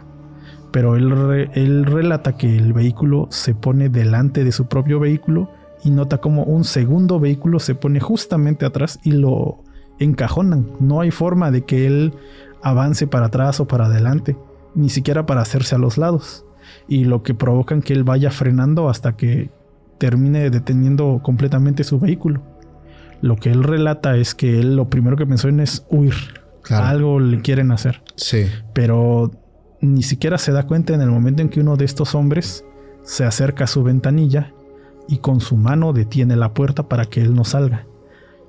Pero 0.72 0.96
él, 0.96 1.50
él 1.54 1.86
relata 1.86 2.38
que 2.38 2.58
el 2.58 2.74
vehículo 2.74 3.28
se 3.32 3.56
pone 3.56 3.90
delante 3.90 4.44
de 4.44 4.52
su 4.52 4.68
propio 4.68 5.00
vehículo 5.00 5.50
y 5.84 5.90
nota 5.90 6.20
como 6.20 6.44
un 6.44 6.64
segundo 6.64 7.20
vehículo 7.20 7.60
se 7.60 7.76
pone 7.76 8.00
justamente 8.00 8.66
atrás 8.66 9.00
y 9.04 9.12
lo 9.12 9.64
encajonan. 10.00 10.68
No 10.80 11.02
hay 11.02 11.12
forma 11.12 11.52
de 11.52 11.64
que 11.64 11.88
él 11.88 12.14
avance 12.62 13.08
para 13.08 13.28
atrás 13.28 13.60
o 13.60 13.68
para 13.68 13.86
adelante, 13.86 14.38
ni 14.76 14.90
siquiera 14.90 15.26
para 15.26 15.42
hacerse 15.42 15.76
a 15.76 15.80
los 15.80 15.98
lados. 15.98 16.46
Y 16.88 17.06
lo 17.06 17.24
que 17.24 17.34
provocan 17.34 17.82
que 17.82 17.94
él 17.94 18.04
vaya 18.04 18.32
frenando 18.32 18.90
hasta 18.90 19.16
que 19.16 19.50
termine 20.00 20.50
deteniendo 20.50 21.20
completamente 21.22 21.84
su 21.84 22.00
vehículo. 22.00 22.42
Lo 23.22 23.36
que 23.36 23.52
él 23.52 23.64
relata 23.64 24.16
es 24.16 24.34
que 24.34 24.60
él 24.60 24.76
lo 24.76 24.90
primero 24.90 25.18
que 25.18 25.28
pensó 25.28 25.50
en 25.50 25.60
es 25.60 25.86
huir. 25.90 26.16
Algo 26.70 27.20
le 27.20 27.42
quieren 27.42 27.72
hacer. 27.72 28.02
Sí. 28.16 28.46
Pero 28.74 29.32
ni 29.82 30.04
siquiera 30.04 30.38
se 30.38 30.52
da 30.52 30.68
cuenta 30.68 30.94
en 30.94 31.02
el 31.02 31.10
momento 31.10 31.42
en 31.42 31.50
que 31.50 31.60
uno 31.60 31.76
de 31.78 31.86
estos 31.86 32.16
hombres 32.16 32.66
se 33.04 33.26
acerca 33.26 33.64
a 33.64 33.68
su 33.68 33.84
ventanilla 33.84 34.54
y 35.08 35.18
con 35.18 35.42
su 35.42 35.58
mano 35.58 35.94
detiene 35.94 36.36
la 36.36 36.54
puerta 36.54 36.88
para 36.88 37.06
que 37.06 37.22
él 37.22 37.34
no 37.36 37.44
salga. 37.44 37.88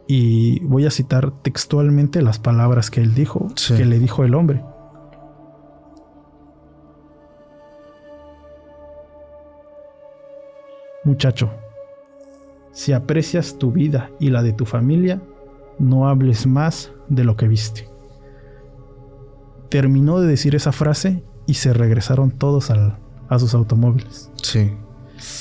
Y 0.07 0.61
voy 0.65 0.87
a 0.87 0.91
citar 0.91 1.31
textualmente 1.43 2.21
las 2.21 2.39
palabras 2.39 2.91
que 2.91 3.01
él 3.01 3.15
dijo, 3.15 3.49
que 3.69 3.85
le 3.85 3.99
dijo 3.99 4.25
el 4.25 4.35
hombre. 4.35 4.63
Muchacho, 11.05 11.51
si 12.73 12.93
aprecias 12.93 13.59
tu 13.59 13.73
vida 13.73 14.11
y 14.21 14.31
la 14.31 14.43
de 14.43 14.53
tu 14.53 14.67
familia, 14.67 15.23
no 15.79 16.09
hables 16.09 16.47
más 16.47 16.93
de 17.09 17.25
lo 17.25 17.37
que 17.37 17.49
viste. 17.49 17.89
Terminó 19.71 20.21
de 20.21 20.29
decir 20.29 20.55
esa 20.55 20.73
frase 20.73 21.25
y 21.47 21.55
se 21.55 21.73
regresaron 21.73 22.31
todos 22.31 22.71
a 22.71 23.39
sus 23.39 23.55
automóviles. 23.55 24.31
Sí. 24.43 24.73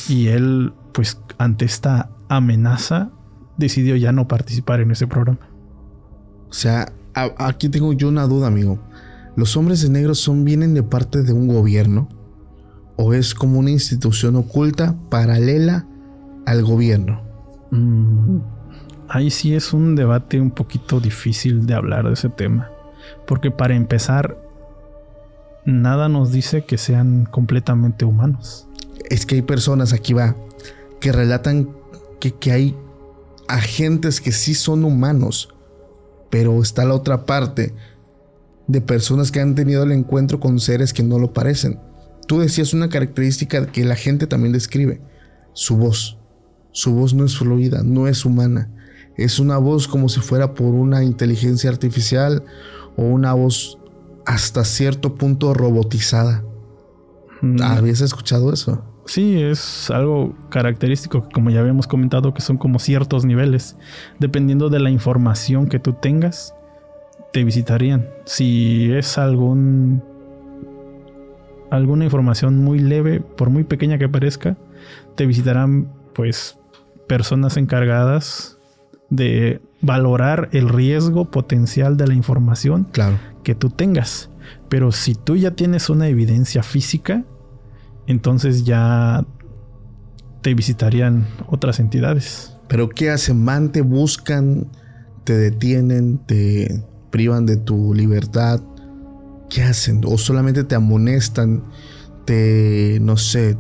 Y 0.08 0.28
él, 0.28 0.74
pues, 0.94 1.22
ante 1.38 1.66
esta 1.66 2.10
amenaza, 2.30 3.12
decidió 3.58 3.96
ya 3.96 4.12
no 4.12 4.28
participar 4.28 4.80
en 4.80 4.92
ese 4.92 5.08
programa. 5.08 5.50
O 6.50 6.54
sea, 6.54 6.92
aquí 7.38 7.70
tengo 7.70 7.94
yo 7.94 8.08
una 8.08 8.28
duda, 8.28 8.48
amigo. 8.48 8.80
¿Los 9.36 9.56
hombres 9.58 9.82
de 9.82 9.90
negro 9.90 10.16
son 10.16 10.46
vienen 10.46 10.74
de 10.74 10.84
parte 10.84 11.24
de 11.24 11.34
un 11.34 11.48
gobierno? 11.48 12.10
O 13.02 13.14
es 13.14 13.34
como 13.34 13.60
una 13.60 13.72
institución 13.72 14.36
oculta 14.36 14.94
paralela 15.10 15.86
al 16.46 16.66
gobierno? 16.66 17.22
Mm, 17.72 18.40
ahí 19.08 19.30
sí 19.30 19.56
es 19.56 19.72
un 19.72 19.96
debate 19.96 20.42
un 20.42 20.52
poquito 20.52 21.00
difícil 21.00 21.66
de 21.66 21.76
hablar 21.76 22.08
de 22.08 22.14
ese 22.14 22.28
tema. 22.28 22.70
Porque 23.26 23.52
para 23.52 23.74
empezar, 23.74 24.38
nada 25.64 26.10
nos 26.10 26.34
dice 26.34 26.66
que 26.66 26.78
sean 26.78 27.24
completamente 27.24 28.04
humanos. 28.04 28.68
Es 29.10 29.26
que 29.26 29.36
hay 29.36 29.44
personas, 29.44 29.94
aquí 29.94 30.12
va, 30.12 30.36
que 31.00 31.14
relatan 31.14 31.70
que, 32.20 32.34
que 32.34 32.52
hay 32.52 32.76
agentes 33.48 34.20
que 34.20 34.34
sí 34.34 34.54
son 34.56 34.84
humanos, 34.84 35.56
pero 36.30 36.62
está 36.62 36.84
la 36.84 36.96
otra 36.96 37.26
parte 37.26 37.74
de 38.68 38.82
personas 38.82 39.32
que 39.32 39.40
han 39.40 39.56
tenido 39.56 39.84
el 39.84 39.94
encuentro 39.94 40.42
con 40.42 40.60
seres 40.60 40.92
que 40.92 41.02
no 41.02 41.18
lo 41.18 41.32
parecen 41.32 41.80
tú 42.30 42.42
decías 42.42 42.76
una 42.76 42.90
característica 42.90 43.66
que 43.66 43.84
la 43.84 43.96
gente 43.96 44.28
también 44.28 44.54
describe, 44.54 45.02
su 45.54 45.78
voz. 45.78 46.20
Su 46.72 46.94
voz 46.94 47.16
no 47.16 47.26
es 47.26 47.36
fluida, 47.36 47.82
no 47.84 48.08
es 48.08 48.24
humana. 48.24 48.70
Es 49.18 49.40
una 49.40 49.58
voz 49.58 49.88
como 49.88 50.10
si 50.10 50.20
fuera 50.20 50.54
por 50.54 50.76
una 50.76 51.04
inteligencia 51.04 51.72
artificial 51.72 52.44
o 52.96 53.02
una 53.02 53.34
voz 53.34 53.80
hasta 54.28 54.64
cierto 54.64 55.16
punto 55.16 55.56
robotizada. 55.56 56.44
Mm. 57.42 57.64
¿Habías 57.64 58.02
escuchado 58.02 58.54
eso? 58.54 58.86
Sí, 59.08 59.42
es 59.42 59.90
algo 59.90 60.36
característico, 60.52 61.28
como 61.34 61.50
ya 61.50 61.62
habíamos 61.62 61.88
comentado, 61.88 62.36
que 62.36 62.42
son 62.42 62.58
como 62.58 62.78
ciertos 62.78 63.26
niveles. 63.26 63.76
Dependiendo 64.20 64.70
de 64.70 64.80
la 64.80 64.92
información 64.92 65.68
que 65.68 65.80
tú 65.80 65.94
tengas, 65.94 66.54
te 67.34 67.44
visitarían. 67.44 68.08
Si 68.26 68.92
es 68.94 69.18
algún 69.18 70.04
alguna 71.72 72.06
información 72.06 72.64
muy 72.64 72.80
leve, 72.80 73.20
por 73.20 73.50
muy 73.50 73.64
pequeña 73.64 73.98
que 73.98 74.10
parezca, 74.10 74.58
te 75.16 75.26
visitarán 75.26 75.92
pues 76.14 76.58
personas 77.08 77.58
encargadas 77.58 78.58
de 79.10 79.62
valorar 79.82 80.50
el 80.52 80.70
riesgo 80.70 81.26
potencial 81.32 81.98
de 81.98 82.08
la 82.08 82.14
información 82.14 82.88
que 83.44 83.56
tú 83.56 83.70
tengas. 83.70 84.30
Pero 84.70 84.92
si 84.92 85.16
tú 85.16 85.36
ya 85.36 85.52
tienes 85.52 85.90
una 85.90 86.08
evidencia 86.08 86.64
física, 86.64 87.24
entonces 88.08 88.66
ya 88.66 89.26
te 90.42 90.54
visitarían 90.54 91.28
otras 91.48 91.80
entidades. 91.80 92.56
Pero 92.68 92.90
¿qué 92.90 93.10
hacen? 93.10 93.44
Man, 93.44 93.72
te 93.72 93.82
buscan, 93.82 94.68
te 95.24 95.38
detienen, 95.38 96.20
te 96.26 96.84
privan 97.10 97.46
de 97.46 97.58
tu 97.58 97.94
libertad, 97.94 98.62
¿qué 99.50 99.64
hacen? 99.64 100.02
O 100.06 100.18
solamente 100.18 100.64
te 100.64 100.76
amonestan, 100.76 101.64
te, 102.26 103.00
no 103.02 103.18
sé, 103.18 103.58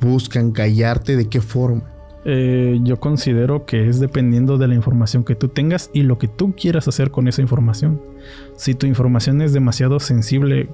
buscan 0.00 0.52
callarte, 0.52 1.16
¿de 1.16 1.28
qué 1.28 1.40
forma? 1.40 1.82
Eh, 2.24 2.78
yo 2.82 3.00
considero 3.00 3.66
que 3.66 3.88
es 3.88 3.98
dependiendo 3.98 4.56
de 4.56 4.68
la 4.68 4.74
información 4.74 5.24
que 5.24 5.34
tú 5.34 5.48
tengas 5.48 5.90
y 5.92 6.02
lo 6.02 6.18
que 6.18 6.28
tú 6.28 6.54
quieras 6.54 6.86
hacer 6.86 7.10
con 7.10 7.26
esa 7.26 7.42
información. 7.42 8.00
Si 8.56 8.74
tu 8.74 8.86
información 8.86 9.42
es 9.42 9.52
demasiado 9.52 9.98
sensible 9.98 10.68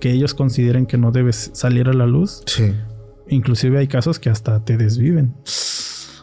que 0.00 0.10
ellos 0.10 0.34
consideren 0.34 0.86
que 0.86 0.98
no 0.98 1.12
debes 1.12 1.50
salir 1.54 1.88
a 1.88 1.92
la 1.92 2.06
luz. 2.06 2.42
Sí. 2.46 2.74
Inclusive 3.28 3.78
hay 3.78 3.86
casos 3.86 4.18
que 4.18 4.30
hasta 4.30 4.64
te 4.64 4.76
desviven. 4.76 5.34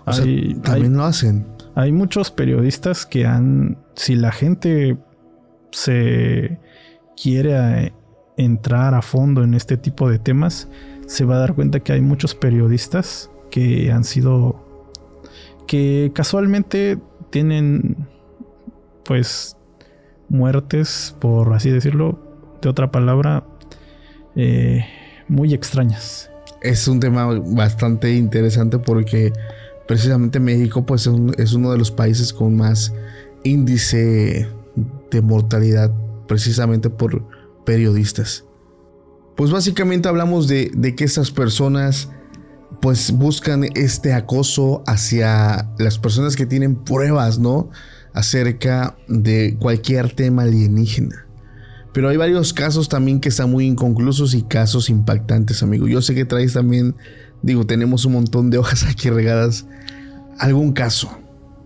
O 0.05 0.13
sea, 0.13 0.25
también 0.63 0.95
lo 0.97 1.05
hacen. 1.05 1.47
Hay 1.75 1.91
muchos 1.91 2.31
periodistas 2.31 3.05
que 3.05 3.25
han, 3.25 3.77
si 3.95 4.15
la 4.15 4.31
gente 4.31 4.97
se 5.71 6.59
quiere 7.21 7.93
entrar 8.37 8.93
a 8.93 9.01
fondo 9.01 9.43
en 9.43 9.53
este 9.53 9.77
tipo 9.77 10.09
de 10.09 10.19
temas, 10.19 10.69
se 11.07 11.25
va 11.25 11.35
a 11.35 11.39
dar 11.39 11.55
cuenta 11.55 11.79
que 11.79 11.93
hay 11.93 12.01
muchos 12.01 12.35
periodistas 12.35 13.31
que 13.49 13.91
han 13.91 14.03
sido, 14.03 14.63
que 15.67 16.11
casualmente 16.13 16.99
tienen, 17.31 18.07
pues, 19.03 19.57
muertes, 20.29 21.15
por 21.19 21.53
así 21.53 21.69
decirlo, 21.69 22.19
de 22.61 22.69
otra 22.69 22.91
palabra, 22.91 23.43
eh, 24.35 24.85
muy 25.27 25.53
extrañas. 25.53 26.29
Es 26.61 26.87
un 26.87 26.99
tema 26.99 27.25
bastante 27.39 28.13
interesante 28.13 28.79
porque 28.79 29.31
precisamente 29.87 30.39
México 30.39 30.85
pues 30.85 31.09
es 31.37 31.53
uno 31.53 31.71
de 31.71 31.77
los 31.77 31.91
países 31.91 32.33
con 32.33 32.57
más 32.57 32.93
índice 33.43 34.47
de 35.11 35.21
mortalidad 35.21 35.91
precisamente 36.27 36.89
por 36.89 37.27
periodistas. 37.65 38.45
Pues 39.35 39.51
básicamente 39.51 40.09
hablamos 40.09 40.47
de, 40.47 40.71
de 40.75 40.95
que 40.95 41.03
estas 41.03 41.31
personas 41.31 42.09
pues 42.81 43.11
buscan 43.11 43.65
este 43.75 44.13
acoso 44.13 44.83
hacia 44.87 45.69
las 45.77 45.97
personas 45.97 46.35
que 46.35 46.45
tienen 46.45 46.75
pruebas, 46.75 47.39
¿no? 47.39 47.69
Acerca 48.13 48.97
de 49.07 49.57
cualquier 49.59 50.11
tema 50.11 50.43
alienígena. 50.43 51.27
Pero 51.93 52.09
hay 52.09 52.17
varios 52.17 52.53
casos 52.53 52.89
también 52.89 53.19
que 53.19 53.29
están 53.29 53.51
muy 53.51 53.65
inconclusos 53.65 54.33
y 54.35 54.43
casos 54.43 54.89
impactantes, 54.89 55.63
amigo. 55.63 55.87
Yo 55.87 56.01
sé 56.01 56.13
que 56.13 56.25
traes 56.25 56.53
también, 56.53 56.95
digo, 57.41 57.65
tenemos 57.65 58.05
un 58.05 58.13
montón 58.13 58.49
de 58.49 58.57
hojas 58.59 58.83
aquí 58.83 59.09
regadas. 59.09 59.65
¿Algún 60.39 60.73
caso? 60.73 61.09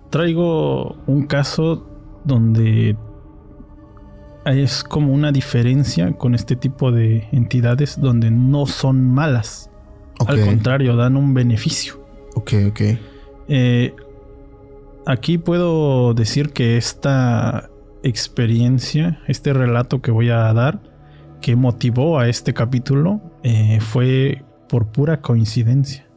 Traigo 0.09 0.95
un 1.07 1.25
caso 1.25 1.85
donde 2.23 2.95
es 4.45 4.83
como 4.83 5.13
una 5.13 5.31
diferencia 5.31 6.13
con 6.13 6.35
este 6.35 6.55
tipo 6.55 6.91
de 6.91 7.27
entidades 7.31 7.99
donde 7.99 8.31
no 8.31 8.65
son 8.65 9.09
malas. 9.09 9.69
Al 10.27 10.45
contrario, 10.45 10.95
dan 10.95 11.15
un 11.17 11.33
beneficio. 11.33 12.05
Ok, 12.35 12.53
ok. 12.69 12.81
Eh, 13.47 13.93
aquí 15.05 15.37
puedo 15.37 16.13
decir 16.13 16.51
que 16.51 16.77
esta 16.77 17.69
experiencia, 18.03 19.19
este 19.27 19.53
relato 19.53 20.01
que 20.01 20.11
voy 20.11 20.29
a 20.29 20.53
dar, 20.53 20.81
que 21.41 21.55
motivó 21.55 22.19
a 22.19 22.29
este 22.29 22.53
capítulo, 22.53 23.19
eh, 23.43 23.79
fue 23.81 24.43
por 24.69 24.87
pura 24.91 25.21
coincidencia. 25.21 26.07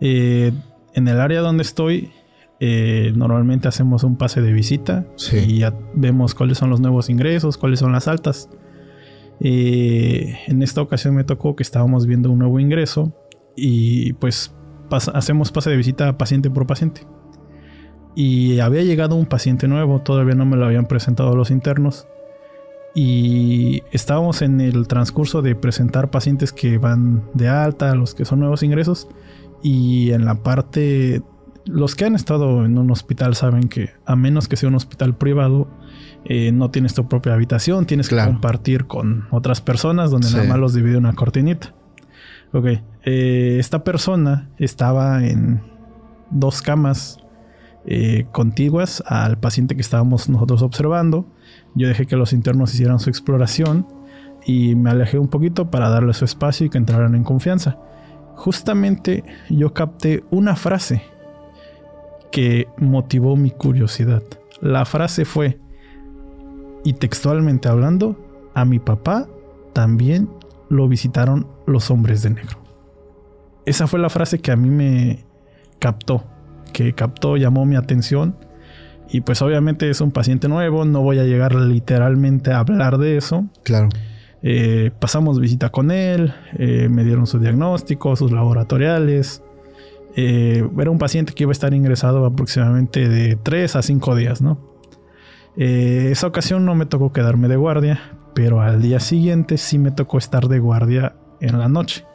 Eh, 0.00 0.52
en 0.94 1.08
el 1.08 1.20
área 1.20 1.40
donde 1.40 1.62
estoy, 1.62 2.10
eh, 2.64 3.12
normalmente 3.16 3.66
hacemos 3.66 4.04
un 4.04 4.16
pase 4.16 4.40
de 4.40 4.52
visita 4.52 5.04
y 5.32 5.58
ya 5.58 5.74
vemos 5.94 6.34
cuáles 6.34 6.58
son 6.58 6.70
los 6.70 6.80
nuevos 6.80 7.10
ingresos, 7.10 7.58
cuáles 7.58 7.80
son 7.80 7.90
las 7.92 8.06
altas. 8.06 8.48
en 9.40 10.62
esta 10.62 10.80
ocasión 10.80 11.16
me 11.16 11.24
tocó 11.24 11.56
que 11.56 11.64
estábamos 11.64 12.06
viendo 12.06 12.30
un 12.30 12.38
nuevo 12.38 12.60
ingreso 12.60 13.12
y 13.56 14.12
pues 14.14 14.54
hacemos 14.90 15.50
pase 15.50 15.70
de 15.70 15.76
visita 15.76 16.16
paciente 16.16 16.50
por 16.50 16.66
paciente 16.66 17.06
y 18.14 18.60
había 18.60 18.82
llegado 18.82 19.16
un 19.16 19.26
paciente 19.26 19.68
nuevo, 19.68 20.00
todavía 20.00 20.34
no 20.34 20.44
me 20.44 20.56
lo 20.56 20.66
habían 20.66 20.86
presentado 20.86 21.34
los 21.34 21.50
internos. 21.50 22.06
Y 22.94 23.82
estábamos 23.90 24.42
en 24.42 24.60
el 24.60 24.86
transcurso 24.86 25.40
de 25.40 25.54
presentar 25.54 26.10
pacientes 26.10 26.52
que 26.52 26.76
van 26.76 27.24
de 27.32 27.48
alta, 27.48 27.94
los 27.94 28.14
que 28.14 28.26
son 28.26 28.40
nuevos 28.40 28.62
ingresos. 28.62 29.08
Y 29.62 30.10
en 30.12 30.26
la 30.26 30.42
parte, 30.42 31.22
los 31.64 31.94
que 31.94 32.04
han 32.04 32.14
estado 32.14 32.64
en 32.64 32.78
un 32.78 32.90
hospital 32.90 33.34
saben 33.34 33.68
que 33.68 33.90
a 34.04 34.16
menos 34.16 34.48
que 34.48 34.56
sea 34.56 34.68
un 34.68 34.74
hospital 34.74 35.16
privado, 35.16 35.68
eh, 36.24 36.52
no 36.52 36.70
tienes 36.70 36.94
tu 36.94 37.08
propia 37.08 37.34
habitación, 37.34 37.86
tienes 37.86 38.08
que 38.08 38.16
compartir 38.16 38.86
con 38.86 39.26
otras 39.30 39.60
personas 39.60 40.10
donde 40.10 40.30
nada 40.30 40.44
más 40.44 40.58
los 40.58 40.74
divide 40.74 40.96
una 40.96 41.12
cortinita. 41.14 41.74
Ok, 42.52 42.66
eh, 43.04 43.56
esta 43.58 43.82
persona 43.82 44.50
estaba 44.58 45.24
en 45.24 45.62
dos 46.30 46.62
camas 46.62 47.18
eh, 47.86 48.26
contiguas 48.30 49.02
al 49.06 49.38
paciente 49.38 49.74
que 49.74 49.80
estábamos 49.80 50.28
nosotros 50.28 50.62
observando. 50.62 51.26
Yo 51.74 51.88
dejé 51.88 52.06
que 52.06 52.16
los 52.16 52.32
internos 52.32 52.74
hicieran 52.74 52.98
su 52.98 53.08
exploración 53.08 53.86
y 54.44 54.74
me 54.74 54.90
alejé 54.90 55.18
un 55.18 55.28
poquito 55.28 55.70
para 55.70 55.88
darle 55.88 56.12
su 56.12 56.24
espacio 56.24 56.66
y 56.66 56.70
que 56.70 56.78
entraran 56.78 57.14
en 57.14 57.24
confianza. 57.24 57.78
Justamente 58.34 59.24
yo 59.48 59.72
capté 59.72 60.24
una 60.30 60.56
frase 60.56 61.02
que 62.32 62.66
motivó 62.78 63.36
mi 63.36 63.52
curiosidad. 63.52 64.22
La 64.60 64.84
frase 64.84 65.24
fue, 65.24 65.60
y 66.84 66.94
textualmente 66.94 67.68
hablando, 67.68 68.50
a 68.54 68.64
mi 68.64 68.80
papá 68.80 69.28
también 69.72 70.28
lo 70.68 70.88
visitaron 70.88 71.46
los 71.66 71.90
hombres 71.90 72.22
de 72.22 72.30
negro. 72.30 72.58
Esa 73.66 73.86
fue 73.86 74.00
la 74.00 74.08
frase 74.08 74.40
que 74.40 74.50
a 74.50 74.56
mí 74.56 74.70
me 74.70 75.24
captó 75.78 76.24
que 76.72 76.92
captó, 76.94 77.36
llamó 77.36 77.64
mi 77.64 77.76
atención. 77.76 78.34
Y 79.10 79.20
pues 79.20 79.42
obviamente 79.42 79.90
es 79.90 80.00
un 80.00 80.10
paciente 80.10 80.48
nuevo, 80.48 80.84
no 80.84 81.02
voy 81.02 81.18
a 81.18 81.24
llegar 81.24 81.54
literalmente 81.54 82.50
a 82.50 82.60
hablar 82.60 82.98
de 82.98 83.18
eso. 83.18 83.46
Claro. 83.62 83.90
Eh, 84.42 84.90
pasamos 84.98 85.38
visita 85.38 85.68
con 85.68 85.90
él, 85.90 86.34
eh, 86.58 86.88
me 86.90 87.04
dieron 87.04 87.26
su 87.26 87.38
diagnóstico, 87.38 88.16
sus 88.16 88.32
laboratoriales. 88.32 89.42
Eh, 90.16 90.68
era 90.78 90.90
un 90.90 90.98
paciente 90.98 91.32
que 91.32 91.44
iba 91.44 91.50
a 91.50 91.52
estar 91.52 91.72
ingresado 91.74 92.24
aproximadamente 92.24 93.08
de 93.08 93.36
3 93.36 93.76
a 93.76 93.82
5 93.82 94.16
días, 94.16 94.42
¿no? 94.42 94.72
esa 95.54 96.26
ocasión 96.26 96.64
no 96.64 96.74
me 96.74 96.86
tocó 96.86 97.12
quedarme 97.12 97.46
de 97.46 97.56
guardia, 97.56 98.00
pero 98.34 98.62
al 98.62 98.80
día 98.80 99.00
siguiente 99.00 99.58
sí 99.58 99.78
me 99.78 99.90
tocó 99.90 100.16
estar 100.16 100.48
de 100.48 100.58
guardia 100.58 101.14
en 101.40 101.58
la 101.58 101.68
noche. 101.68 102.06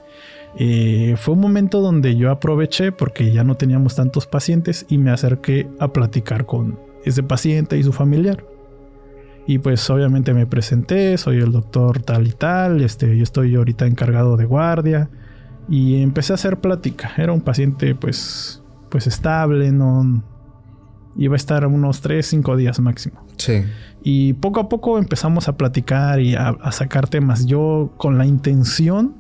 Eh, 0.60 1.16
fue 1.18 1.36
un 1.36 1.42
momento 1.42 1.82
donde 1.82 2.16
yo 2.16 2.32
aproveché 2.32 2.92
porque 2.92 3.32
ya 3.32 3.44
no 3.44 3.56
teníamos 3.56 3.96
tantos 3.96 4.26
pacientes 4.26 4.86
y 4.90 4.98
me 4.98 5.12
acerqué 5.12 5.68
a 5.80 5.94
platicar 5.94 6.46
con 6.46 6.80
ese 7.06 7.22
paciente 7.22 7.78
y 7.78 7.84
su 7.84 7.94
familiar. 7.94 8.44
Y 9.46 9.60
pues 9.60 9.88
obviamente 9.90 10.34
me 10.34 10.46
presenté, 10.46 11.18
soy 11.18 11.38
el 11.38 11.52
doctor 11.52 12.02
tal 12.02 12.28
y 12.28 12.32
tal, 12.32 12.82
este, 12.82 13.16
yo 13.16 13.24
estoy 13.24 13.56
ahorita 13.56 13.86
encargado 13.86 14.36
de 14.36 14.46
guardia 14.46 15.10
y 15.68 16.02
empecé 16.02 16.34
a 16.34 16.36
hacer 16.36 16.60
plática. 16.60 17.12
Era 17.18 17.34
un 17.34 17.42
paciente 17.42 17.96
pues, 17.96 18.64
pues 18.90 19.08
estable, 19.08 19.72
no 19.72 20.24
iba 21.16 21.34
a 21.34 21.38
estar 21.38 21.66
unos 21.66 22.02
3, 22.02 22.26
5 22.26 22.58
días 22.58 22.80
máximo. 22.80 23.26
Sí. 23.38 23.64
Y 24.04 24.34
poco 24.34 24.60
a 24.60 24.70
poco 24.70 24.98
empezamos 25.00 25.48
a 25.48 25.58
platicar 25.58 26.22
y 26.22 26.36
a, 26.36 26.50
a 26.50 26.72
sacar 26.72 27.08
temas. 27.08 27.46
Yo 27.46 27.94
con 27.98 28.18
la 28.18 28.26
intención 28.26 29.16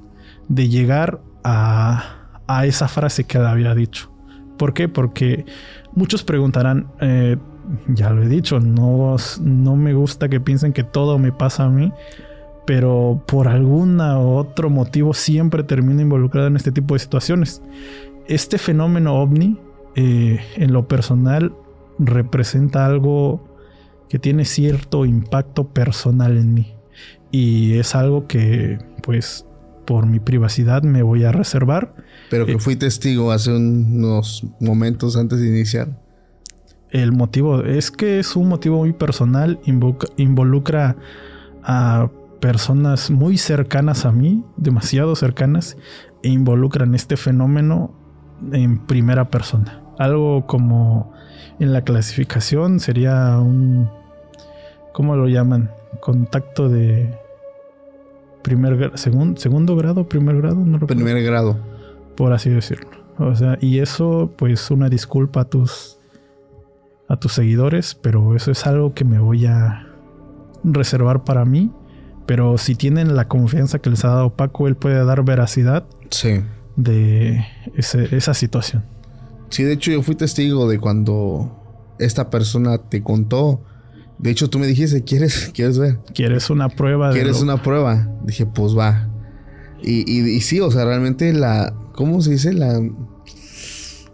de 0.47 0.69
llegar 0.69 1.21
a, 1.43 2.63
esa 2.65 2.87
frase 2.87 3.25
que 3.25 3.39
le 3.39 3.47
había 3.47 3.75
dicho. 3.75 4.11
¿Por 4.57 4.73
qué? 4.73 4.87
Porque 4.87 5.45
muchos 5.93 6.23
preguntarán, 6.23 6.87
eh, 6.99 7.37
ya 7.87 8.09
lo 8.11 8.23
he 8.23 8.27
dicho, 8.27 8.59
no, 8.59 9.15
no 9.41 9.75
me 9.75 9.93
gusta 9.93 10.29
que 10.29 10.39
piensen 10.39 10.73
que 10.73 10.83
todo 10.83 11.19
me 11.19 11.31
pasa 11.31 11.65
a 11.65 11.69
mí, 11.69 11.91
pero 12.67 13.23
por 13.25 13.47
algún 13.47 14.01
otro 14.01 14.69
motivo 14.69 15.13
siempre 15.13 15.63
termino 15.63 16.01
involucrado 16.01 16.47
en 16.47 16.57
este 16.57 16.73
tipo 16.73 16.95
de 16.95 16.99
situaciones. 16.99 17.61
Este 18.27 18.57
fenómeno 18.57 19.15
ovni, 19.15 19.57
eh, 19.95 20.41
en 20.57 20.73
lo 20.73 20.85
personal, 20.85 21.55
representa 21.97 22.85
algo 22.85 23.41
que 24.09 24.19
tiene 24.19 24.43
cierto 24.43 25.05
impacto 25.05 25.69
personal 25.69 26.35
en 26.35 26.53
mí. 26.53 26.75
Y 27.31 27.75
es 27.75 27.95
algo 27.95 28.27
que, 28.27 28.79
pues, 29.01 29.45
por 29.85 30.05
mi 30.05 30.19
privacidad 30.19 30.83
me 30.83 31.03
voy 31.03 31.23
a 31.23 31.31
reservar. 31.31 31.95
Pero 32.29 32.45
que 32.45 32.53
eh, 32.53 32.59
fui 32.59 32.75
testigo 32.75 33.31
hace 33.31 33.55
unos 33.55 34.45
momentos 34.59 35.15
antes 35.15 35.39
de 35.39 35.47
iniciar. 35.47 35.87
El 36.89 37.13
motivo 37.13 37.63
es 37.63 37.91
que 37.91 38.19
es 38.19 38.35
un 38.35 38.49
motivo 38.49 38.79
muy 38.79 38.91
personal, 38.91 39.57
involucra 40.17 40.97
a 41.63 42.09
personas 42.39 43.09
muy 43.09 43.37
cercanas 43.37 44.05
a 44.05 44.11
mí, 44.11 44.43
demasiado 44.57 45.15
cercanas, 45.15 45.77
e 46.23 46.29
involucran 46.29 46.95
este 46.95 47.17
fenómeno 47.17 47.91
en 48.51 48.85
primera 48.85 49.29
persona. 49.29 49.81
Algo 49.97 50.45
como 50.45 51.13
en 51.59 51.73
la 51.73 51.81
clasificación 51.81 52.79
sería 52.79 53.37
un, 53.39 53.89
¿cómo 54.93 55.15
lo 55.15 55.27
llaman? 55.27 55.71
Contacto 55.99 56.69
de 56.69 57.17
primer 58.43 58.93
segundo 58.97 59.75
grado, 59.75 60.07
primer 60.07 60.37
grado, 60.37 60.57
no 60.57 60.79
Primer 60.79 61.23
grado. 61.23 61.57
Por 62.15 62.33
así 62.33 62.49
decirlo. 62.49 62.89
O 63.19 63.35
sea, 63.35 63.57
y 63.59 63.79
eso, 63.79 64.31
pues, 64.37 64.69
una 64.69 64.89
disculpa 64.89 65.41
a 65.41 65.45
tus 65.45 65.97
a 67.09 67.17
tus 67.17 67.33
seguidores, 67.33 67.95
pero 67.95 68.35
eso 68.35 68.51
es 68.51 68.67
algo 68.67 68.93
que 68.93 69.05
me 69.05 69.19
voy 69.19 69.45
a 69.45 69.87
reservar 70.63 71.23
para 71.23 71.45
mí, 71.45 71.71
Pero 72.27 72.57
si 72.59 72.75
tienen 72.75 73.15
la 73.15 73.27
confianza 73.27 73.79
que 73.79 73.89
les 73.89 74.05
ha 74.05 74.09
dado 74.09 74.35
Paco, 74.35 74.67
él 74.67 74.75
puede 74.75 75.03
dar 75.03 75.23
veracidad 75.23 75.85
Sí. 76.11 76.41
de 76.75 77.43
ese- 77.75 78.15
esa 78.15 78.33
situación. 78.35 78.83
Sí, 79.49 79.63
de 79.63 79.73
hecho 79.73 79.89
yo 79.91 80.03
fui 80.03 80.13
testigo 80.13 80.69
de 80.69 80.77
cuando 80.77 81.95
esta 81.99 82.29
persona 82.29 82.77
te 82.77 83.01
contó. 83.01 83.63
De 84.19 84.29
hecho 84.29 84.49
tú 84.49 84.59
me 84.59 84.67
dijiste, 84.67 85.03
¿quieres, 85.03 85.51
quieres 85.53 85.79
ver? 85.79 85.99
¿Quieres 86.13 86.49
una 86.49 86.69
prueba 86.69 87.07
de 87.09 87.13
¿Quieres 87.15 87.37
lo- 87.37 87.43
una 87.43 87.63
prueba? 87.63 88.07
Dije, 88.23 88.45
pues 88.45 88.77
va. 88.77 89.09
Y, 89.81 89.99
y, 90.11 90.27
y 90.27 90.41
sí, 90.41 90.59
o 90.59 90.69
sea, 90.69 90.85
realmente 90.85 91.31
la... 91.33 91.73
¿Cómo 91.93 92.21
se 92.21 92.31
dice? 92.31 92.51
La... 92.53 92.79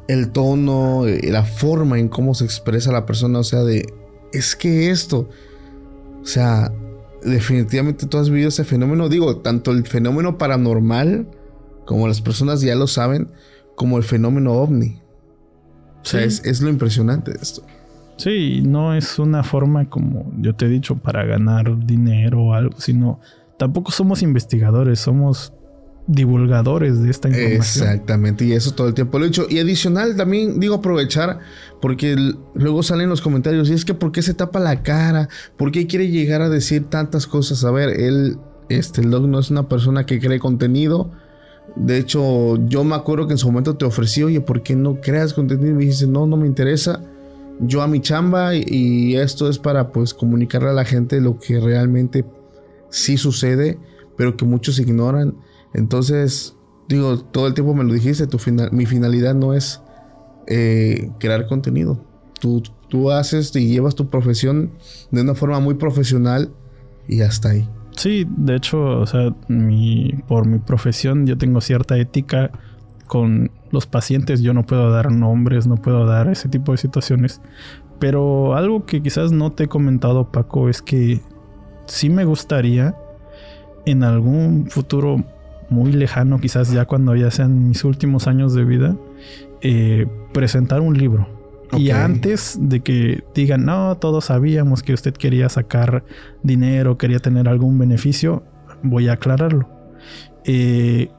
El 0.07 0.31
tono, 0.31 1.07
eh, 1.07 1.29
la 1.31 1.43
forma 1.45 1.97
en 1.97 2.09
cómo 2.09 2.33
se 2.33 2.43
expresa 2.45 2.91
la 2.91 3.05
persona, 3.05 3.39
o 3.39 3.43
sea, 3.43 3.63
de... 3.63 3.85
Es 4.33 4.55
que 4.55 4.89
esto... 4.91 5.29
O 6.21 6.25
sea, 6.25 6.71
definitivamente 7.25 8.07
tú 8.07 8.17
has 8.17 8.29
vivido 8.29 8.49
ese 8.49 8.63
fenómeno. 8.63 9.09
Digo, 9.09 9.37
tanto 9.37 9.71
el 9.71 9.85
fenómeno 9.85 10.37
paranormal, 10.37 11.27
como 11.85 12.07
las 12.07 12.21
personas 12.21 12.61
ya 12.61 12.75
lo 12.75 12.87
saben, 12.87 13.29
como 13.75 13.97
el 13.97 14.03
fenómeno 14.03 14.53
ovni. 14.53 14.99
O 16.01 16.05
sea, 16.05 16.21
Sí. 16.21 16.27
es, 16.27 16.45
es 16.45 16.61
lo 16.61 16.69
impresionante 16.69 17.31
de 17.31 17.39
esto. 17.41 17.63
Sí, 18.17 18.61
no 18.63 18.93
es 18.93 19.17
una 19.19 19.43
forma 19.43 19.89
como 19.89 20.31
yo 20.37 20.53
te 20.55 20.65
he 20.65 20.69
dicho 20.69 20.95
para 20.97 21.25
ganar 21.25 21.85
dinero 21.85 22.41
o 22.43 22.53
algo, 22.53 22.79
sino 22.79 23.19
tampoco 23.57 23.91
somos 23.91 24.21
investigadores, 24.21 24.99
somos 24.99 25.53
divulgadores 26.07 27.01
de 27.01 27.09
esta 27.09 27.29
información. 27.29 27.87
Exactamente, 27.87 28.45
y 28.45 28.51
eso 28.51 28.71
todo 28.71 28.87
el 28.87 28.93
tiempo 28.93 29.19
lo 29.19 29.25
he 29.25 29.29
dicho. 29.29 29.47
Y 29.49 29.59
adicional 29.59 30.15
también 30.15 30.59
digo 30.59 30.75
aprovechar, 30.75 31.39
porque 31.81 32.15
luego 32.53 32.83
salen 32.83 33.09
los 33.09 33.21
comentarios, 33.21 33.69
y 33.69 33.73
es 33.73 33.85
que 33.85 33.93
¿por 33.93 34.11
qué 34.11 34.21
se 34.21 34.33
tapa 34.33 34.59
la 34.59 34.83
cara? 34.83 35.29
¿Por 35.57 35.71
qué 35.71 35.87
quiere 35.87 36.09
llegar 36.09 36.41
a 36.41 36.49
decir 36.49 36.85
tantas 36.89 37.25
cosas? 37.25 37.63
A 37.63 37.71
ver, 37.71 37.89
él, 37.89 38.37
este, 38.69 39.01
el 39.01 39.11
Doc 39.11 39.25
no 39.25 39.39
es 39.39 39.49
una 39.49 39.69
persona 39.69 40.05
que 40.05 40.19
cree 40.19 40.39
contenido. 40.39 41.11
De 41.75 41.97
hecho, 41.97 42.57
yo 42.67 42.83
me 42.83 42.95
acuerdo 42.95 43.25
que 43.27 43.33
en 43.33 43.37
su 43.37 43.47
momento 43.47 43.77
te 43.77 43.85
ofrecí, 43.85 44.23
oye, 44.23 44.41
¿por 44.41 44.61
qué 44.61 44.75
no 44.75 44.99
creas 44.99 45.33
contenido? 45.33 45.69
Y 45.69 45.73
me 45.73 45.79
dijiste, 45.85 46.07
no, 46.07 46.27
no 46.27 46.35
me 46.35 46.47
interesa. 46.47 47.01
Yo 47.61 47.81
a 47.81 47.87
mi 47.87 48.01
chamba 48.01 48.55
y, 48.55 48.65
y 48.67 49.15
esto 49.15 49.47
es 49.47 49.57
para 49.57 49.91
pues 49.91 50.13
comunicarle 50.13 50.69
a 50.69 50.73
la 50.73 50.85
gente 50.85 51.21
lo 51.21 51.39
que 51.39 51.59
realmente 51.59 52.25
sí 52.89 53.15
sucede, 53.15 53.79
pero 54.17 54.35
que 54.35 54.43
muchos 54.43 54.79
ignoran. 54.79 55.35
Entonces, 55.73 56.55
digo, 56.87 57.19
todo 57.19 57.47
el 57.47 57.53
tiempo 57.53 57.73
me 57.73 57.83
lo 57.83 57.93
dijiste, 57.93 58.27
tu 58.27 58.37
final, 58.37 58.71
mi 58.71 58.85
finalidad 58.85 59.33
no 59.35 59.53
es 59.53 59.81
eh, 60.47 61.11
crear 61.19 61.47
contenido. 61.47 61.99
Tú, 62.39 62.61
tú 62.89 63.11
haces 63.11 63.55
y 63.55 63.67
llevas 63.67 63.95
tu 63.95 64.09
profesión 64.09 64.71
de 65.11 65.21
una 65.21 65.35
forma 65.35 65.59
muy 65.59 65.75
profesional 65.75 66.51
y 67.07 67.21
hasta 67.21 67.49
ahí. 67.49 67.67
Sí, 67.95 68.25
de 68.37 68.55
hecho, 68.55 68.99
o 68.99 69.05
sea, 69.05 69.35
mi, 69.47 70.13
por 70.27 70.47
mi 70.47 70.59
profesión 70.59 71.25
yo 71.27 71.37
tengo 71.37 71.61
cierta 71.61 71.97
ética 71.97 72.51
con 73.07 73.51
los 73.71 73.85
pacientes. 73.85 74.41
Yo 74.41 74.53
no 74.53 74.65
puedo 74.65 74.91
dar 74.91 75.11
nombres, 75.11 75.67
no 75.67 75.77
puedo 75.77 76.05
dar 76.05 76.27
ese 76.29 76.49
tipo 76.49 76.71
de 76.71 76.77
situaciones. 76.77 77.41
Pero 77.99 78.55
algo 78.55 78.85
que 78.85 79.01
quizás 79.01 79.31
no 79.31 79.51
te 79.51 79.65
he 79.65 79.67
comentado, 79.67 80.31
Paco, 80.31 80.69
es 80.69 80.81
que 80.81 81.21
sí 81.85 82.09
me 82.09 82.25
gustaría 82.25 82.95
en 83.85 84.03
algún 84.03 84.67
futuro 84.69 85.23
muy 85.73 85.91
lejano, 85.91 86.39
quizás 86.39 86.71
ya 86.71 86.85
cuando 86.85 87.15
ya 87.15 87.31
sean 87.31 87.67
mis 87.67 87.83
últimos 87.83 88.27
años 88.27 88.53
de 88.53 88.63
vida, 88.63 88.95
eh, 89.61 90.05
presentar 90.33 90.81
un 90.81 90.97
libro. 90.97 91.27
Y 91.77 91.89
antes 91.89 92.57
de 92.61 92.81
que 92.81 93.23
digan, 93.33 93.65
no, 93.65 93.97
todos 93.97 94.25
sabíamos 94.25 94.83
que 94.83 94.93
usted 94.93 95.13
quería 95.13 95.49
sacar 95.49 96.03
dinero, 96.43 96.97
quería 96.97 97.19
tener 97.19 97.49
algún 97.49 97.79
beneficio, 97.79 98.43
voy 98.83 99.07
a 99.07 99.13
aclararlo. 99.13 99.67
Eh, 100.45 101.09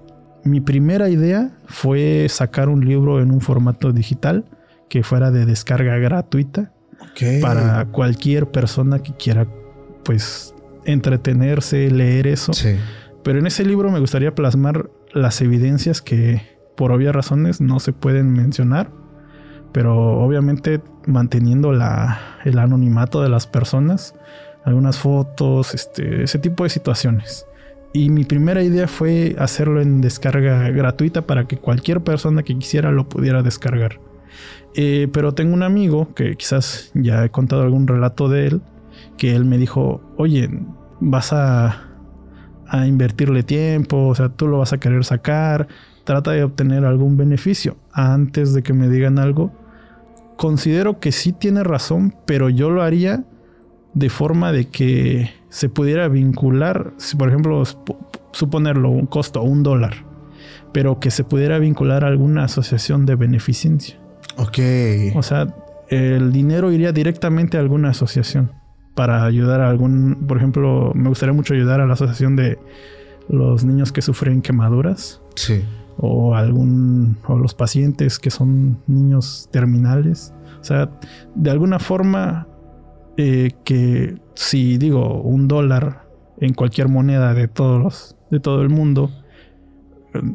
mi 0.44 0.60
primera 0.60 1.08
idea 1.08 1.50
fue 1.66 2.26
sacar 2.28 2.68
un 2.68 2.84
libro 2.84 3.20
en 3.20 3.30
un 3.32 3.40
formato 3.40 3.92
digital 3.92 4.44
que 4.88 5.02
fuera 5.02 5.30
de 5.30 5.46
descarga 5.46 5.96
gratuita 5.96 6.72
para 7.40 7.86
cualquier 7.86 8.50
persona 8.50 9.00
que 9.00 9.12
quiera, 9.14 9.46
pues, 10.04 10.54
entretenerse, 10.84 11.90
leer 11.90 12.26
eso. 12.26 12.52
Sí. 12.52 12.76
Pero 13.24 13.38
en 13.38 13.46
ese 13.46 13.64
libro 13.64 13.90
me 13.90 14.00
gustaría 14.00 14.34
plasmar 14.34 14.90
las 15.12 15.40
evidencias 15.40 16.02
que 16.02 16.42
por 16.76 16.92
obvias 16.92 17.14
razones 17.14 17.60
no 17.60 17.80
se 17.80 17.92
pueden 17.92 18.32
mencionar, 18.32 18.90
pero 19.72 20.20
obviamente 20.20 20.80
manteniendo 21.06 21.72
el 21.72 22.58
anonimato 22.58 23.22
de 23.22 23.30
las 23.30 23.46
personas, 23.46 24.14
algunas 24.64 24.98
fotos, 24.98 25.74
este, 25.74 26.22
ese 26.22 26.38
tipo 26.38 26.64
de 26.64 26.70
situaciones. 26.70 27.46
Y 27.94 28.10
mi 28.10 28.24
primera 28.24 28.62
idea 28.62 28.88
fue 28.88 29.36
hacerlo 29.38 29.80
en 29.80 30.00
descarga 30.00 30.68
gratuita 30.70 31.22
para 31.22 31.46
que 31.46 31.56
cualquier 31.56 32.02
persona 32.02 32.42
que 32.42 32.58
quisiera 32.58 32.90
lo 32.90 33.08
pudiera 33.08 33.42
descargar. 33.42 34.00
Eh, 34.74 35.08
pero 35.12 35.32
tengo 35.32 35.54
un 35.54 35.62
amigo 35.62 36.12
que 36.14 36.34
quizás 36.34 36.90
ya 36.94 37.24
he 37.24 37.30
contado 37.30 37.62
algún 37.62 37.86
relato 37.86 38.28
de 38.28 38.48
él, 38.48 38.60
que 39.16 39.34
él 39.34 39.44
me 39.44 39.58
dijo, 39.58 40.02
oye, 40.16 40.50
vas 41.00 41.32
a, 41.32 41.93
a 42.68 42.86
invertirle 42.86 43.42
tiempo, 43.42 44.08
o 44.08 44.14
sea, 44.14 44.28
tú 44.28 44.48
lo 44.48 44.58
vas 44.58 44.72
a 44.72 44.78
querer 44.78 45.04
sacar, 45.04 45.68
trata 46.04 46.32
de 46.32 46.44
obtener 46.44 46.84
algún 46.84 47.16
beneficio 47.16 47.76
antes 47.92 48.54
de 48.54 48.62
que 48.62 48.72
me 48.72 48.88
digan 48.88 49.18
algo. 49.18 49.52
Considero 50.36 51.00
que 51.00 51.12
sí 51.12 51.32
tiene 51.32 51.62
razón, 51.62 52.14
pero 52.26 52.48
yo 52.48 52.70
lo 52.70 52.82
haría 52.82 53.24
de 53.94 54.10
forma 54.10 54.52
de 54.52 54.66
que 54.66 55.30
se 55.48 55.68
pudiera 55.68 56.08
vincular, 56.08 56.92
si 56.96 57.16
por 57.16 57.28
ejemplo, 57.28 57.62
suponerlo, 58.32 58.90
un 58.90 59.06
costo, 59.06 59.42
un 59.42 59.62
dólar, 59.62 59.94
pero 60.72 60.98
que 60.98 61.10
se 61.10 61.22
pudiera 61.22 61.58
vincular 61.58 62.04
a 62.04 62.08
alguna 62.08 62.44
asociación 62.44 63.06
de 63.06 63.14
beneficencia. 63.14 63.96
Ok. 64.36 64.58
O 65.14 65.22
sea, 65.22 65.54
el 65.88 66.32
dinero 66.32 66.72
iría 66.72 66.90
directamente 66.90 67.56
a 67.56 67.60
alguna 67.60 67.90
asociación 67.90 68.50
para 68.94 69.24
ayudar 69.24 69.60
a 69.60 69.68
algún, 69.70 70.24
por 70.26 70.36
ejemplo, 70.36 70.92
me 70.94 71.08
gustaría 71.08 71.32
mucho 71.32 71.54
ayudar 71.54 71.80
a 71.80 71.86
la 71.86 71.94
asociación 71.94 72.36
de 72.36 72.58
los 73.28 73.64
niños 73.64 73.90
que 73.92 74.02
sufren 74.02 74.42
quemaduras 74.42 75.20
Sí. 75.34 75.64
o 75.96 76.34
algún 76.34 77.16
o 77.26 77.36
los 77.38 77.54
pacientes 77.54 78.18
que 78.18 78.30
son 78.30 78.78
niños 78.86 79.48
terminales. 79.50 80.32
O 80.60 80.64
sea, 80.64 80.90
de 81.34 81.50
alguna 81.50 81.78
forma 81.78 82.46
eh, 83.16 83.52
que 83.64 84.16
si 84.34 84.76
digo 84.78 85.20
un 85.22 85.46
dólar 85.48 86.06
en 86.40 86.52
cualquier 86.54 86.88
moneda 86.88 87.32
de 87.34 87.48
todos 87.48 87.82
los, 87.82 88.16
de 88.30 88.40
todo 88.40 88.62
el 88.62 88.68
mundo, 88.68 89.10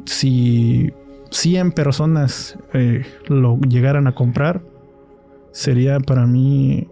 si 0.05 0.91
100 1.31 1.71
personas 1.73 2.57
eh, 2.73 3.05
lo 3.27 3.57
llegaran 3.59 4.07
a 4.07 4.13
comprar, 4.15 4.61
sería 5.51 5.99
para 5.99 6.25
mí 6.25 6.87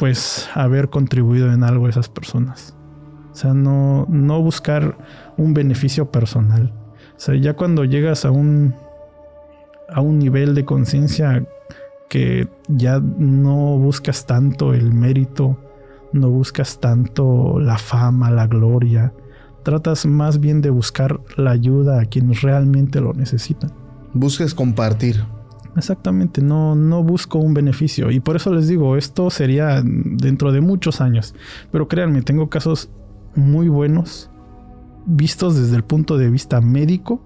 pues 0.00 0.48
haber 0.54 0.88
contribuido 0.88 1.52
en 1.52 1.62
algo 1.62 1.84
a 1.84 1.90
esas 1.90 2.08
personas. 2.08 2.74
O 3.32 3.36
sea, 3.36 3.52
no, 3.52 4.06
no 4.08 4.40
buscar 4.40 4.96
un 5.36 5.52
beneficio 5.52 6.10
personal. 6.10 6.72
O 7.18 7.20
sea, 7.20 7.34
ya 7.34 7.52
cuando 7.52 7.84
llegas 7.84 8.24
a 8.24 8.30
un 8.30 8.74
a 9.90 10.00
un 10.00 10.18
nivel 10.18 10.54
de 10.54 10.64
conciencia 10.64 11.44
que 12.08 12.48
ya 12.68 12.98
no 12.98 13.76
buscas 13.76 14.24
tanto 14.24 14.72
el 14.72 14.94
mérito, 14.94 15.58
no 16.14 16.30
buscas 16.30 16.80
tanto 16.80 17.60
la 17.60 17.76
fama, 17.76 18.30
la 18.30 18.46
gloria, 18.46 19.12
tratas 19.64 20.06
más 20.06 20.40
bien 20.40 20.62
de 20.62 20.70
buscar 20.70 21.20
la 21.36 21.50
ayuda 21.50 22.00
a 22.00 22.06
quienes 22.06 22.40
realmente 22.40 23.02
lo 23.02 23.12
necesitan. 23.12 23.70
Busques 24.14 24.54
compartir. 24.54 25.22
Exactamente, 25.76 26.42
no, 26.42 26.74
no 26.74 27.02
busco 27.02 27.38
un 27.38 27.54
beneficio. 27.54 28.10
Y 28.10 28.20
por 28.20 28.36
eso 28.36 28.52
les 28.52 28.68
digo, 28.68 28.96
esto 28.96 29.30
sería 29.30 29.82
dentro 29.84 30.52
de 30.52 30.60
muchos 30.60 31.00
años. 31.00 31.34
Pero 31.70 31.88
créanme, 31.88 32.22
tengo 32.22 32.48
casos 32.50 32.90
muy 33.36 33.68
buenos, 33.68 34.30
vistos 35.06 35.56
desde 35.56 35.76
el 35.76 35.84
punto 35.84 36.18
de 36.18 36.28
vista 36.30 36.60
médico, 36.60 37.22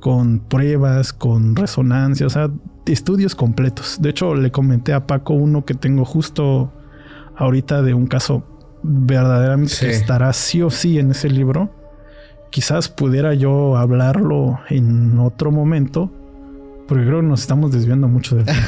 con 0.00 0.38
pruebas, 0.40 1.12
con 1.12 1.56
resonancia, 1.56 2.26
o 2.26 2.30
sea, 2.30 2.50
estudios 2.86 3.34
completos. 3.34 3.98
De 4.00 4.10
hecho, 4.10 4.34
le 4.34 4.52
comenté 4.52 4.92
a 4.92 5.06
Paco 5.06 5.34
uno 5.34 5.64
que 5.64 5.74
tengo 5.74 6.04
justo 6.04 6.72
ahorita 7.36 7.82
de 7.82 7.94
un 7.94 8.06
caso 8.06 8.44
verdaderamente 8.82 9.72
Sí. 9.74 9.86
que 9.86 9.92
estará 9.92 10.32
sí 10.32 10.62
o 10.62 10.70
sí 10.70 10.98
en 10.98 11.10
ese 11.10 11.28
libro. 11.28 11.70
Quizás 12.50 12.88
pudiera 12.88 13.34
yo 13.34 13.76
hablarlo 13.76 14.60
en 14.70 15.18
otro 15.18 15.50
momento, 15.50 16.10
porque 16.88 17.04
creo 17.04 17.20
que 17.20 17.26
nos 17.26 17.42
estamos 17.42 17.70
desviando 17.70 18.08
mucho 18.08 18.36
del 18.36 18.46
tema. 18.46 18.66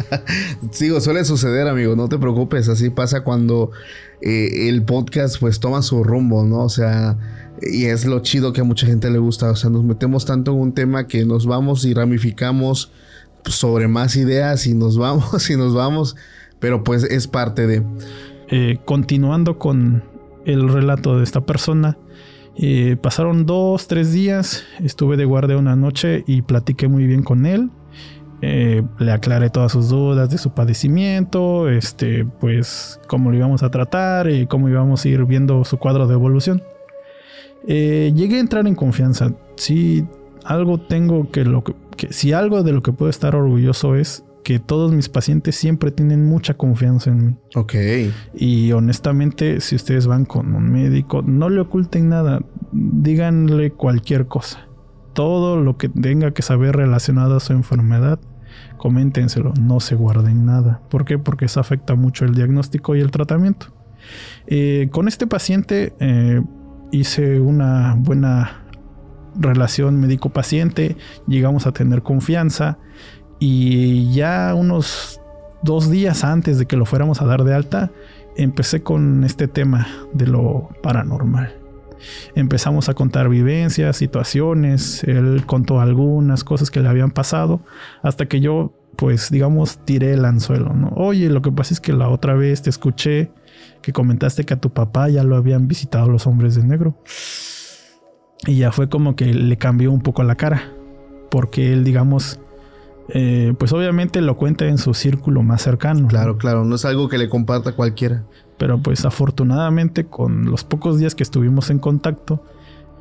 Sigo, 0.70 1.00
suele 1.00 1.24
suceder, 1.24 1.66
amigo, 1.66 1.96
no 1.96 2.08
te 2.08 2.16
preocupes, 2.16 2.68
así 2.68 2.90
pasa 2.90 3.24
cuando 3.24 3.72
eh, 4.22 4.68
el 4.68 4.84
podcast 4.84 5.40
pues 5.40 5.58
toma 5.58 5.82
su 5.82 6.04
rumbo, 6.04 6.44
¿no? 6.44 6.60
O 6.60 6.68
sea, 6.68 7.18
y 7.60 7.86
es 7.86 8.06
lo 8.06 8.20
chido 8.20 8.52
que 8.52 8.60
a 8.60 8.64
mucha 8.64 8.86
gente 8.86 9.10
le 9.10 9.18
gusta, 9.18 9.50
o 9.50 9.56
sea, 9.56 9.68
nos 9.68 9.82
metemos 9.82 10.24
tanto 10.24 10.52
en 10.52 10.58
un 10.58 10.72
tema 10.74 11.08
que 11.08 11.24
nos 11.24 11.46
vamos 11.46 11.84
y 11.84 11.92
ramificamos 11.92 12.92
sobre 13.44 13.88
más 13.88 14.14
ideas 14.14 14.68
y 14.68 14.74
nos 14.74 14.96
vamos 14.96 15.50
y 15.50 15.56
nos 15.56 15.74
vamos, 15.74 16.14
pero 16.60 16.84
pues 16.84 17.02
es 17.02 17.26
parte 17.26 17.66
de... 17.66 17.82
Eh, 18.48 18.78
continuando 18.84 19.58
con 19.58 20.04
el 20.44 20.68
relato 20.68 21.18
de 21.18 21.24
esta 21.24 21.44
persona. 21.44 21.98
Eh, 22.58 22.96
pasaron 23.00 23.44
dos, 23.44 23.86
tres 23.86 24.12
días, 24.12 24.64
estuve 24.82 25.16
de 25.16 25.26
guardia 25.26 25.58
una 25.58 25.76
noche 25.76 26.24
y 26.26 26.42
platiqué 26.42 26.88
muy 26.88 27.06
bien 27.06 27.22
con 27.22 27.44
él. 27.44 27.70
Eh, 28.42 28.82
le 28.98 29.12
aclaré 29.12 29.50
todas 29.50 29.72
sus 29.72 29.88
dudas 29.88 30.30
de 30.30 30.38
su 30.38 30.50
padecimiento, 30.50 31.68
este, 31.68 32.24
pues 32.24 33.00
cómo 33.08 33.30
lo 33.30 33.36
íbamos 33.36 33.62
a 33.62 33.70
tratar 33.70 34.30
y 34.30 34.46
cómo 34.46 34.68
íbamos 34.68 35.04
a 35.04 35.08
ir 35.08 35.24
viendo 35.24 35.64
su 35.64 35.78
cuadro 35.78 36.06
de 36.06 36.14
evolución. 36.14 36.62
Eh, 37.66 38.12
llegué 38.14 38.36
a 38.36 38.40
entrar 38.40 38.66
en 38.66 38.74
confianza. 38.74 39.32
Si 39.56 40.06
algo 40.44 40.78
tengo 40.78 41.30
que 41.30 41.44
lo 41.44 41.64
que, 41.64 41.74
si 42.12 42.32
algo 42.32 42.62
de 42.62 42.72
lo 42.72 42.82
que 42.82 42.92
puedo 42.92 43.10
estar 43.10 43.34
orgulloso 43.34 43.96
es 43.96 44.24
que 44.46 44.60
todos 44.60 44.92
mis 44.92 45.08
pacientes 45.08 45.56
siempre 45.56 45.90
tienen 45.90 46.24
mucha 46.24 46.54
confianza 46.54 47.10
en 47.10 47.26
mí. 47.26 47.34
Ok. 47.56 47.74
Y 48.32 48.70
honestamente, 48.70 49.60
si 49.60 49.74
ustedes 49.74 50.06
van 50.06 50.24
con 50.24 50.54
un 50.54 50.70
médico, 50.70 51.20
no 51.20 51.48
le 51.48 51.62
oculten 51.62 52.08
nada, 52.08 52.44
díganle 52.70 53.72
cualquier 53.72 54.28
cosa. 54.28 54.68
Todo 55.14 55.60
lo 55.60 55.76
que 55.78 55.88
tenga 55.88 56.30
que 56.30 56.42
saber 56.42 56.76
relacionado 56.76 57.38
a 57.38 57.40
su 57.40 57.54
enfermedad, 57.54 58.20
coméntenselo, 58.76 59.52
no 59.60 59.80
se 59.80 59.96
guarden 59.96 60.46
nada. 60.46 60.80
¿Por 60.90 61.04
qué? 61.04 61.18
Porque 61.18 61.46
eso 61.46 61.58
afecta 61.58 61.96
mucho 61.96 62.24
el 62.24 62.36
diagnóstico 62.36 62.94
y 62.94 63.00
el 63.00 63.10
tratamiento. 63.10 63.74
Eh, 64.46 64.90
con 64.92 65.08
este 65.08 65.26
paciente 65.26 65.92
eh, 65.98 66.40
hice 66.92 67.40
una 67.40 67.96
buena 67.98 68.62
relación 69.34 69.98
médico-paciente, 69.98 70.96
llegamos 71.26 71.66
a 71.66 71.72
tener 71.72 72.04
confianza 72.04 72.78
y 73.38 74.12
ya 74.12 74.54
unos 74.54 75.20
dos 75.62 75.90
días 75.90 76.24
antes 76.24 76.58
de 76.58 76.66
que 76.66 76.76
lo 76.76 76.86
fuéramos 76.86 77.20
a 77.20 77.26
dar 77.26 77.44
de 77.44 77.54
alta, 77.54 77.90
empecé 78.36 78.82
con 78.82 79.24
este 79.24 79.48
tema 79.48 79.86
de 80.12 80.26
lo 80.26 80.68
paranormal. 80.82 81.54
Empezamos 82.34 82.88
a 82.88 82.94
contar 82.94 83.28
vivencias, 83.28 83.96
situaciones, 83.96 85.02
él 85.04 85.44
contó 85.46 85.80
algunas 85.80 86.44
cosas 86.44 86.70
que 86.70 86.80
le 86.80 86.88
habían 86.88 87.10
pasado, 87.10 87.60
hasta 88.02 88.26
que 88.26 88.40
yo, 88.40 88.72
pues 88.96 89.30
digamos, 89.30 89.78
tiré 89.84 90.12
el 90.12 90.24
anzuelo, 90.24 90.72
¿no? 90.74 90.88
Oye, 90.94 91.28
lo 91.30 91.42
que 91.42 91.50
pasa 91.50 91.74
es 91.74 91.80
que 91.80 91.92
la 91.92 92.08
otra 92.08 92.34
vez 92.34 92.62
te 92.62 92.70
escuché 92.70 93.30
que 93.82 93.92
comentaste 93.92 94.44
que 94.44 94.54
a 94.54 94.60
tu 94.60 94.70
papá 94.70 95.08
ya 95.08 95.22
lo 95.22 95.36
habían 95.36 95.68
visitado 95.68 96.08
los 96.08 96.26
hombres 96.26 96.54
de 96.54 96.64
negro. 96.64 96.96
Y 98.46 98.56
ya 98.56 98.70
fue 98.70 98.88
como 98.88 99.16
que 99.16 99.32
le 99.32 99.56
cambió 99.56 99.90
un 99.90 100.00
poco 100.00 100.22
la 100.22 100.34
cara, 100.34 100.72
porque 101.30 101.72
él, 101.72 101.84
digamos, 101.84 102.38
eh, 103.08 103.54
pues 103.58 103.72
obviamente 103.72 104.20
lo 104.20 104.36
cuenta 104.36 104.66
en 104.66 104.78
su 104.78 104.94
círculo 104.94 105.42
más 105.42 105.62
cercano. 105.62 106.08
Claro, 106.08 106.38
claro, 106.38 106.64
no 106.64 106.74
es 106.74 106.84
algo 106.84 107.08
que 107.08 107.18
le 107.18 107.28
comparta 107.28 107.72
cualquiera. 107.72 108.24
Pero 108.58 108.78
pues 108.78 109.04
afortunadamente 109.04 110.06
con 110.06 110.46
los 110.46 110.64
pocos 110.64 110.98
días 110.98 111.14
que 111.14 111.22
estuvimos 111.22 111.70
en 111.70 111.78
contacto, 111.78 112.42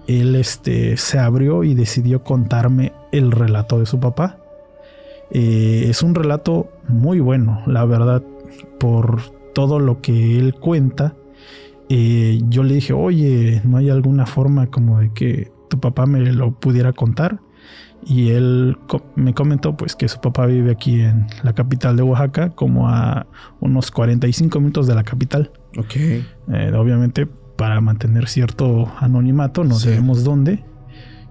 él 0.07 0.35
este, 0.35 0.97
se 0.97 1.17
abrió 1.17 1.63
y 1.63 1.73
decidió 1.73 2.23
contarme 2.23 2.93
el 3.11 3.31
relato 3.31 3.79
de 3.79 3.85
su 3.85 3.99
papá. 3.99 4.37
Eh, 5.31 5.87
es 5.89 6.03
un 6.03 6.13
relato 6.13 6.69
muy 6.87 7.19
bueno, 7.19 7.63
la 7.65 7.85
verdad, 7.85 8.21
por 8.79 9.21
todo 9.53 9.79
lo 9.79 10.01
que 10.01 10.37
él 10.37 10.53
cuenta. 10.53 11.15
Eh, 11.89 12.39
yo 12.49 12.63
le 12.63 12.75
dije, 12.75 12.93
oye, 12.93 13.61
¿no 13.63 13.77
hay 13.77 13.89
alguna 13.89 14.25
forma 14.25 14.67
como 14.67 14.99
de 14.99 15.11
que 15.13 15.51
tu 15.69 15.79
papá 15.79 16.05
me 16.05 16.19
lo 16.31 16.51
pudiera 16.51 16.93
contar? 16.93 17.39
Y 18.05 18.29
él 18.29 18.77
me 19.15 19.33
comentó 19.33 19.75
pues 19.75 19.95
que 19.95 20.07
su 20.07 20.21
papá 20.21 20.45
vive 20.45 20.71
aquí 20.71 21.01
en 21.01 21.27
la 21.43 21.53
capital 21.53 21.97
de 21.97 22.03
Oaxaca, 22.03 22.51
como 22.51 22.87
a 22.87 23.25
unos 23.59 23.89
45 23.89 24.59
minutos 24.59 24.85
de 24.87 24.95
la 24.95 25.03
capital. 25.03 25.51
Ok. 25.77 25.95
Eh, 25.95 26.71
obviamente 26.75 27.27
para 27.55 27.81
mantener 27.81 28.27
cierto 28.27 28.91
anonimato, 28.99 29.63
no 29.63 29.75
sabemos 29.75 30.23
dónde. 30.23 30.63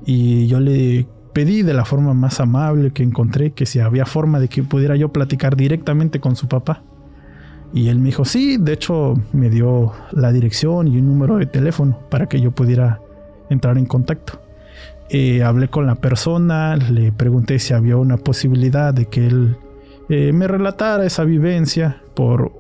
Y 0.05 0.47
yo 0.49 0.61
le 0.61 1.07
pedí 1.33 1.63
de 1.63 1.75
la 1.75 1.85
forma 1.85 2.15
más 2.15 2.41
amable 2.41 2.93
que 2.93 3.03
encontré 3.03 3.53
que 3.53 3.67
si 3.67 3.81
había 3.81 4.07
forma 4.07 4.41
de 4.41 4.49
que 4.49 4.63
pudiera 4.63 4.97
yo 4.97 5.13
platicar 5.13 5.57
directamente 5.57 6.21
con 6.21 6.37
su 6.37 6.49
papá. 6.49 6.83
Y 7.73 7.89
él 7.89 7.99
me 7.99 8.07
dijo, 8.07 8.25
sí, 8.25 8.57
de 8.57 8.73
hecho 8.73 9.15
me 9.33 9.51
dio 9.51 9.93
la 10.13 10.33
dirección 10.33 10.89
y 10.89 10.99
un 10.99 11.07
número 11.07 11.37
de 11.37 11.47
teléfono 11.47 11.99
para 12.09 12.27
que 12.29 12.41
yo 12.41 12.53
pudiera 12.53 13.01
entrar 13.51 13.79
en 13.79 13.87
contacto. 13.87 14.44
Eh, 15.11 15.43
hablé 15.43 15.69
con 15.69 15.87
la 15.87 15.97
persona, 15.97 16.77
le 16.77 17.13
pregunté 17.13 17.59
si 17.59 17.75
había 17.75 17.97
una 17.97 18.17
posibilidad 18.17 18.95
de 18.95 19.07
que 19.07 19.27
él 19.27 19.57
eh, 20.09 20.33
me 20.33 20.49
relatara 20.49 21.05
esa 21.05 21.25
vivencia 21.25 22.03
por 22.15 22.53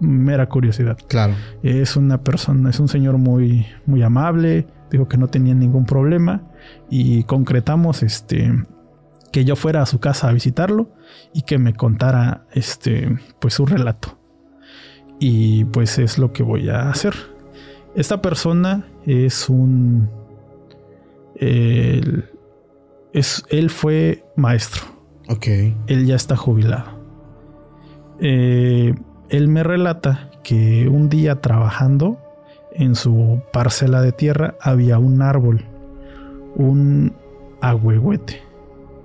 mera 0.00 0.48
curiosidad. 0.48 0.98
Claro. 1.08 1.34
Es 1.62 1.96
una 1.96 2.22
persona, 2.22 2.70
es 2.70 2.80
un 2.80 2.88
señor 2.88 3.18
muy, 3.18 3.66
muy 3.86 4.02
amable, 4.02 4.66
dijo 4.90 5.08
que 5.08 5.16
no 5.16 5.28
tenía 5.28 5.54
ningún 5.54 5.86
problema 5.86 6.42
y 6.90 7.24
concretamos 7.24 8.02
este 8.02 8.52
que 9.32 9.44
yo 9.44 9.56
fuera 9.56 9.82
a 9.82 9.86
su 9.86 9.98
casa 9.98 10.28
a 10.28 10.32
visitarlo 10.32 10.90
y 11.32 11.42
que 11.42 11.58
me 11.58 11.74
contara 11.74 12.44
este 12.52 13.18
pues 13.40 13.54
su 13.54 13.66
relato. 13.66 14.18
Y 15.18 15.64
pues 15.66 15.98
es 15.98 16.18
lo 16.18 16.32
que 16.32 16.42
voy 16.42 16.68
a 16.68 16.90
hacer. 16.90 17.14
Esta 17.94 18.20
persona 18.20 18.86
es 19.06 19.48
un 19.48 20.08
él, 21.36 22.30
es, 23.12 23.44
él 23.48 23.70
fue 23.70 24.24
maestro. 24.36 24.82
Ok. 25.28 25.46
Él 25.86 26.06
ya 26.06 26.16
está 26.16 26.36
jubilado. 26.36 27.00
Eh, 28.20 28.94
él 29.28 29.48
me 29.48 29.62
relata 29.62 30.30
que 30.42 30.88
un 30.88 31.08
día 31.08 31.40
trabajando 31.40 32.18
en 32.72 32.94
su 32.94 33.40
parcela 33.52 34.02
de 34.02 34.12
tierra 34.12 34.56
había 34.60 34.98
un 34.98 35.22
árbol, 35.22 35.64
un 36.56 37.14
agüehuete, 37.60 38.42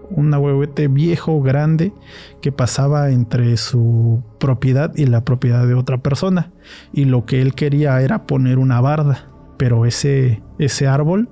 un 0.09 0.34
agüehuete 0.34 0.88
viejo, 0.88 1.41
grande, 1.41 1.93
que 2.41 2.51
pasaba 2.51 3.11
entre 3.11 3.57
su 3.57 4.23
propiedad 4.39 4.91
y 4.95 5.05
la 5.05 5.23
propiedad 5.23 5.67
de 5.67 5.75
otra 5.75 5.99
persona. 5.99 6.51
Y 6.91 7.05
lo 7.05 7.25
que 7.25 7.41
él 7.41 7.53
quería 7.53 8.01
era 8.01 8.25
poner 8.25 8.57
una 8.57 8.82
barda, 8.82 9.30
pero 9.57 9.86
ese, 9.86 10.41
ese 10.57 10.88
árbol 10.88 11.30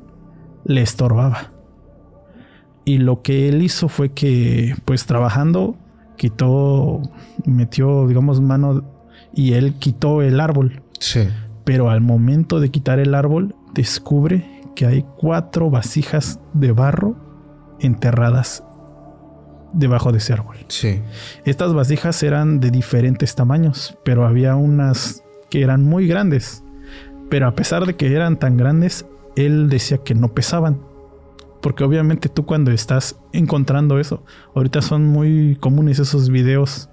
le 0.68 0.82
estorbaba. 0.82 1.51
Y 2.86 2.99
lo 2.99 3.22
que 3.22 3.49
él 3.49 3.63
hizo 3.63 3.89
fue 3.89 4.13
que, 4.13 4.76
pues 4.86 5.05
trabajando, 5.05 5.76
quitó, 6.18 7.01
metió, 7.45 8.07
digamos, 8.07 8.39
mano 8.41 8.84
y 9.34 9.53
él 9.53 9.76
quitó 9.76 10.22
el 10.22 10.39
árbol. 10.39 10.84
Sí. 10.99 11.28
Pero 11.63 11.89
al 11.89 12.01
momento 12.01 12.59
de 12.59 12.70
quitar 12.70 12.99
el 12.99 13.15
árbol, 13.15 13.55
descubre 13.74 14.61
que 14.76 14.86
hay 14.86 15.05
cuatro 15.18 15.70
vasijas 15.70 16.39
de 16.53 16.72
barro 16.72 17.15
enterradas 17.80 18.63
debajo 19.74 20.11
de 20.11 20.20
ese 20.20 20.34
árbol. 20.34 20.57
Sí. 20.68 21.01
Estas 21.45 21.74
vasijas 21.74 22.22
eran 22.24 22.59
de 22.59 22.72
diferentes 22.72 23.36
tamaños, 23.36 23.97
pero 24.03 24.26
había 24.26 24.55
unas 24.55 25.24
que 25.49 25.61
eran 25.61 25.84
muy 25.84 26.07
grandes. 26.07 26.63
Pero 27.30 27.47
a 27.47 27.55
pesar 27.55 27.86
de 27.86 27.95
que 27.95 28.13
eran 28.13 28.38
tan 28.38 28.55
grandes, 28.55 29.05
él 29.38 29.69
decía 29.69 29.99
que 29.99 30.15
no 30.15 30.33
pesaban. 30.33 30.81
Porque 31.61 31.83
obviamente 31.83 32.29
tú 32.29 32.45
cuando 32.45 32.71
estás 32.71 33.19
encontrando 33.33 33.99
eso, 33.99 34.23
ahorita 34.55 34.81
son 34.81 35.05
muy 35.05 35.57
comunes 35.59 35.99
esos 35.99 36.29
videos 36.29 36.89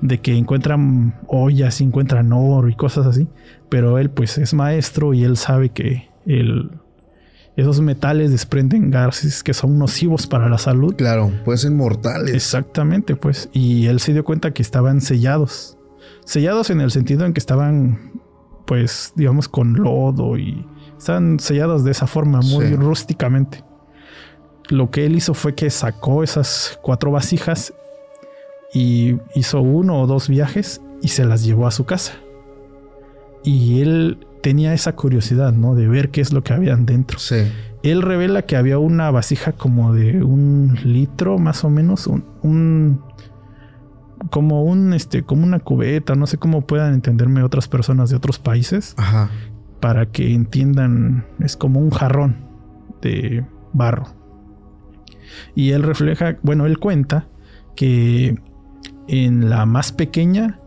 de 0.00 0.18
que 0.18 0.34
encuentran 0.34 1.20
ollas, 1.26 1.80
encuentran 1.80 2.32
oro 2.32 2.68
y 2.68 2.74
cosas 2.74 3.06
así. 3.06 3.28
Pero 3.68 3.98
él 3.98 4.10
pues 4.10 4.38
es 4.38 4.54
maestro 4.54 5.12
y 5.12 5.24
él 5.24 5.36
sabe 5.36 5.70
que 5.70 6.08
el, 6.26 6.70
esos 7.56 7.80
metales 7.80 8.30
desprenden 8.30 8.90
gases 8.90 9.42
que 9.42 9.54
son 9.54 9.78
nocivos 9.78 10.26
para 10.26 10.48
la 10.48 10.58
salud. 10.58 10.94
Claro, 10.96 11.30
pueden 11.44 11.58
ser 11.58 11.70
mortales. 11.72 12.34
Exactamente, 12.34 13.16
pues. 13.16 13.50
Y 13.52 13.86
él 13.86 14.00
se 14.00 14.12
dio 14.12 14.24
cuenta 14.24 14.52
que 14.52 14.62
estaban 14.62 15.00
sellados. 15.00 15.76
Sellados 16.24 16.70
en 16.70 16.80
el 16.80 16.90
sentido 16.90 17.26
en 17.26 17.32
que 17.32 17.40
estaban, 17.40 18.12
pues, 18.66 19.12
digamos, 19.16 19.48
con 19.48 19.74
lodo 19.74 20.38
y 20.38 20.64
están 21.00 21.40
sellados 21.40 21.82
de 21.82 21.92
esa 21.92 22.06
forma, 22.06 22.40
muy 22.42 22.74
rústicamente. 22.76 23.64
Lo 24.68 24.90
que 24.90 25.06
él 25.06 25.16
hizo 25.16 25.32
fue 25.32 25.54
que 25.54 25.70
sacó 25.70 26.22
esas 26.22 26.78
cuatro 26.82 27.10
vasijas 27.10 27.72
y 28.72 29.16
hizo 29.34 29.62
uno 29.62 30.00
o 30.00 30.06
dos 30.06 30.28
viajes 30.28 30.82
y 31.00 31.08
se 31.08 31.24
las 31.24 31.42
llevó 31.42 31.66
a 31.66 31.70
su 31.70 31.86
casa. 31.86 32.12
Y 33.42 33.80
él 33.80 34.26
tenía 34.42 34.74
esa 34.74 34.94
curiosidad, 34.94 35.52
¿no? 35.52 35.74
De 35.74 35.88
ver 35.88 36.10
qué 36.10 36.20
es 36.20 36.34
lo 36.34 36.44
que 36.44 36.52
habían 36.52 36.84
dentro. 36.84 37.18
Sí. 37.18 37.50
Él 37.82 38.02
revela 38.02 38.42
que 38.42 38.56
había 38.56 38.78
una 38.78 39.10
vasija 39.10 39.52
como 39.52 39.94
de 39.94 40.22
un 40.22 40.78
litro, 40.84 41.38
más 41.38 41.64
o 41.64 41.70
menos, 41.70 42.06
un, 42.06 42.26
un, 42.42 43.00
como 44.28 44.64
un, 44.64 44.92
este, 44.92 45.22
como 45.22 45.44
una 45.44 45.60
cubeta, 45.60 46.14
no 46.14 46.26
sé 46.26 46.36
cómo 46.36 46.60
puedan 46.60 46.92
entenderme 46.92 47.42
otras 47.42 47.68
personas 47.68 48.10
de 48.10 48.16
otros 48.16 48.38
países. 48.38 48.94
Ajá 48.98 49.30
para 49.80 50.06
que 50.06 50.34
entiendan, 50.34 51.24
es 51.40 51.56
como 51.56 51.80
un 51.80 51.90
jarrón 51.90 52.36
de 53.00 53.44
barro. 53.72 54.04
Y 55.54 55.70
él 55.70 55.82
refleja, 55.82 56.36
bueno, 56.42 56.66
él 56.66 56.78
cuenta 56.78 57.26
que 57.76 58.38
en 59.08 59.50
la 59.50 59.66
más 59.66 59.92
pequeña, 59.92 60.60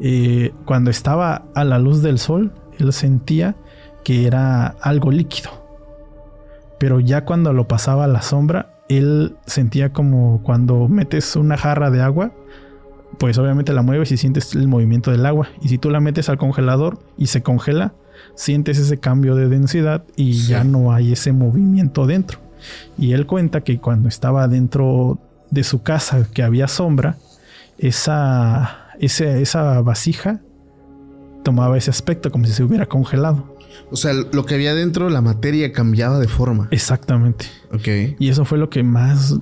eh, 0.00 0.52
cuando 0.64 0.90
estaba 0.90 1.44
a 1.54 1.64
la 1.64 1.78
luz 1.78 2.02
del 2.02 2.18
sol, 2.18 2.52
él 2.78 2.92
sentía 2.92 3.56
que 4.04 4.26
era 4.26 4.66
algo 4.80 5.10
líquido. 5.10 5.50
Pero 6.78 7.00
ya 7.00 7.24
cuando 7.24 7.52
lo 7.52 7.68
pasaba 7.68 8.04
a 8.04 8.08
la 8.08 8.22
sombra, 8.22 8.80
él 8.88 9.36
sentía 9.46 9.92
como 9.92 10.42
cuando 10.42 10.88
metes 10.88 11.36
una 11.36 11.56
jarra 11.56 11.90
de 11.90 12.00
agua, 12.00 12.32
pues 13.18 13.38
obviamente 13.38 13.72
la 13.72 13.82
mueves 13.82 14.10
y 14.12 14.16
sientes 14.16 14.54
el 14.54 14.66
movimiento 14.66 15.10
del 15.10 15.26
agua. 15.26 15.48
Y 15.60 15.68
si 15.68 15.78
tú 15.78 15.90
la 15.90 16.00
metes 16.00 16.28
al 16.28 16.38
congelador 16.38 16.98
y 17.18 17.26
se 17.26 17.42
congela, 17.42 17.92
sientes 18.34 18.78
ese 18.78 18.98
cambio 18.98 19.34
de 19.34 19.48
densidad 19.48 20.04
y 20.16 20.32
ya 20.32 20.64
no 20.64 20.92
hay 20.92 21.12
ese 21.12 21.32
movimiento 21.32 22.06
dentro. 22.06 22.38
Y 22.98 23.12
él 23.12 23.26
cuenta 23.26 23.62
que 23.62 23.78
cuando 23.78 24.08
estaba 24.08 24.48
dentro 24.48 25.18
de 25.50 25.64
su 25.64 25.82
casa, 25.82 26.26
que 26.32 26.42
había 26.42 26.68
sombra, 26.68 27.16
esa, 27.78 28.88
esa 28.98 29.80
vasija 29.80 30.40
tomaba 31.42 31.78
ese 31.78 31.90
aspecto 31.90 32.30
como 32.30 32.44
si 32.44 32.52
se 32.52 32.62
hubiera 32.62 32.86
congelado. 32.86 33.56
O 33.90 33.96
sea, 33.96 34.12
lo 34.12 34.44
que 34.46 34.54
había 34.54 34.74
dentro, 34.74 35.08
la 35.10 35.20
materia 35.20 35.72
cambiaba 35.72 36.18
de 36.18 36.28
forma. 36.28 36.68
Exactamente. 36.70 37.46
Ok. 37.72 38.16
Y 38.18 38.28
eso 38.28 38.44
fue 38.44 38.58
lo 38.58 38.70
que 38.70 38.82
más 38.82 39.34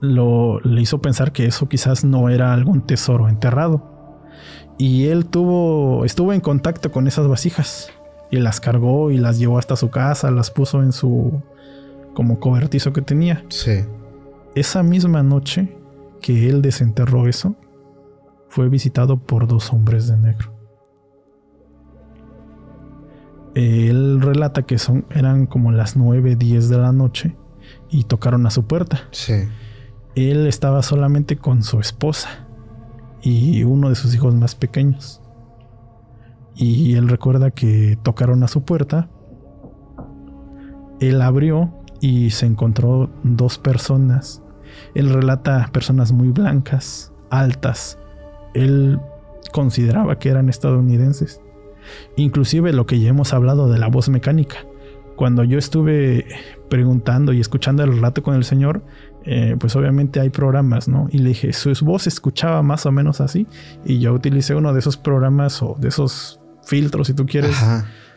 lo, 0.00 0.60
le 0.60 0.80
hizo 0.80 1.00
pensar 1.00 1.32
que 1.32 1.46
eso 1.46 1.68
quizás 1.68 2.04
no 2.04 2.28
era 2.28 2.52
algún 2.52 2.82
tesoro 2.86 3.28
enterrado. 3.28 3.88
Y 4.78 5.06
él 5.06 5.26
tuvo, 5.26 6.04
estuvo 6.04 6.32
en 6.32 6.40
contacto 6.40 6.90
con 6.90 7.06
esas 7.06 7.28
vasijas 7.28 7.92
y 8.32 8.40
las 8.40 8.60
cargó 8.60 9.12
y 9.12 9.18
las 9.18 9.38
llevó 9.38 9.58
hasta 9.58 9.76
su 9.76 9.90
casa, 9.90 10.30
las 10.32 10.50
puso 10.50 10.82
en 10.82 10.92
su 10.92 11.40
como 12.14 12.40
cobertizo 12.40 12.92
que 12.92 13.02
tenía. 13.02 13.44
Sí. 13.50 13.84
Esa 14.54 14.82
misma 14.82 15.22
noche 15.22 15.76
que 16.20 16.48
él 16.48 16.62
desenterró 16.62 17.28
eso, 17.28 17.56
fue 18.48 18.68
visitado 18.68 19.18
por 19.18 19.46
dos 19.46 19.72
hombres 19.72 20.08
de 20.08 20.16
negro. 20.16 20.52
Él 23.54 24.20
relata 24.20 24.62
que 24.62 24.78
son, 24.78 25.04
eran 25.10 25.46
como 25.46 25.72
las 25.72 25.96
9, 25.96 26.36
10 26.36 26.68
de 26.68 26.78
la 26.78 26.92
noche 26.92 27.36
y 27.90 28.04
tocaron 28.04 28.46
a 28.46 28.50
su 28.50 28.66
puerta. 28.66 29.08
Sí. 29.10 29.44
Él 30.14 30.46
estaba 30.46 30.82
solamente 30.82 31.36
con 31.36 31.62
su 31.62 31.80
esposa 31.80 32.46
y 33.22 33.62
uno 33.64 33.90
de 33.90 33.94
sus 33.94 34.14
hijos 34.14 34.34
más 34.34 34.54
pequeños. 34.54 35.21
Y 36.54 36.94
él 36.94 37.08
recuerda 37.08 37.50
que 37.50 37.98
tocaron 38.02 38.42
a 38.42 38.48
su 38.48 38.64
puerta. 38.64 39.08
Él 41.00 41.20
abrió 41.22 41.72
y 42.00 42.30
se 42.30 42.46
encontró 42.46 43.10
dos 43.22 43.58
personas. 43.58 44.42
Él 44.94 45.10
relata 45.10 45.70
personas 45.72 46.12
muy 46.12 46.28
blancas, 46.28 47.12
altas. 47.30 47.98
Él 48.54 49.00
consideraba 49.52 50.18
que 50.18 50.28
eran 50.28 50.48
estadounidenses. 50.48 51.40
Inclusive 52.16 52.72
lo 52.72 52.86
que 52.86 53.00
ya 53.00 53.08
hemos 53.08 53.32
hablado 53.32 53.68
de 53.68 53.78
la 53.78 53.88
voz 53.88 54.08
mecánica. 54.08 54.58
Cuando 55.16 55.44
yo 55.44 55.58
estuve 55.58 56.26
preguntando 56.68 57.32
y 57.32 57.40
escuchando 57.40 57.84
el 57.84 57.92
relato 57.92 58.22
con 58.22 58.34
el 58.34 58.44
señor, 58.44 58.82
eh, 59.24 59.56
pues 59.58 59.76
obviamente 59.76 60.20
hay 60.20 60.30
programas, 60.30 60.88
¿no? 60.88 61.06
Y 61.10 61.18
le 61.18 61.30
dije, 61.30 61.52
su 61.52 61.72
voz 61.84 62.06
escuchaba 62.06 62.62
más 62.62 62.86
o 62.86 62.92
menos 62.92 63.20
así. 63.20 63.46
Y 63.84 63.98
yo 64.00 64.12
utilicé 64.12 64.54
uno 64.54 64.72
de 64.72 64.80
esos 64.80 64.96
programas 64.96 65.62
o 65.62 65.76
de 65.78 65.88
esos 65.88 66.41
filtros, 66.64 67.06
si 67.06 67.14
tú 67.14 67.26
quieres, 67.26 67.56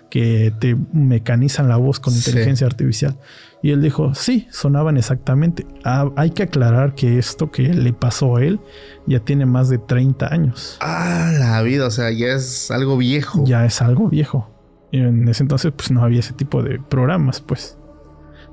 que 0.09 0.53
te 0.59 0.77
mecanizan 0.93 1.67
la 1.67 1.77
voz 1.77 1.99
con 1.99 2.13
inteligencia 2.13 2.67
artificial. 2.67 3.17
Y 3.61 3.71
él 3.71 3.81
dijo, 3.81 4.13
sí, 4.13 4.47
sonaban 4.51 4.97
exactamente. 4.97 5.65
Ah, 5.83 6.11
hay 6.15 6.29
que 6.29 6.43
aclarar 6.43 6.93
que 6.93 7.17
esto 7.17 7.51
que 7.51 7.73
le 7.73 7.93
pasó 7.93 8.37
a 8.37 8.43
él 8.43 8.59
ya 9.07 9.19
tiene 9.19 9.45
más 9.45 9.69
de 9.69 9.79
30 9.79 10.31
años. 10.31 10.77
Ah, 10.81 11.31
la 11.37 11.61
vida, 11.63 11.87
o 11.87 11.91
sea, 11.91 12.11
ya 12.11 12.27
es 12.27 12.69
algo 12.69 12.97
viejo. 12.97 13.43
Ya 13.45 13.65
es 13.65 13.81
algo 13.81 14.07
viejo. 14.07 14.51
Y 14.91 14.99
en 14.99 15.27
ese 15.27 15.43
entonces 15.43 15.73
pues 15.75 15.91
no 15.91 16.03
había 16.03 16.19
ese 16.19 16.33
tipo 16.33 16.61
de 16.61 16.79
programas, 16.79 17.41
pues, 17.41 17.77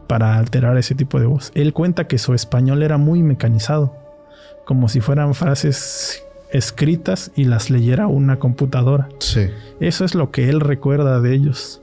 para 0.09 0.38
alterar 0.38 0.76
ese 0.78 0.95
tipo 0.95 1.20
de 1.20 1.26
voz. 1.26 1.53
Él 1.55 1.72
cuenta 1.72 2.09
que 2.09 2.18
su 2.18 2.34
español 2.34 2.82
era 2.82 2.97
muy 2.97 3.22
mecanizado, 3.22 3.95
como 4.64 4.88
si 4.88 5.01
fueran 5.01 5.34
frases 5.34 6.24
escritas 6.53 7.32
y 7.34 7.44
las 7.44 7.70
leyera 7.70 8.07
una 8.07 8.38
computadora. 8.38 9.09
Sí. 9.18 9.48
Eso 9.80 10.05
es 10.05 10.14
lo 10.14 10.30
que 10.30 10.48
él 10.48 10.61
recuerda 10.61 11.20
de 11.20 11.34
ellos. 11.34 11.82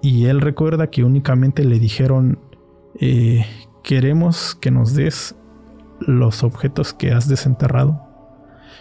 Y 0.00 0.26
él 0.26 0.40
recuerda 0.40 0.88
que 0.88 1.04
únicamente 1.04 1.64
le 1.64 1.78
dijeron, 1.78 2.38
eh, 3.00 3.46
queremos 3.84 4.56
que 4.56 4.70
nos 4.70 4.94
des 4.94 5.36
los 6.00 6.42
objetos 6.42 6.92
que 6.92 7.12
has 7.12 7.28
desenterrado. 7.28 8.02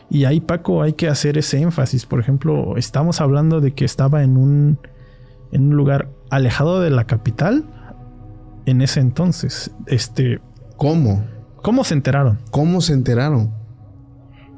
Y 0.09 0.25
ahí 0.25 0.41
Paco 0.41 0.81
hay 0.81 0.93
que 0.93 1.07
hacer 1.07 1.37
ese 1.37 1.61
énfasis. 1.61 2.05
Por 2.05 2.19
ejemplo, 2.19 2.75
estamos 2.77 3.21
hablando 3.21 3.61
de 3.61 3.73
que 3.73 3.85
estaba 3.85 4.23
en 4.23 4.35
un, 4.35 4.79
en 5.51 5.67
un 5.67 5.77
lugar 5.77 6.09
alejado 6.29 6.81
de 6.81 6.89
la 6.89 7.05
capital 7.05 7.65
en 8.65 8.81
ese 8.81 8.99
entonces. 8.99 9.71
Este, 9.85 10.41
¿Cómo? 10.75 11.23
¿Cómo 11.61 11.83
se 11.83 11.93
enteraron? 11.93 12.39
¿Cómo 12.49 12.81
se 12.81 12.93
enteraron? 12.93 13.60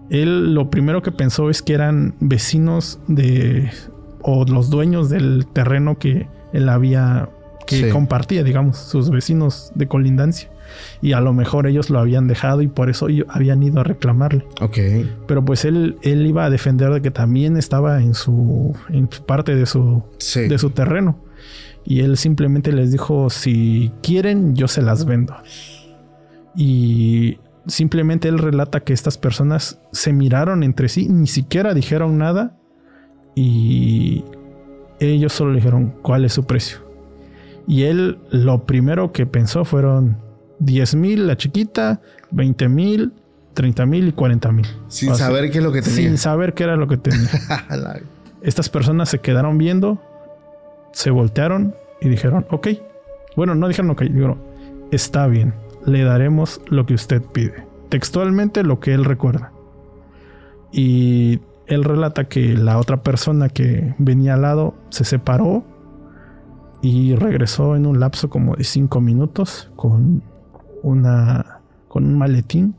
Él 0.10 0.54
lo 0.54 0.70
primero 0.70 1.02
que 1.02 1.12
pensó 1.12 1.50
es 1.50 1.62
que 1.62 1.74
eran 1.74 2.16
vecinos 2.20 3.00
de 3.08 3.72
o 4.22 4.46
los 4.46 4.70
dueños 4.70 5.10
del 5.10 5.46
terreno 5.48 5.98
que 5.98 6.28
él 6.54 6.70
había 6.70 7.30
que 7.66 7.90
compartía, 7.90 8.44
digamos, 8.44 8.78
sus 8.78 9.10
vecinos 9.10 9.72
de 9.76 9.88
colindancia. 9.88 10.50
Y 11.02 11.14
a 11.14 11.22
lo 11.22 11.34
mejor 11.34 11.68
ellos 11.68 11.90
lo 11.90 12.00
habían 12.00 12.28
dejado 12.28 12.62
y 12.62 12.68
por 12.68 12.90
eso 12.90 13.08
habían 13.30 13.64
ido 13.64 13.80
a 13.80 13.84
reclamarle. 13.84 14.46
Ok. 14.62 14.78
Pero 15.28 15.46
pues 15.46 15.66
él, 15.66 15.98
él 16.02 16.26
iba 16.26 16.46
a 16.46 16.50
defender 16.50 16.92
de 16.92 17.02
que 17.02 17.12
también 17.12 17.58
estaba 17.58 18.02
en 18.02 18.14
su, 18.14 18.76
en 18.90 19.08
parte 19.08 19.56
de 19.56 19.66
su, 19.66 20.04
de 20.36 20.58
su 20.58 20.70
terreno. 20.72 21.20
Y 21.86 22.00
él 22.00 22.18
simplemente 22.18 22.72
les 22.72 22.92
dijo, 22.92 23.30
si 23.30 23.92
quieren, 24.02 24.56
yo 24.56 24.68
se 24.68 24.82
las 24.82 25.06
vendo. 25.06 25.36
Y 26.56 27.38
simplemente 27.68 28.28
él 28.28 28.40
relata 28.40 28.82
que 28.82 28.94
estas 28.94 29.18
personas 29.18 29.80
se 29.92 30.14
miraron 30.14 30.64
entre 30.64 30.90
sí, 30.90 31.08
ni 31.10 31.28
siquiera 31.28 31.74
dijeron 31.74 32.18
nada 32.18 32.58
y 33.36 34.24
ellos 35.00 35.34
solo 35.34 35.52
le 35.52 35.58
dijeron 35.58 35.96
cuál 36.02 36.26
es 36.26 36.34
su 36.34 36.46
precio. 36.46 36.80
Y 37.68 37.84
él 37.84 38.20
lo 38.30 38.66
primero 38.66 39.12
que 39.12 39.26
pensó 39.26 39.64
fueron 39.66 40.18
10 40.60 40.96
mil 40.96 41.28
la 41.28 41.38
chiquita, 41.38 42.02
20 42.32 42.68
mil, 42.70 43.14
30 43.54 43.86
mil 43.86 44.08
y 44.10 44.12
40 44.12 44.52
mil. 44.52 44.68
Sin 44.88 45.16
saber 45.16 45.50
qué 45.50 45.60
es 45.60 45.64
lo 45.64 45.72
que 45.72 45.82
tenía. 45.82 45.96
Sin 45.96 46.18
saber 46.18 46.54
qué 46.54 46.64
era 46.64 46.76
lo 46.76 46.88
que 46.88 46.98
tenía. 46.98 47.30
Estas 48.42 48.68
personas 48.68 49.08
se 49.08 49.20
quedaron 49.20 49.58
viendo, 49.58 50.02
se 50.92 51.12
voltearon 51.12 51.76
y 52.02 52.10
dijeron, 52.10 52.46
ok. 52.50 52.68
Bueno, 53.38 53.56
no 53.56 53.68
dijeron 53.68 53.92
ok, 53.92 54.02
dijeron, 54.02 54.40
está 54.92 55.28
bien 55.28 55.63
le 55.86 56.04
daremos 56.04 56.62
lo 56.68 56.86
que 56.86 56.94
usted 56.94 57.22
pide. 57.22 57.66
Textualmente 57.90 58.64
lo 58.64 58.80
que 58.80 58.94
él 58.94 59.06
recuerda. 59.06 59.52
Y 60.72 61.40
él 61.68 61.84
relata 61.84 62.26
que 62.26 62.56
la 62.56 62.78
otra 62.78 63.04
persona 63.04 63.50
que 63.50 63.96
venía 63.98 64.34
al 64.34 64.42
lado 64.42 64.76
se 64.90 65.04
separó 65.04 65.64
y 66.82 67.16
regresó 67.16 67.76
en 67.76 67.86
un 67.86 68.00
lapso 68.00 68.30
como 68.30 68.56
de 68.56 68.64
cinco 68.64 69.00
minutos 69.00 69.72
con 69.76 70.22
una 70.82 71.60
con 71.88 72.06
un 72.06 72.18
maletín 72.18 72.76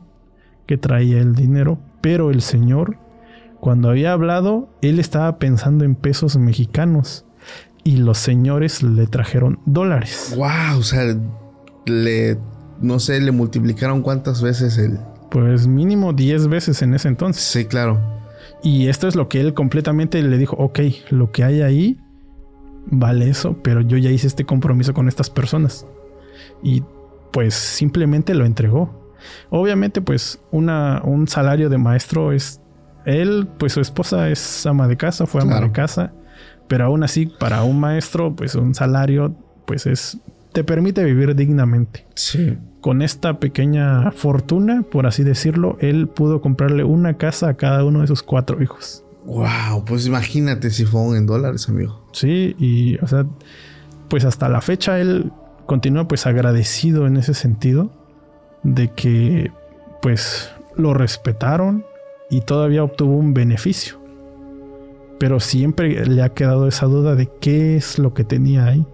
que 0.67 0.77
traía 0.77 1.19
el 1.19 1.33
dinero, 1.33 1.79
pero 2.01 2.29
el 2.29 2.41
señor 2.41 2.97
cuando 3.59 3.89
había 3.89 4.11
hablado 4.11 4.69
él 4.81 4.99
estaba 4.99 5.39
pensando 5.39 5.85
en 5.85 5.95
pesos 5.95 6.37
mexicanos 6.37 7.25
y 7.83 7.97
los 7.97 8.17
señores 8.17 8.83
le 8.83 9.07
trajeron 9.07 9.59
dólares. 9.65 10.33
Wow, 10.35 10.79
o 10.79 10.83
sea, 10.83 11.15
le 11.85 12.37
no 12.81 12.99
sé, 12.99 13.19
le 13.21 13.31
multiplicaron 13.31 14.01
cuántas 14.01 14.41
veces 14.41 14.77
el... 14.77 14.99
Pues 15.29 15.67
mínimo 15.67 16.13
10 16.13 16.47
veces 16.47 16.81
en 16.81 16.93
ese 16.93 17.07
entonces. 17.07 17.43
Sí, 17.43 17.65
claro. 17.65 17.99
Y 18.63 18.87
esto 18.87 19.07
es 19.07 19.15
lo 19.15 19.27
que 19.27 19.41
él 19.41 19.53
completamente 19.53 20.21
le 20.21 20.37
dijo, 20.37 20.55
ok, 20.57 20.79
lo 21.09 21.31
que 21.31 21.43
hay 21.43 21.61
ahí 21.61 21.99
vale 22.87 23.29
eso, 23.29 23.57
pero 23.61 23.81
yo 23.81 23.97
ya 23.97 24.09
hice 24.09 24.27
este 24.27 24.45
compromiso 24.45 24.93
con 24.93 25.07
estas 25.07 25.29
personas. 25.29 25.85
Y 26.63 26.83
pues 27.31 27.53
simplemente 27.53 28.33
lo 28.33 28.45
entregó. 28.45 29.13
Obviamente 29.49 30.01
pues 30.01 30.39
una, 30.51 31.01
un 31.03 31.27
salario 31.27 31.69
de 31.69 31.77
maestro 31.77 32.31
es... 32.31 32.61
Él, 33.05 33.47
pues 33.59 33.73
su 33.73 33.81
esposa 33.81 34.29
es 34.29 34.65
ama 34.65 34.87
de 34.87 34.97
casa, 34.97 35.27
fue 35.27 35.41
ama 35.41 35.61
de 35.61 35.71
casa, 35.71 36.11
pero 36.67 36.85
aún 36.85 37.03
así 37.03 37.27
para 37.27 37.61
un 37.63 37.79
maestro 37.79 38.35
pues 38.35 38.55
un 38.55 38.73
salario 38.73 39.35
pues 39.67 39.85
es 39.85 40.17
te 40.55 40.63
permite 40.63 41.03
vivir 41.03 41.35
dignamente. 41.35 42.07
Sí. 42.15 42.57
Con 42.79 43.01
esta 43.01 43.39
pequeña 43.41 44.09
fortuna, 44.11 44.83
por 44.89 45.05
así 45.05 45.23
decirlo, 45.23 45.77
él 45.81 46.07
pudo 46.07 46.39
comprarle 46.39 46.85
una 46.85 47.17
casa 47.17 47.49
a 47.49 47.53
cada 47.55 47.83
uno 47.83 47.99
de 47.99 48.07
sus 48.07 48.23
cuatro 48.23 48.63
hijos. 48.63 49.03
Wow, 49.25 49.83
pues 49.85 50.07
imagínate 50.07 50.69
si 50.69 50.85
fueron 50.85 51.17
en 51.17 51.25
dólares, 51.25 51.67
amigo. 51.67 52.07
Sí, 52.13 52.55
y 52.57 52.97
o 53.03 53.07
sea, 53.07 53.25
pues 54.07 54.23
hasta 54.23 54.47
la 54.47 54.61
fecha 54.61 54.97
él 54.97 55.33
continúa 55.65 56.07
pues 56.07 56.25
agradecido 56.25 57.05
en 57.05 57.17
ese 57.17 57.33
sentido 57.33 57.91
de 58.63 58.93
que 58.93 59.51
pues 60.01 60.51
lo 60.77 60.93
respetaron 60.93 61.83
y 62.29 62.41
todavía 62.41 62.83
obtuvo 62.83 63.17
un 63.17 63.33
beneficio. 63.33 63.99
pero 65.19 65.39
siempre 65.39 66.05
le 66.05 66.21
ha 66.21 66.29
quedado 66.29 66.67
esa 66.67 66.85
duda 66.85 67.15
de 67.15 67.29
qué 67.39 67.77
es 67.77 67.99
lo 67.99 68.13
que 68.13 68.23
tenía 68.23 68.65
ahí. 68.65 68.85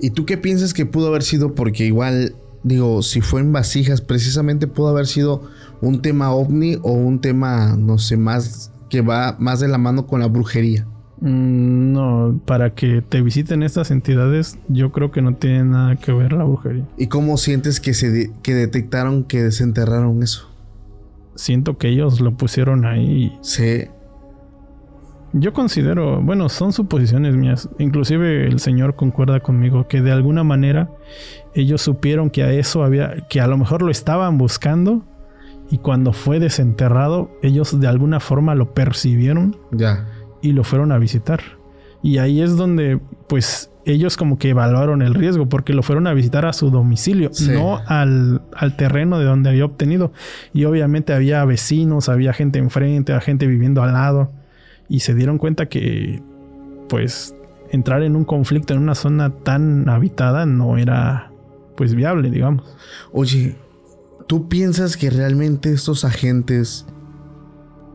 ¿Y 0.00 0.10
tú 0.10 0.26
qué 0.26 0.36
piensas 0.38 0.74
que 0.74 0.86
pudo 0.86 1.08
haber 1.08 1.22
sido? 1.22 1.54
Porque 1.54 1.84
igual, 1.84 2.34
digo, 2.62 3.02
si 3.02 3.20
fue 3.20 3.40
en 3.40 3.52
vasijas, 3.52 4.00
precisamente 4.00 4.66
pudo 4.66 4.88
haber 4.88 5.06
sido 5.06 5.42
un 5.80 6.02
tema 6.02 6.32
ovni 6.32 6.76
o 6.82 6.92
un 6.92 7.20
tema, 7.20 7.76
no 7.76 7.98
sé, 7.98 8.16
más 8.16 8.72
que 8.88 9.02
va 9.02 9.36
más 9.38 9.60
de 9.60 9.68
la 9.68 9.78
mano 9.78 10.06
con 10.06 10.20
la 10.20 10.26
brujería. 10.26 10.86
Mm, 11.20 11.92
no, 11.92 12.40
para 12.44 12.74
que 12.74 13.02
te 13.02 13.22
visiten 13.22 13.62
estas 13.62 13.90
entidades, 13.90 14.58
yo 14.68 14.92
creo 14.92 15.10
que 15.10 15.20
no 15.20 15.34
tiene 15.34 15.64
nada 15.64 15.96
que 15.96 16.12
ver 16.12 16.32
la 16.32 16.44
brujería. 16.44 16.86
¿Y 16.96 17.08
cómo 17.08 17.36
sientes 17.36 17.80
que 17.80 17.94
se 17.94 18.30
que 18.42 18.54
detectaron 18.54 19.24
que 19.24 19.42
desenterraron 19.42 20.22
eso? 20.22 20.48
Siento 21.34 21.76
que 21.78 21.88
ellos 21.88 22.20
lo 22.20 22.36
pusieron 22.36 22.84
ahí. 22.84 23.36
Sí. 23.42 23.84
Yo 25.32 25.52
considero, 25.52 26.22
bueno, 26.22 26.48
son 26.48 26.72
suposiciones 26.72 27.36
mías. 27.36 27.68
Inclusive 27.78 28.46
el 28.46 28.60
señor 28.60 28.96
concuerda 28.96 29.40
conmigo 29.40 29.86
que 29.86 30.00
de 30.00 30.10
alguna 30.10 30.42
manera 30.42 30.90
ellos 31.54 31.82
supieron 31.82 32.30
que 32.30 32.42
a 32.42 32.52
eso 32.52 32.82
había, 32.82 33.26
que 33.28 33.40
a 33.40 33.46
lo 33.46 33.58
mejor 33.58 33.82
lo 33.82 33.90
estaban 33.90 34.38
buscando 34.38 35.04
y 35.70 35.78
cuando 35.78 36.14
fue 36.14 36.40
desenterrado 36.40 37.30
ellos 37.42 37.78
de 37.78 37.86
alguna 37.86 38.20
forma 38.20 38.54
lo 38.54 38.72
percibieron. 38.72 39.56
Ya. 39.70 40.06
Y 40.40 40.52
lo 40.52 40.64
fueron 40.64 40.92
a 40.92 40.98
visitar. 40.98 41.40
Y 42.02 42.18
ahí 42.18 42.40
es 42.40 42.56
donde, 42.56 43.00
pues, 43.26 43.72
ellos 43.84 44.16
como 44.16 44.38
que 44.38 44.50
evaluaron 44.50 45.02
el 45.02 45.14
riesgo 45.14 45.48
porque 45.48 45.72
lo 45.72 45.82
fueron 45.82 46.06
a 46.06 46.14
visitar 46.14 46.46
a 46.46 46.52
su 46.52 46.70
domicilio, 46.70 47.30
no 47.50 47.80
al, 47.86 48.42
al, 48.54 48.76
terreno 48.76 49.18
de 49.18 49.24
donde 49.24 49.50
había 49.50 49.64
obtenido. 49.64 50.12
Y 50.52 50.64
obviamente 50.64 51.12
había 51.12 51.44
vecinos, 51.44 52.08
había 52.08 52.32
gente 52.32 52.60
enfrente, 52.60 53.12
había 53.12 53.20
gente 53.22 53.46
viviendo 53.46 53.82
al 53.82 53.94
lado 53.94 54.30
y 54.88 55.00
se 55.00 55.14
dieron 55.14 55.38
cuenta 55.38 55.66
que 55.66 56.22
pues 56.88 57.34
entrar 57.70 58.02
en 58.02 58.16
un 58.16 58.24
conflicto 58.24 58.72
en 58.74 58.80
una 58.80 58.94
zona 58.94 59.30
tan 59.30 59.88
habitada 59.88 60.46
no 60.46 60.78
era 60.78 61.32
pues 61.76 61.94
viable, 61.94 62.30
digamos. 62.30 62.64
Oye, 63.12 63.56
¿tú 64.26 64.48
piensas 64.48 64.96
que 64.96 65.10
realmente 65.10 65.72
estos 65.72 66.04
agentes 66.04 66.86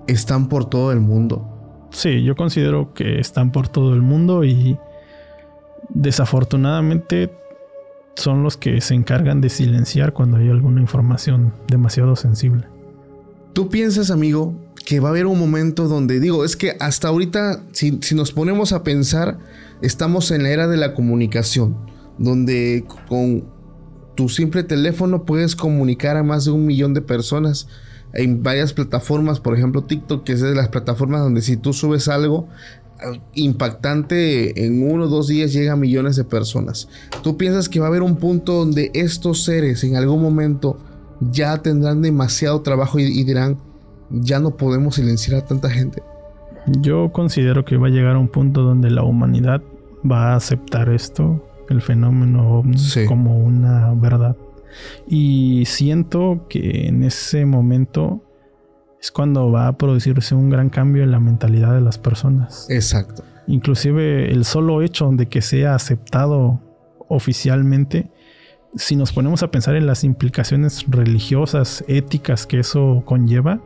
están 0.08 0.48
por 0.48 0.66
todo 0.70 0.92
el 0.92 1.00
mundo? 1.00 1.50
Sí, 1.92 2.24
yo 2.24 2.36
considero 2.36 2.94
que 2.94 3.20
están 3.20 3.52
por 3.52 3.68
todo 3.68 3.94
el 3.94 4.02
mundo 4.02 4.44
y 4.44 4.78
desafortunadamente 5.90 7.32
son 8.16 8.44
los 8.44 8.58
que 8.58 8.80
se 8.82 8.96
encargan 8.96 9.42
de 9.42 9.50
silenciar 9.50 10.14
cuando 10.14 10.38
hay 10.38 10.50
alguna 10.50 10.82
información 10.82 11.54
demasiado 11.68 12.16
sensible. 12.16 12.68
¿Tú 13.54 13.70
piensas, 13.70 14.12
amigo, 14.12 14.54
que 14.86 15.00
va 15.00 15.10
a 15.10 15.12
haber 15.12 15.26
un 15.26 15.40
momento 15.40 15.88
donde 15.88 16.20
digo, 16.20 16.44
es 16.44 16.56
que 16.56 16.76
hasta 16.80 17.08
ahorita, 17.08 17.64
si, 17.72 18.00
nos 18.14 18.32
ponemos 18.32 18.74
a 18.74 18.84
pensar, 18.84 19.40
estamos 19.82 20.32
en 20.32 20.44
la 20.44 20.50
era 20.50 20.68
de 20.68 20.78
la 20.78 20.94
comunicación, 20.94 21.76
donde 22.18 22.86
con 23.08 23.46
tu 24.16 24.30
simple 24.30 24.64
teléfono 24.64 25.26
puedes 25.26 25.56
comunicar 25.56 26.18
a 26.18 26.24
más 26.24 26.46
de 26.46 26.52
un 26.52 26.66
millón 26.66 26.94
de 26.94 27.02
personas 27.02 27.68
en 28.14 28.44
varias 28.44 28.74
plataformas, 28.74 29.40
por 29.40 29.58
ejemplo 29.58 29.84
TikTok, 29.84 30.24
que 30.24 30.34
es 30.34 30.42
de 30.42 30.54
las 30.54 30.68
plataformas 30.68 31.22
donde 31.22 31.42
si 31.42 31.58
tú 31.58 31.74
subes 31.74 32.08
algo 32.08 32.48
eh, 33.02 33.20
impactante, 33.34 34.66
en 34.66 34.88
uno 34.88 35.06
o 35.06 35.08
dos 35.08 35.28
días 35.28 35.54
llega 35.54 35.74
a 35.74 35.78
millones 35.78 36.16
de 36.16 36.24
personas. 36.24 36.90
¿Tú 37.24 37.38
piensas 37.38 37.70
que 37.70 37.80
va 37.80 37.88
a 37.88 37.90
haber 37.90 38.04
un 38.04 38.18
punto 38.18 38.54
donde 38.54 38.92
estos 38.94 39.44
seres 39.44 39.84
en 39.84 39.96
algún 39.96 40.22
momento 40.22 40.78
ya 41.32 41.62
tendrán 41.64 42.02
demasiado 42.02 42.62
trabajo 42.62 43.00
y 43.00 43.24
dirán, 43.24 43.58
ya 44.14 44.40
no 44.40 44.56
podemos 44.56 44.96
silenciar 44.96 45.42
a 45.42 45.46
tanta 45.46 45.70
gente. 45.70 46.02
Yo 46.68 47.12
considero 47.12 47.66
que 47.66 47.78
va 47.78 47.88
a 47.88 47.92
llegar 47.92 48.16
a 48.16 48.20
un 48.20 48.30
punto 48.30 48.62
donde 48.62 48.90
la 48.90 49.04
humanidad 49.04 49.62
va 50.10 50.32
a 50.32 50.36
aceptar 50.36 50.90
esto, 50.90 51.46
el 51.70 51.82
fenómeno 51.82 52.64
como 53.08 53.38
una 53.38 53.94
verdad. 53.94 54.38
Y 55.08 55.64
siento 55.66 56.46
que 56.50 56.88
en 56.88 57.04
ese 57.04 57.46
momento 57.46 58.24
es 59.02 59.12
cuando 59.12 59.52
va 59.52 59.68
a 59.68 59.78
producirse 59.78 60.36
un 60.36 60.50
gran 60.50 60.70
cambio 60.70 61.04
en 61.04 61.12
la 61.12 61.20
mentalidad 61.20 61.74
de 61.74 61.82
las 61.82 61.98
personas. 61.98 62.68
Exacto. 62.70 63.24
Inclusive 63.48 64.32
el 64.32 64.46
solo 64.46 64.82
hecho 64.82 65.10
de 65.12 65.28
que 65.28 65.42
sea 65.42 65.76
aceptado 65.76 66.62
oficialmente, 67.10 68.10
si 68.76 68.96
nos 68.96 69.12
ponemos 69.12 69.44
a 69.44 69.52
pensar 69.52 69.76
en 69.76 69.86
las 69.86 70.04
implicaciones 70.06 70.86
religiosas, 70.88 71.84
éticas 71.88 72.48
que 72.48 72.60
eso 72.60 73.04
conlleva, 73.06 73.62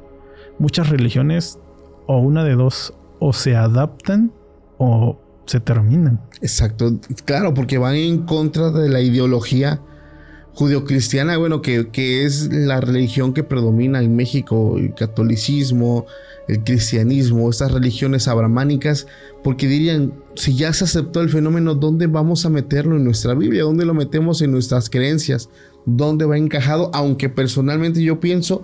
muchas 0.59 0.89
religiones 0.89 1.59
o 2.07 2.19
una 2.19 2.43
de 2.43 2.55
dos 2.55 2.93
o 3.19 3.33
se 3.33 3.55
adaptan 3.55 4.31
o 4.77 5.19
se 5.45 5.59
terminan. 5.59 6.21
Exacto, 6.41 6.99
claro, 7.25 7.53
porque 7.53 7.77
van 7.77 7.95
en 7.95 8.25
contra 8.25 8.71
de 8.71 8.89
la 8.89 9.01
ideología 9.01 9.81
judio-cristiana, 10.53 11.37
bueno, 11.37 11.61
que, 11.61 11.89
que, 11.89 12.25
es 12.25 12.51
la 12.51 12.81
religión 12.81 13.33
que 13.33 13.43
predomina 13.43 14.01
en 14.01 14.15
México, 14.15 14.77
el 14.77 14.95
catolicismo, 14.95 16.07
el 16.47 16.63
cristianismo, 16.63 17.47
estas 17.47 17.71
religiones 17.71 18.27
abramánicas, 18.27 19.05
porque 19.43 19.67
dirían, 19.67 20.13
si 20.35 20.55
ya 20.55 20.73
se 20.73 20.85
aceptó 20.85 21.21
el 21.21 21.29
fenómeno, 21.29 21.75
¿dónde 21.75 22.07
vamos 22.07 22.43
a 22.45 22.49
meterlo 22.49 22.95
en 22.95 23.03
nuestra 23.03 23.35
Biblia? 23.35 23.63
¿Dónde 23.63 23.85
lo 23.85 23.93
metemos 23.93 24.41
en 24.41 24.51
nuestras 24.51 24.89
creencias? 24.89 25.47
¿Dónde 25.85 26.25
va 26.25 26.39
encajado? 26.39 26.89
Aunque 26.91 27.29
personalmente 27.29 28.01
yo 28.01 28.19
pienso 28.19 28.63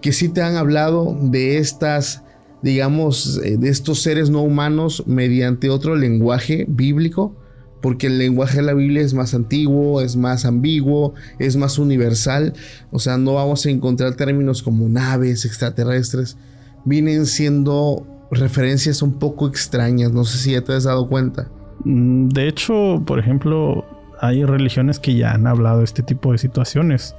que 0.00 0.12
sí 0.12 0.28
te 0.28 0.42
han 0.42 0.56
hablado 0.56 1.16
de 1.20 1.58
estas, 1.58 2.22
digamos, 2.62 3.40
eh, 3.44 3.56
de 3.56 3.68
estos 3.68 4.02
seres 4.02 4.30
no 4.30 4.42
humanos 4.42 5.02
mediante 5.06 5.70
otro 5.70 5.96
lenguaje 5.96 6.66
bíblico, 6.68 7.34
porque 7.80 8.08
el 8.08 8.18
lenguaje 8.18 8.56
de 8.56 8.62
la 8.62 8.74
Biblia 8.74 9.02
es 9.02 9.14
más 9.14 9.34
antiguo, 9.34 10.00
es 10.00 10.16
más 10.16 10.44
ambiguo, 10.44 11.14
es 11.38 11.56
más 11.56 11.78
universal, 11.78 12.54
o 12.90 12.98
sea, 12.98 13.18
no 13.18 13.34
vamos 13.34 13.64
a 13.66 13.70
encontrar 13.70 14.14
términos 14.14 14.62
como 14.62 14.88
naves 14.88 15.44
extraterrestres, 15.44 16.36
vienen 16.84 17.26
siendo 17.26 18.06
referencias 18.30 19.02
un 19.02 19.14
poco 19.18 19.46
extrañas, 19.46 20.12
no 20.12 20.24
sé 20.24 20.38
si 20.38 20.52
ya 20.52 20.62
te 20.62 20.72
has 20.72 20.84
dado 20.84 21.08
cuenta. 21.08 21.48
Mm, 21.84 22.28
de 22.28 22.48
hecho, 22.48 23.02
por 23.06 23.18
ejemplo, 23.18 23.84
hay 24.20 24.44
religiones 24.44 24.98
que 24.98 25.14
ya 25.14 25.32
han 25.32 25.46
hablado 25.46 25.78
de 25.78 25.84
este 25.84 26.02
tipo 26.02 26.32
de 26.32 26.38
situaciones 26.38 27.14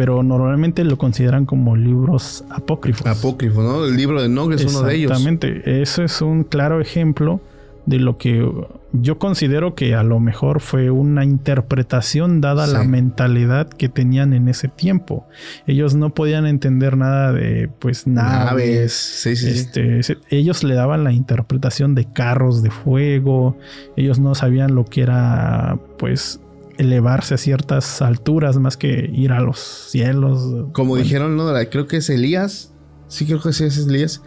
pero 0.00 0.22
normalmente 0.22 0.82
lo 0.82 0.96
consideran 0.96 1.44
como 1.44 1.76
libros 1.76 2.42
apócrifos. 2.48 3.06
Apócrifo, 3.06 3.62
¿no? 3.62 3.84
El 3.84 3.98
libro 3.98 4.22
de 4.22 4.30
Nog 4.30 4.50
es 4.54 4.64
uno 4.64 4.80
de 4.80 4.94
ellos. 4.94 5.10
Exactamente, 5.10 5.82
eso 5.82 6.02
es 6.02 6.22
un 6.22 6.44
claro 6.44 6.80
ejemplo 6.80 7.42
de 7.84 7.98
lo 7.98 8.16
que 8.16 8.50
yo 8.94 9.18
considero 9.18 9.74
que 9.74 9.94
a 9.94 10.02
lo 10.02 10.18
mejor 10.18 10.62
fue 10.62 10.88
una 10.90 11.26
interpretación 11.26 12.40
dada 12.40 12.66
la 12.66 12.82
mentalidad 12.82 13.68
que 13.68 13.90
tenían 13.90 14.32
en 14.32 14.48
ese 14.48 14.68
tiempo. 14.68 15.26
Ellos 15.66 15.94
no 15.94 16.14
podían 16.14 16.46
entender 16.46 16.96
nada 16.96 17.34
de 17.34 17.68
pues 17.78 18.06
naves. 18.06 18.94
Sí, 18.94 19.36
sí, 19.36 19.50
este, 19.50 20.00
ellos 20.30 20.64
le 20.64 20.76
daban 20.76 21.04
la 21.04 21.12
interpretación 21.12 21.94
de 21.94 22.06
carros 22.10 22.62
de 22.62 22.70
fuego. 22.70 23.58
Ellos 23.98 24.18
no 24.18 24.34
sabían 24.34 24.74
lo 24.74 24.86
que 24.86 25.02
era 25.02 25.78
pues 25.98 26.40
elevarse 26.80 27.34
a 27.34 27.36
ciertas 27.36 28.00
alturas 28.00 28.56
más 28.56 28.78
que 28.78 29.10
ir 29.12 29.32
a 29.32 29.40
los 29.40 29.58
cielos. 29.58 30.70
Como 30.72 30.96
dijeron, 30.96 31.36
no, 31.36 31.52
creo 31.70 31.86
que 31.86 31.98
es 31.98 32.08
Elías. 32.08 32.72
Sí, 33.08 33.26
creo 33.26 33.40
que 33.40 33.52
sí 33.52 33.64
es 33.64 33.76
Elías. 33.78 34.22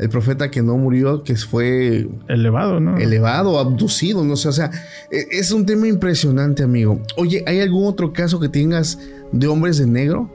El 0.00 0.08
profeta 0.08 0.50
que 0.50 0.62
no 0.62 0.76
murió, 0.76 1.22
que 1.22 1.36
fue 1.36 2.08
elevado, 2.28 2.80
¿no? 2.80 2.96
Elevado, 2.96 3.60
abducido, 3.60 4.24
no 4.24 4.34
sé. 4.34 4.48
O 4.48 4.52
sea, 4.52 4.72
e, 5.12 5.26
es 5.30 5.52
un 5.52 5.64
tema 5.64 5.86
impresionante, 5.86 6.64
amigo. 6.64 7.00
Oye, 7.16 7.44
¿hay 7.46 7.60
algún 7.60 7.86
otro 7.86 8.12
caso 8.12 8.40
que 8.40 8.48
tengas 8.48 8.98
de 9.30 9.46
hombres 9.46 9.78
de 9.78 9.86
negro? 9.86 10.28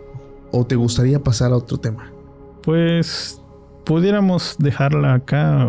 ¿O 0.53 0.65
te 0.65 0.77
gustaría 0.77 1.19
pasar 1.19 1.51
a 1.51 1.57
otro 1.57 1.77
tema? 1.77 2.13
Pues 2.63 3.41
pudiéramos 3.83 4.55
dejarla 4.57 5.15
acá 5.15 5.67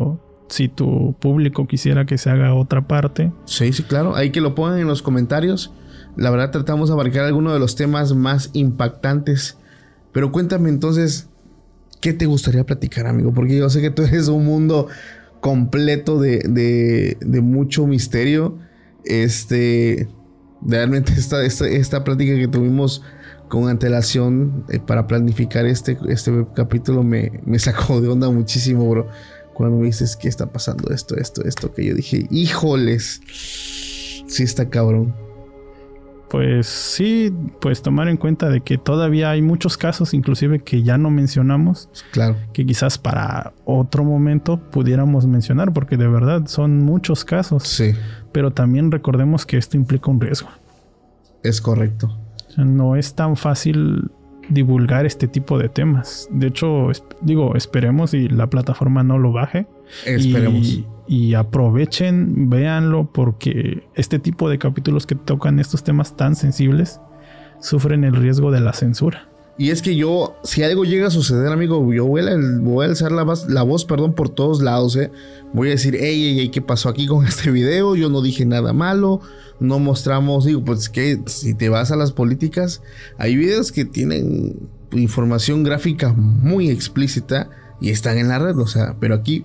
si 0.49 0.69
tu 0.69 1.15
público 1.19 1.67
quisiera 1.67 2.07
que 2.07 2.19
se 2.19 2.31
haga 2.31 2.55
otra 2.55 2.87
parte. 2.87 3.33
Sí, 3.47 3.73
sí, 3.73 3.83
claro. 3.83 4.15
Hay 4.15 4.31
que 4.31 4.41
lo 4.41 4.55
pongan 4.55 4.79
en 4.79 4.87
los 4.87 5.03
comentarios. 5.03 5.73
La 6.17 6.31
verdad 6.31 6.51
tratamos 6.51 6.89
de 6.89 6.95
abarcar 6.95 7.25
algunos 7.25 7.53
de 7.53 7.59
los 7.59 7.77
temas 7.77 8.15
más 8.15 8.51
impactantes. 8.53 9.57
Pero 10.13 10.33
cuéntame 10.33 10.69
entonces, 10.69 11.29
¿qué 12.01 12.13
te 12.13 12.27
gustaría 12.27 12.65
platicar, 12.65 13.07
amigo? 13.07 13.33
Porque 13.33 13.57
yo 13.57 13.69
sé 13.71 13.81
que 13.81 13.91
tú 13.91 14.03
eres 14.05 14.29
un 14.29 14.45
mundo 14.45 14.89
completo 15.41 16.21
de, 16.21 17.17
de, 17.21 17.41
mucho 17.41 17.87
misterio. 17.87 18.59
Este, 19.05 20.09
realmente 20.63 21.13
esta, 21.17 21.45
esta, 21.45 22.05
plática 22.05 22.35
que 22.35 22.49
tuvimos 22.49 23.03
con 23.49 23.69
antelación 23.69 24.65
eh, 24.69 24.79
para 24.79 25.07
planificar 25.07 25.65
este, 25.65 25.97
este 26.09 26.47
capítulo 26.55 27.03
me, 27.03 27.41
me 27.47 27.59
sacó 27.59 28.01
de 28.01 28.09
onda 28.09 28.31
muchísimo, 28.31 28.89
bro. 28.89 29.09
Cuando 29.55 29.79
me 29.79 29.87
dices 29.87 30.17
que 30.17 30.29
está 30.29 30.53
pasando 30.53 30.93
esto, 30.95 31.17
esto, 31.17 31.45
esto, 31.45 31.73
que 31.73 31.85
yo 31.85 31.95
dije, 31.95 32.27
híjoles, 32.31 33.21
sí 33.33 34.43
está 34.43 34.69
cabrón. 34.69 35.15
Pues 36.31 36.67
sí, 36.67 37.33
pues 37.61 37.81
tomar 37.81 38.09
en 38.09 38.19
cuenta 38.19 38.51
de 38.51 38.61
que 38.61 38.77
todavía 38.77 39.31
hay 39.31 39.41
muchos 39.41 39.79
casos, 39.79 40.13
inclusive 40.13 40.59
que 40.61 40.83
ya 40.83 40.99
no 40.99 41.11
mencionamos. 41.11 41.89
Claro. 42.11 42.37
Que 42.53 42.67
quizás 42.67 42.99
para 42.99 43.55
otro 43.65 44.05
momento 44.05 44.59
pudiéramos 44.59 45.27
mencionar, 45.27 45.73
porque 45.73 45.97
de 45.97 46.07
verdad 46.07 46.47
son 46.47 46.85
muchos 46.85 47.25
casos. 47.25 47.63
Sí. 47.63 47.95
Pero 48.33 48.53
también 48.53 48.91
recordemos 48.91 49.47
que 49.47 49.57
esto 49.57 49.77
implica 49.77 50.11
un 50.11 50.21
riesgo. 50.21 50.51
Es 51.43 51.61
correcto. 51.61 52.19
no 52.57 52.97
es 52.97 53.15
tan 53.15 53.37
fácil 53.37 54.11
divulgar 54.49 55.07
este 55.07 55.29
tipo 55.29 55.59
de 55.59 55.69
temas. 55.69 56.29
De 56.31 56.49
hecho, 56.49 56.91
digo, 57.21 57.55
esperemos 57.55 58.15
y 58.15 58.29
la 58.29 58.49
plataforma 58.49 59.03
no 59.03 59.19
lo 59.19 59.33
baje. 59.33 59.67
Esperemos. 60.05 60.81
Y, 61.07 61.35
aprovechen, 61.35 62.51
véanlo, 62.51 63.11
porque 63.11 63.85
este 63.95 64.19
tipo 64.19 64.51
de 64.51 64.59
capítulos 64.59 65.07
que 65.07 65.15
tocan 65.15 65.59
estos 65.59 65.83
temas 65.83 66.17
tan 66.17 66.37
sensibles 66.37 67.01
sufren 67.61 68.05
el 68.05 68.15
riesgo 68.15 68.51
de 68.51 68.61
la 68.61 68.73
censura. 68.75 69.28
Y 69.61 69.71
es 69.71 69.83
que 69.83 69.97
yo, 69.97 70.37
si 70.45 70.63
algo 70.63 70.85
llega 70.85 71.09
a 71.09 71.11
suceder, 71.11 71.51
amigo, 71.51 71.93
yo 71.93 72.07
voy 72.07 72.21
a, 72.21 72.37
voy 72.61 72.87
a 72.87 72.89
alzar 72.91 73.11
la, 73.11 73.27
la, 73.49 73.63
voz, 73.65 73.85
perdón, 73.85 74.15
por 74.15 74.29
todos 74.29 74.63
lados, 74.63 74.95
¿eh? 74.95 75.11
Voy 75.53 75.67
a 75.67 75.71
decir, 75.73 75.97
hey, 75.99 76.17
hey, 76.17 76.37
hey, 76.39 76.49
¿qué 76.51 76.63
pasó 76.63 76.89
aquí 76.89 77.09
con 77.09 77.27
este 77.27 77.51
video? 77.51 77.97
Yo 77.97 78.09
no 78.09 78.23
dije 78.23 78.47
nada 78.47 78.73
malo, 78.73 79.21
no 79.59 79.81
mostramos, 79.81 80.45
digo, 80.45 80.65
pues 80.65 80.89
que 80.89 81.21
si 81.27 81.55
te 81.55 81.69
vas 81.71 81.91
a 81.91 81.97
las 81.97 82.13
políticas, 82.13 82.83
hay 83.19 83.35
videos 83.35 83.73
que 83.73 83.85
tienen 83.85 84.69
información 84.93 85.65
gráfica 85.65 86.13
muy 86.13 86.71
explícita 86.71 87.51
y 87.81 87.91
están 87.91 88.17
en 88.17 88.29
la 88.29 88.39
red, 88.39 88.57
o 88.59 88.69
sea, 88.69 88.97
pero 89.01 89.17
aquí 89.17 89.45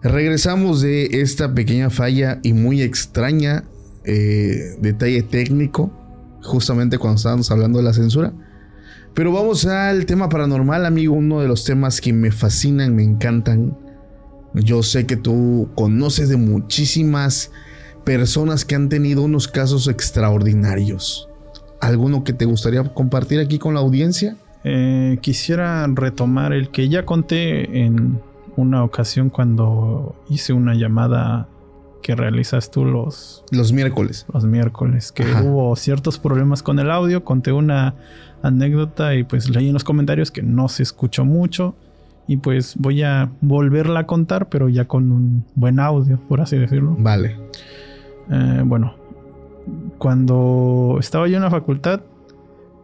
regresamos 0.00 0.80
de 0.80 1.06
esta 1.22 1.54
pequeña 1.54 1.90
falla 1.90 2.38
y 2.44 2.52
muy 2.52 2.82
extraña 2.82 3.64
eh, 4.04 4.76
detalle 4.80 5.22
técnico, 5.24 5.90
justamente 6.44 6.98
cuando 6.98 7.16
estábamos 7.16 7.50
hablando 7.50 7.78
de 7.78 7.84
la 7.84 7.92
censura. 7.92 8.32
Pero 9.16 9.32
vamos 9.32 9.64
al 9.64 10.04
tema 10.04 10.28
paranormal, 10.28 10.84
amigo, 10.84 11.14
uno 11.14 11.40
de 11.40 11.48
los 11.48 11.64
temas 11.64 12.02
que 12.02 12.12
me 12.12 12.30
fascinan, 12.30 12.94
me 12.94 13.02
encantan. 13.02 13.74
Yo 14.52 14.82
sé 14.82 15.06
que 15.06 15.16
tú 15.16 15.70
conoces 15.74 16.28
de 16.28 16.36
muchísimas 16.36 17.50
personas 18.04 18.66
que 18.66 18.74
han 18.74 18.90
tenido 18.90 19.22
unos 19.22 19.48
casos 19.48 19.88
extraordinarios. 19.88 21.30
¿Alguno 21.80 22.24
que 22.24 22.34
te 22.34 22.44
gustaría 22.44 22.84
compartir 22.92 23.40
aquí 23.40 23.58
con 23.58 23.72
la 23.72 23.80
audiencia? 23.80 24.36
Eh, 24.64 25.16
quisiera 25.22 25.86
retomar 25.86 26.52
el 26.52 26.68
que 26.68 26.90
ya 26.90 27.06
conté 27.06 27.86
en 27.86 28.20
una 28.54 28.84
ocasión 28.84 29.30
cuando 29.30 30.14
hice 30.28 30.52
una 30.52 30.74
llamada 30.74 31.48
que 32.02 32.14
realizas 32.14 32.70
tú 32.70 32.84
los... 32.84 33.44
Los 33.50 33.72
miércoles. 33.72 34.26
Los 34.32 34.44
miércoles, 34.44 35.10
que 35.10 35.24
hubo 35.42 35.74
ciertos 35.74 36.18
problemas 36.18 36.62
con 36.62 36.78
el 36.78 36.90
audio, 36.90 37.24
conté 37.24 37.50
una 37.50 37.94
anécdota 38.46 39.14
y 39.14 39.24
pues 39.24 39.48
leí 39.48 39.68
en 39.68 39.72
los 39.74 39.84
comentarios 39.84 40.30
que 40.30 40.42
no 40.42 40.68
se 40.68 40.82
escuchó 40.82 41.24
mucho 41.24 41.74
y 42.26 42.38
pues 42.38 42.74
voy 42.76 43.02
a 43.02 43.30
volverla 43.40 44.00
a 44.00 44.06
contar, 44.06 44.48
pero 44.48 44.68
ya 44.68 44.86
con 44.86 45.12
un 45.12 45.44
buen 45.54 45.78
audio, 45.78 46.18
por 46.28 46.40
así 46.40 46.56
decirlo. 46.56 46.96
Vale. 46.98 47.36
Eh, 48.30 48.62
bueno, 48.64 48.94
cuando 49.98 50.96
estaba 50.98 51.28
yo 51.28 51.36
en 51.36 51.42
la 51.42 51.50
facultad, 51.50 52.00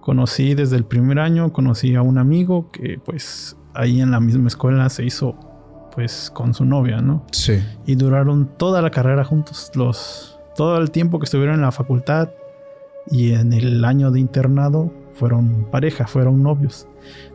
conocí 0.01 0.55
desde 0.55 0.76
el 0.76 0.84
primer 0.84 1.18
año, 1.18 1.52
conocí 1.52 1.94
a 1.94 2.02
un 2.02 2.18
amigo 2.18 2.70
que 2.70 3.01
pues 3.05 3.56
ahí 3.74 4.01
en 4.01 4.10
la 4.10 4.20
misma 4.20 4.48
escuela 4.48 4.89
se 4.89 5.05
hizo 5.05 5.34
pues 5.94 6.30
con 6.32 6.55
su 6.55 6.64
novia, 6.64 7.01
¿no? 7.01 7.24
Sí. 7.32 7.62
Y 7.86 7.97
duraron 7.97 8.48
toda 8.56 8.80
la 8.80 8.90
carrera 8.90 9.24
juntos, 9.24 9.70
los 9.74 10.39
todo 10.56 10.78
el 10.78 10.90
tiempo 10.90 11.18
que 11.18 11.24
estuvieron 11.24 11.56
en 11.56 11.62
la 11.62 11.72
facultad 11.72 12.30
y 13.10 13.32
en 13.32 13.52
el 13.52 13.84
año 13.84 14.10
de 14.10 14.20
internado 14.20 14.93
fueron 15.23 15.69
pareja, 15.70 16.09
fueron 16.09 16.43
novios. 16.43 16.89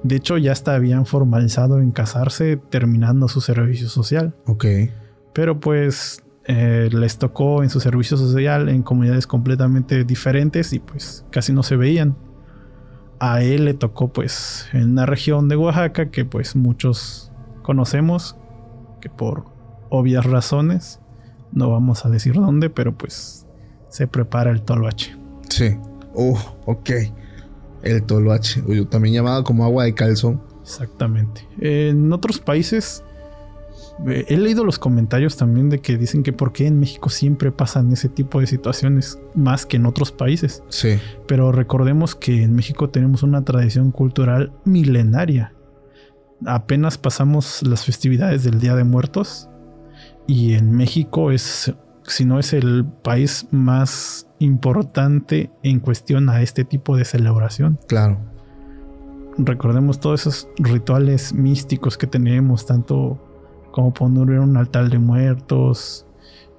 De 0.04 0.18
hecho, 0.18 0.38
ya 0.38 0.52
hasta 0.52 0.76
habían 0.76 1.06
formalizado 1.06 1.80
en 1.80 1.92
casarse 1.92 2.58
terminando 2.58 3.30
su 3.30 3.40
servicio 3.40 3.88
social. 3.88 4.36
Ok. 4.46 4.66
Pero 5.32 5.62
pues 5.62 6.22
eh, 6.48 6.90
les 6.92 7.18
tocó 7.18 7.64
en 7.64 7.70
su 7.70 7.80
servicio 7.80 8.18
social 8.18 8.68
en 8.68 8.84
comunidades 8.84 9.26
completamente 9.26 10.04
diferentes 10.04 10.74
y 10.74 10.80
pues 10.80 11.24
casi 11.32 11.54
no 11.54 11.64
se 11.64 11.78
veían. 11.78 12.18
A 13.22 13.42
él 13.42 13.64
le 13.64 13.74
tocó 13.74 14.12
pues 14.12 14.68
en 14.74 14.92
una 14.92 15.06
región 15.06 15.48
de 15.48 15.56
Oaxaca 15.56 16.12
que 16.12 16.26
pues 16.26 16.58
muchos 16.58 17.32
conocemos, 17.62 18.36
que 19.00 19.10
por 19.10 19.46
obvias 19.88 20.26
razones, 20.26 21.00
no 21.54 21.72
vamos 21.72 22.06
a 22.06 22.10
decir 22.10 22.34
dónde, 22.34 22.70
pero 22.70 22.98
pues 22.98 23.48
se 23.88 24.08
prepara 24.08 24.52
el 24.52 24.62
toloache. 24.64 25.16
Sí. 25.48 25.78
Oh, 26.14 26.38
ok. 26.66 26.90
El 27.84 28.04
toloache, 28.04 28.64
también 28.90 29.16
llamado 29.16 29.44
como 29.44 29.64
agua 29.64 29.86
de 29.86 29.94
calzón. 29.94 30.42
Exactamente. 30.62 31.48
En 31.60 32.12
otros 32.12 32.40
países 32.40 33.04
eh, 34.06 34.26
he 34.28 34.38
leído 34.38 34.64
los 34.64 34.78
comentarios 34.78 35.38
también 35.38 35.70
de 35.70 35.80
que 35.80 35.98
dicen 35.98 36.24
que 36.24 36.34
por 36.34 36.54
qué 36.54 36.68
en 36.68 36.80
México 36.80 37.10
siempre 37.10 37.52
pasan 37.52 37.92
ese 37.92 38.10
tipo 38.10 38.40
de 38.40 38.48
situaciones 38.48 39.20
más 39.34 39.66
que 39.66 39.78
en 39.78 39.86
otros 39.86 40.12
países. 40.12 40.64
Sí. 40.70 41.00
Pero 41.28 41.52
recordemos 41.52 42.16
que 42.16 42.44
en 42.44 42.54
México 42.54 42.90
tenemos 42.90 43.24
una 43.24 43.44
tradición 43.44 43.92
cultural 43.92 44.54
milenaria. 44.66 45.54
Apenas 46.46 46.98
pasamos 46.98 47.64
las 47.64 47.86
festividades 47.86 48.44
del 48.44 48.60
Día 48.60 48.76
de 48.76 48.84
Muertos 48.84 49.50
y 50.28 50.54
en 50.54 50.72
México 50.72 51.32
es, 51.32 51.74
si 52.04 52.26
no 52.26 52.38
es 52.38 52.54
el 52.54 52.86
país 52.86 53.48
más 53.50 54.27
importante 54.40 55.50
en 55.64 55.80
cuestión 55.80 56.30
a 56.30 56.42
este 56.42 56.64
tipo 56.64 56.96
de 56.96 57.06
celebración. 57.06 57.80
Claro. 57.88 58.20
Recordemos 59.38 60.00
todos 60.00 60.22
esos 60.22 60.50
rituales 60.58 61.34
místicos 61.34 61.98
que 61.98 62.08
tenemos, 62.08 62.66
tanto 62.66 63.24
como 63.72 63.94
poner 63.94 64.40
un 64.40 64.58
altar 64.58 64.90
de 64.90 64.98
muertos, 64.98 66.06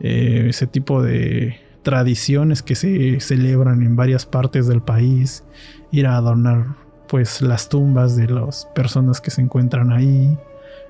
eh, 0.00 0.46
ese 0.48 0.66
tipo 0.66 1.02
de 1.02 1.56
tradiciones 1.82 2.62
que 2.62 2.74
se 2.74 3.18
celebran 3.20 3.82
en 3.82 3.96
varias 3.96 4.26
partes 4.26 4.68
del 4.68 4.82
país, 4.82 5.44
ir 5.90 6.06
a 6.06 6.16
adornar 6.16 6.76
pues 7.08 7.40
las 7.40 7.68
tumbas 7.68 8.16
de 8.16 8.28
las 8.28 8.66
personas 8.74 9.20
que 9.20 9.30
se 9.30 9.40
encuentran 9.40 9.90
ahí, 9.90 10.38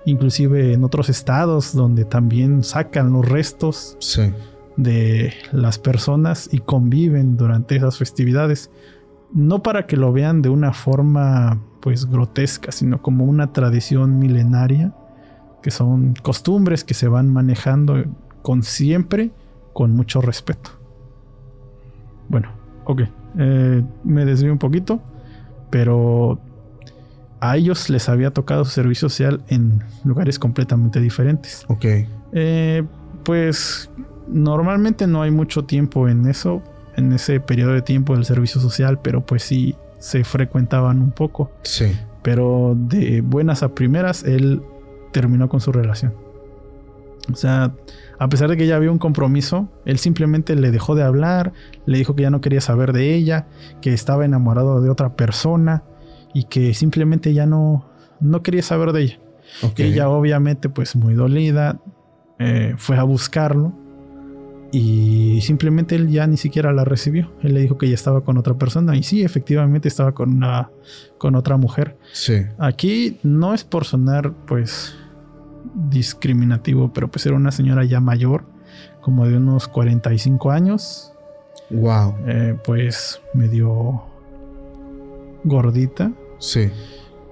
inclusive 0.05 0.73
en 0.73 0.85
otros 0.85 1.09
estados 1.09 1.75
donde 1.75 2.05
también 2.05 2.65
sacan 2.65 3.13
los 3.13 3.27
restos. 3.27 3.97
Sí 4.01 4.33
de 4.79 5.35
las 5.51 5.77
personas 5.79 6.49
y 6.53 6.61
conviven 6.61 7.37
durante 7.37 7.77
esas 7.77 7.99
festividades. 7.99 8.71
No 9.35 9.63
para 9.63 9.87
que 9.87 9.97
lo 9.97 10.13
vean 10.13 10.41
de 10.41 10.49
una 10.49 10.73
forma 10.73 11.61
pues 11.81 12.07
grotesca, 12.07 12.71
sino 12.71 13.03
como 13.03 13.25
una 13.25 13.53
tradición 13.53 14.21
milenaria, 14.21 14.95
que 15.63 15.73
son 15.73 16.15
costumbres 16.23 16.85
que 16.85 16.95
se 16.95 17.09
van 17.09 17.31
manejando 17.33 18.05
con 18.43 18.63
siempre 18.63 19.33
con 19.73 19.97
mucho 19.97 20.21
respeto. 20.21 20.71
Bueno, 22.29 22.49
ok, 22.85 23.03
eh, 23.37 23.83
me 24.05 24.25
desvío 24.25 24.53
un 24.53 24.59
poquito, 24.59 25.03
pero 25.71 26.39
a 27.41 27.57
ellos 27.57 27.91
les 27.91 28.09
había 28.09 28.31
tocado 28.31 28.65
servicio 28.65 29.09
social 29.09 29.43
en 29.49 29.83
lugares 30.05 30.39
completamente 30.39 31.01
diferentes. 31.01 31.65
Ok. 31.69 31.85
Eh, 32.33 32.85
pues 33.25 33.91
normalmente 34.31 35.07
no 35.07 35.23
hay 35.23 35.31
mucho 35.31 35.65
tiempo 35.65 36.09
en 36.09 36.27
eso, 36.27 36.63
en 36.97 37.13
ese 37.13 37.41
periodo 37.41 37.73
de 37.73 37.83
tiempo 37.83 38.15
del 38.15 38.25
servicio 38.25 38.61
social, 38.61 39.01
pero 39.01 39.25
pues 39.25 39.43
sí 39.43 39.77
se 39.99 40.25
frecuentaban 40.25 41.01
un 41.01 41.11
poco. 41.11 41.51
Sí. 41.63 41.97
Pero 42.23 42.77
de 42.77 43.21
buenas 43.21 43.63
a 43.63 43.75
primeras, 43.75 44.25
él 44.25 44.63
terminó 45.13 45.49
con 45.49 45.61
su 45.61 45.73
relación. 45.73 46.15
O 47.33 47.37
sea, 47.37 47.73
a 48.19 48.29
pesar 48.29 48.49
de 48.49 48.57
que 48.57 48.67
ya 48.67 48.77
había 48.77 48.91
un 48.91 48.99
compromiso, 48.99 49.69
él 49.85 49.99
simplemente 49.99 50.55
le 50.57 50.71
dejó 50.71 50.95
de 50.95 51.03
hablar, 51.03 51.53
le 51.87 51.99
dijo 51.99 52.15
que 52.15 52.23
ya 52.23 52.31
no 52.31 52.41
quería 52.41 52.61
saber 52.61 52.93
de 52.93 53.15
ella, 53.15 53.47
que 53.81 53.93
estaba 53.93 54.25
enamorado 54.25 54.81
de 54.81 54.91
otra 54.91 55.15
persona 55.15 55.85
y 56.33 56.45
que 56.45 56.75
simplemente 56.75 57.35
ya 57.35 57.47
no, 57.47 57.87
no 58.21 58.43
quería 58.43 58.63
saber 58.63 58.93
de 58.93 59.03
ella. 59.03 59.21
Ella 59.77 60.09
obviamente 60.11 60.69
pues 60.69 60.95
muy 60.95 61.15
dolida 61.15 61.81
eh, 62.39 62.75
fue 62.77 62.99
a 62.99 63.03
buscarlo 63.03 63.73
y 64.71 65.41
simplemente 65.41 65.95
él 65.95 66.11
ya 66.11 66.27
ni 66.27 66.37
siquiera 66.37 66.73
la 66.73 66.85
recibió. 66.85 67.33
Él 67.43 67.55
le 67.55 67.61
dijo 67.61 67.79
que 67.79 67.89
ya 67.89 67.95
estaba 67.95 68.23
con 68.23 68.37
otra 68.37 68.55
persona. 68.55 68.97
Y 68.97 69.03
sí, 69.03 69.23
efectivamente 69.23 69.89
estaba 69.89 70.13
con 70.13 70.35
una 70.35 70.71
con 71.17 71.35
otra 71.37 71.57
mujer. 71.57 71.97
Sí. 72.13 72.43
Aquí 72.59 73.19
no 73.23 73.55
es 73.55 73.65
por 73.65 73.85
sonar, 73.85 74.35
pues, 74.47 74.95
discriminativo, 75.75 76.93
pero 76.93 77.09
pues 77.09 77.25
era 77.27 77.35
una 77.37 77.51
señora 77.51 77.85
ya 77.85 78.01
mayor, 78.01 78.45
como 79.01 79.27
de 79.27 79.39
unos 79.39 79.69
45 79.69 80.51
años. 80.51 81.13
Wow. 81.71 82.15
Eh, 82.27 82.57
pues 82.65 83.21
medio 83.35 84.03
gordita. 85.45 86.13
Sí. 86.39 86.71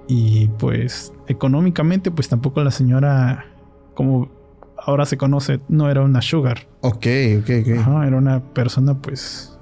Y 0.07 0.47
pues 0.59 1.13
económicamente, 1.27 2.09
pues 2.11 2.29
tampoco 2.29 2.63
la 2.63 2.71
señora, 2.71 3.45
como 3.93 4.36
ahora 4.87 5.05
se 5.05 5.17
conoce, 5.17 5.59
no 5.67 5.91
era 5.91 6.01
una 6.01 6.21
sugar. 6.21 6.67
Ok, 6.81 7.05
ok, 7.39 7.49
ok. 7.61 7.77
Ajá, 7.77 8.07
era 8.07 8.17
una 8.17 8.39
persona 8.53 8.99
pues 8.99 9.59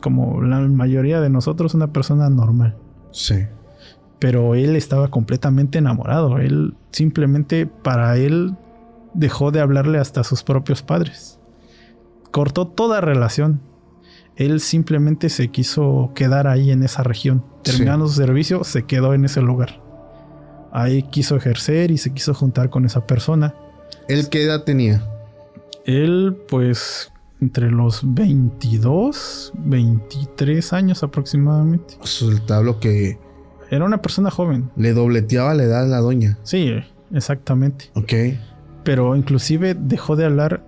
como 0.00 0.42
la 0.42 0.58
mayoría 0.60 1.20
de 1.20 1.30
nosotros, 1.30 1.74
una 1.74 1.92
persona 1.92 2.28
normal. 2.28 2.76
Sí. 3.12 3.46
Pero 4.18 4.54
él 4.54 4.76
estaba 4.76 5.08
completamente 5.08 5.78
enamorado. 5.78 6.38
Él 6.38 6.74
simplemente 6.90 7.66
para 7.66 8.16
él 8.16 8.56
dejó 9.14 9.52
de 9.52 9.60
hablarle 9.60 9.98
hasta 9.98 10.20
a 10.20 10.24
sus 10.24 10.42
propios 10.42 10.82
padres. 10.82 11.38
Cortó 12.32 12.66
toda 12.66 13.00
relación. 13.00 13.60
Él 14.34 14.58
simplemente 14.60 15.28
se 15.28 15.48
quiso 15.48 16.10
quedar 16.16 16.48
ahí 16.48 16.72
en 16.72 16.82
esa 16.82 17.04
región. 17.04 17.44
Terminando 17.62 18.08
su 18.08 18.14
servicio, 18.14 18.64
se 18.64 18.82
quedó 18.82 19.14
en 19.14 19.24
ese 19.24 19.40
lugar. 19.40 19.80
Ahí 20.72 21.04
quiso 21.04 21.36
ejercer 21.36 21.92
y 21.92 21.98
se 21.98 22.12
quiso 22.12 22.34
juntar 22.34 22.70
con 22.70 22.84
esa 22.84 23.06
persona. 23.06 23.54
¿Él 24.08 24.28
qué 24.28 24.44
edad 24.44 24.64
tenía? 24.64 25.02
Él, 25.84 26.36
pues, 26.48 27.12
entre 27.40 27.70
los 27.70 28.00
22, 28.14 29.52
23 29.56 30.72
años 30.72 31.02
aproximadamente. 31.02 31.98
tablo 32.46 32.80
que... 32.80 33.18
Era 33.70 33.84
una 33.84 34.00
persona 34.00 34.30
joven. 34.30 34.70
Le 34.76 34.92
dobleteaba 34.92 35.54
la 35.54 35.64
edad 35.64 35.84
a 35.84 35.86
la 35.86 35.98
doña. 35.98 36.38
Sí, 36.42 36.72
exactamente. 37.12 37.90
Ok. 37.94 38.12
Pero 38.84 39.16
inclusive 39.16 39.74
dejó 39.74 40.16
de 40.16 40.26
hablar 40.26 40.62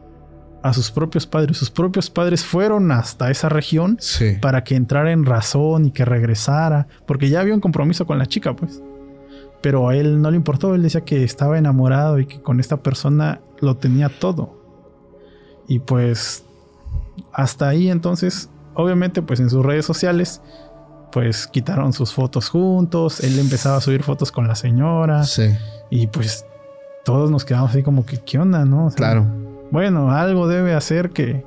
a 0.62 0.72
sus 0.72 0.90
propios 0.90 1.26
padres. 1.26 1.56
Sus 1.56 1.70
propios 1.70 2.10
padres 2.10 2.44
fueron 2.44 2.90
hasta 2.90 3.30
esa 3.30 3.48
región 3.48 3.98
para 4.40 4.64
que 4.64 4.74
entrara 4.74 5.12
en 5.12 5.24
razón 5.24 5.86
y 5.86 5.90
que 5.92 6.04
regresara. 6.04 6.88
Porque 7.06 7.28
ya 7.28 7.40
había 7.40 7.54
un 7.54 7.60
compromiso 7.60 8.06
con 8.06 8.18
la 8.18 8.26
chica, 8.26 8.56
pues. 8.56 8.82
Pero 9.62 9.88
a 9.88 9.96
él 9.96 10.20
no 10.20 10.30
le 10.30 10.36
importó. 10.36 10.74
Él 10.74 10.82
decía 10.82 11.02
que 11.02 11.24
estaba 11.24 11.58
enamorado 11.58 12.18
y 12.18 12.26
que 12.26 12.40
con 12.40 12.60
esta 12.60 12.78
persona 12.78 13.40
lo 13.60 13.76
tenía 13.76 14.08
todo. 14.08 14.56
Y 15.68 15.80
pues 15.80 16.44
hasta 17.32 17.68
ahí 17.68 17.90
entonces, 17.90 18.50
obviamente 18.74 19.22
pues 19.22 19.40
en 19.40 19.50
sus 19.50 19.64
redes 19.64 19.84
sociales, 19.84 20.40
pues 21.12 21.46
quitaron 21.46 21.92
sus 21.92 22.12
fotos 22.12 22.48
juntos, 22.48 23.20
él 23.20 23.38
empezaba 23.38 23.78
a 23.78 23.80
subir 23.80 24.02
fotos 24.02 24.30
con 24.30 24.46
la 24.46 24.54
señora. 24.54 25.24
Sí. 25.24 25.56
Y 25.90 26.06
pues 26.08 26.44
todos 27.04 27.30
nos 27.30 27.44
quedamos 27.44 27.70
así 27.70 27.82
como 27.82 28.04
que, 28.04 28.18
¿qué 28.18 28.38
onda, 28.38 28.64
no? 28.64 28.90
claro. 28.94 29.26
Bueno, 29.70 30.12
algo 30.12 30.46
debe 30.46 30.74
hacer 30.74 31.10
que, 31.10 31.44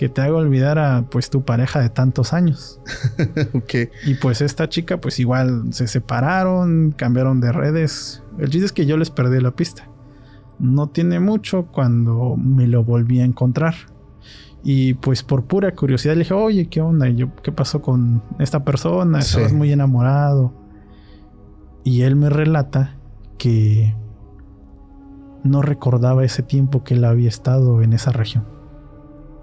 que 0.00 0.08
te 0.08 0.22
haga 0.22 0.36
olvidar 0.36 0.78
a 0.78 1.04
pues 1.10 1.28
tu 1.28 1.44
pareja 1.44 1.78
de 1.78 1.90
tantos 1.90 2.32
años. 2.32 2.80
ok. 3.52 3.90
Y 4.06 4.14
pues 4.14 4.40
esta 4.40 4.66
chica 4.66 4.98
pues 4.98 5.20
igual 5.20 5.74
se 5.74 5.86
separaron, 5.88 6.92
cambiaron 6.92 7.42
de 7.42 7.52
redes. 7.52 8.22
El 8.38 8.48
chiste 8.48 8.64
es 8.64 8.72
que 8.72 8.86
yo 8.86 8.96
les 8.96 9.10
perdí 9.10 9.38
la 9.42 9.50
pista. 9.50 9.90
No 10.58 10.86
tiene 10.86 11.20
mucho 11.20 11.66
cuando 11.66 12.34
me 12.38 12.66
lo 12.66 12.82
volví 12.82 13.20
a 13.20 13.26
encontrar. 13.26 13.74
Y 14.64 14.94
pues 14.94 15.22
por 15.22 15.44
pura 15.44 15.74
curiosidad 15.74 16.14
le 16.14 16.20
dije, 16.20 16.32
oye, 16.32 16.70
¿qué 16.70 16.80
onda? 16.80 17.06
yo, 17.10 17.36
¿qué 17.42 17.52
pasó 17.52 17.82
con 17.82 18.22
esta 18.38 18.64
persona? 18.64 19.18
Estabas 19.18 19.52
muy 19.52 19.70
enamorado. 19.70 20.54
Y 21.84 22.04
él 22.04 22.16
me 22.16 22.30
relata 22.30 22.96
que 23.36 23.94
no 25.44 25.60
recordaba 25.60 26.24
ese 26.24 26.42
tiempo 26.42 26.84
que 26.84 26.94
él 26.94 27.04
había 27.04 27.28
estado 27.28 27.82
en 27.82 27.92
esa 27.92 28.12
región. 28.12 28.59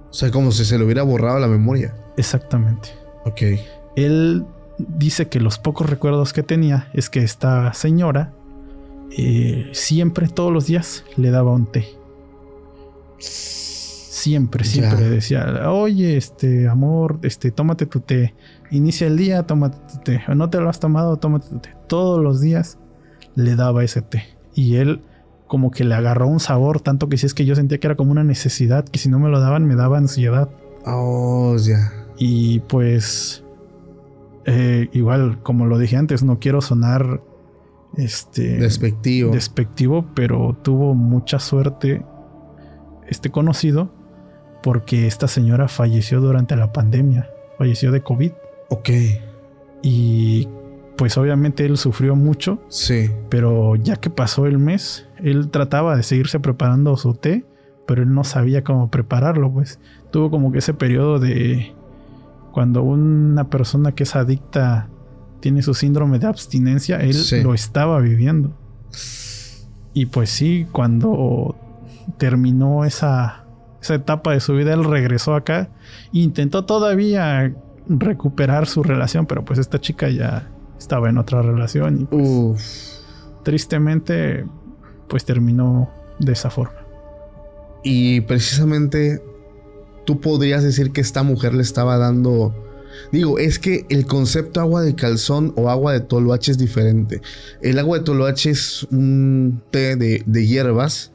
O 0.09 0.13
sea, 0.13 0.31
como 0.31 0.51
si 0.51 0.65
se 0.65 0.77
le 0.77 0.85
hubiera 0.85 1.03
borrado 1.03 1.39
la 1.39 1.47
memoria. 1.47 1.95
Exactamente. 2.15 2.89
Ok. 3.25 3.41
Él 3.95 4.45
dice 4.77 5.27
que 5.27 5.39
los 5.39 5.57
pocos 5.57 5.89
recuerdos 5.89 6.33
que 6.33 6.43
tenía 6.43 6.87
es 6.93 7.09
que 7.09 7.23
esta 7.23 7.73
señora 7.73 8.33
eh, 9.11 9.69
siempre, 9.73 10.27
todos 10.27 10.51
los 10.51 10.67
días, 10.67 11.03
le 11.15 11.31
daba 11.31 11.51
un 11.51 11.65
té. 11.65 11.87
Siempre, 13.19 14.63
siempre 14.65 15.09
decía, 15.09 15.71
oye, 15.71 16.17
este, 16.17 16.67
amor, 16.67 17.19
este, 17.23 17.51
tómate 17.51 17.85
tu 17.85 18.01
té. 18.01 18.33
Inicia 18.71 19.07
el 19.07 19.17
día, 19.17 19.43
tómate 19.43 19.77
tu 19.91 19.99
té. 20.03 20.21
O 20.27 20.35
no 20.35 20.49
te 20.49 20.59
lo 20.59 20.69
has 20.69 20.79
tomado, 20.79 21.17
tómate 21.17 21.49
tu 21.49 21.59
té. 21.59 21.69
Todos 21.87 22.21
los 22.21 22.41
días 22.41 22.77
le 23.35 23.55
daba 23.55 23.83
ese 23.83 24.01
té. 24.01 24.25
Y 24.53 24.75
él 24.75 25.01
como 25.47 25.71
que 25.71 25.83
le 25.83 25.95
agarró 25.95 26.27
un 26.27 26.39
sabor, 26.39 26.81
tanto 26.81 27.09
que 27.09 27.17
si 27.17 27.25
es 27.25 27.33
que 27.33 27.45
yo 27.45 27.55
sentía 27.55 27.79
que 27.79 27.87
era 27.87 27.95
como 27.95 28.11
una 28.11 28.23
necesidad, 28.23 28.85
que 28.85 28.99
si 28.99 29.09
no 29.09 29.19
me 29.19 29.29
lo 29.29 29.39
daban 29.39 29.65
me 29.65 29.75
daba 29.75 29.97
ansiedad. 29.97 30.49
Oh, 30.85 31.55
ya. 31.57 31.91
Y 32.17 32.59
pues, 32.61 33.43
eh, 34.45 34.89
igual, 34.93 35.41
como 35.43 35.65
lo 35.65 35.77
dije 35.77 35.97
antes, 35.97 36.23
no 36.23 36.39
quiero 36.39 36.61
sonar 36.61 37.21
este 37.95 38.57
despectivo. 38.57 39.31
despectivo, 39.31 40.05
pero 40.13 40.57
tuvo 40.61 40.93
mucha 40.93 41.39
suerte 41.39 42.03
este 43.07 43.31
conocido 43.31 43.89
porque 44.61 45.07
esta 45.07 45.27
señora 45.27 45.67
falleció 45.67 46.19
durante 46.19 46.55
la 46.55 46.73
pandemia, 46.73 47.29
falleció 47.57 47.91
de 47.91 48.01
COVID. 48.01 48.31
Ok. 48.69 48.89
Y 49.81 50.47
pues 50.97 51.17
obviamente 51.17 51.65
él 51.65 51.77
sufrió 51.77 52.15
mucho. 52.15 52.59
Sí. 52.69 53.09
Pero 53.29 53.75
ya 53.75 53.95
que 53.95 54.09
pasó 54.09 54.45
el 54.47 54.57
mes, 54.57 55.07
él 55.23 55.49
trataba 55.49 55.95
de 55.95 56.03
seguirse 56.03 56.39
preparando 56.39 56.97
su 56.97 57.13
té, 57.13 57.45
pero 57.85 58.03
él 58.03 58.13
no 58.13 58.23
sabía 58.23 58.63
cómo 58.63 58.89
prepararlo, 58.89 59.51
pues. 59.51 59.79
Tuvo 60.11 60.29
como 60.31 60.51
que 60.51 60.59
ese 60.59 60.73
periodo 60.73 61.19
de 61.19 61.73
cuando 62.51 62.81
una 62.81 63.49
persona 63.49 63.91
que 63.91 64.03
es 64.03 64.15
adicta 64.15 64.89
tiene 65.39 65.61
su 65.61 65.73
síndrome 65.73 66.19
de 66.19 66.27
abstinencia, 66.27 66.97
él 66.97 67.15
lo 67.43 67.53
estaba 67.53 67.99
viviendo. 67.99 68.51
Y 69.93 70.07
pues 70.07 70.29
sí, 70.29 70.67
cuando 70.71 71.55
terminó 72.17 72.83
esa, 72.85 73.45
esa 73.81 73.95
etapa 73.95 74.31
de 74.31 74.39
su 74.39 74.53
vida, 74.55 74.73
él 74.73 74.83
regresó 74.83 75.35
acá 75.35 75.69
intentó 76.11 76.65
todavía 76.65 77.53
recuperar 77.87 78.67
su 78.67 78.83
relación, 78.83 79.25
pero 79.25 79.45
pues 79.45 79.59
esta 79.59 79.79
chica 79.79 80.09
ya 80.09 80.49
estaba 80.77 81.09
en 81.09 81.17
otra 81.17 81.41
relación 81.41 82.01
y 82.01 82.05
pues, 82.05 83.03
tristemente 83.43 84.45
pues 85.07 85.25
terminó 85.25 85.89
de 86.19 86.33
esa 86.33 86.49
forma. 86.49 86.85
Y 87.83 88.21
precisamente 88.21 89.21
tú 90.05 90.19
podrías 90.19 90.63
decir 90.63 90.91
que 90.91 91.01
esta 91.01 91.23
mujer 91.23 91.53
le 91.53 91.61
estaba 91.61 91.97
dando 91.97 92.53
Digo, 93.11 93.39
es 93.39 93.59
que 93.59 93.85
el 93.89 94.05
concepto 94.05 94.59
agua 94.59 94.81
de 94.81 94.95
calzón 94.95 95.53
o 95.55 95.69
agua 95.69 95.93
de 95.93 96.01
toloache 96.01 96.51
es 96.51 96.57
diferente. 96.57 97.21
El 97.61 97.79
agua 97.79 97.99
de 97.99 98.03
toloache 98.03 98.49
es 98.49 98.83
un 98.91 99.61
té 99.71 99.95
de, 99.95 100.23
hierbas, 100.45 101.11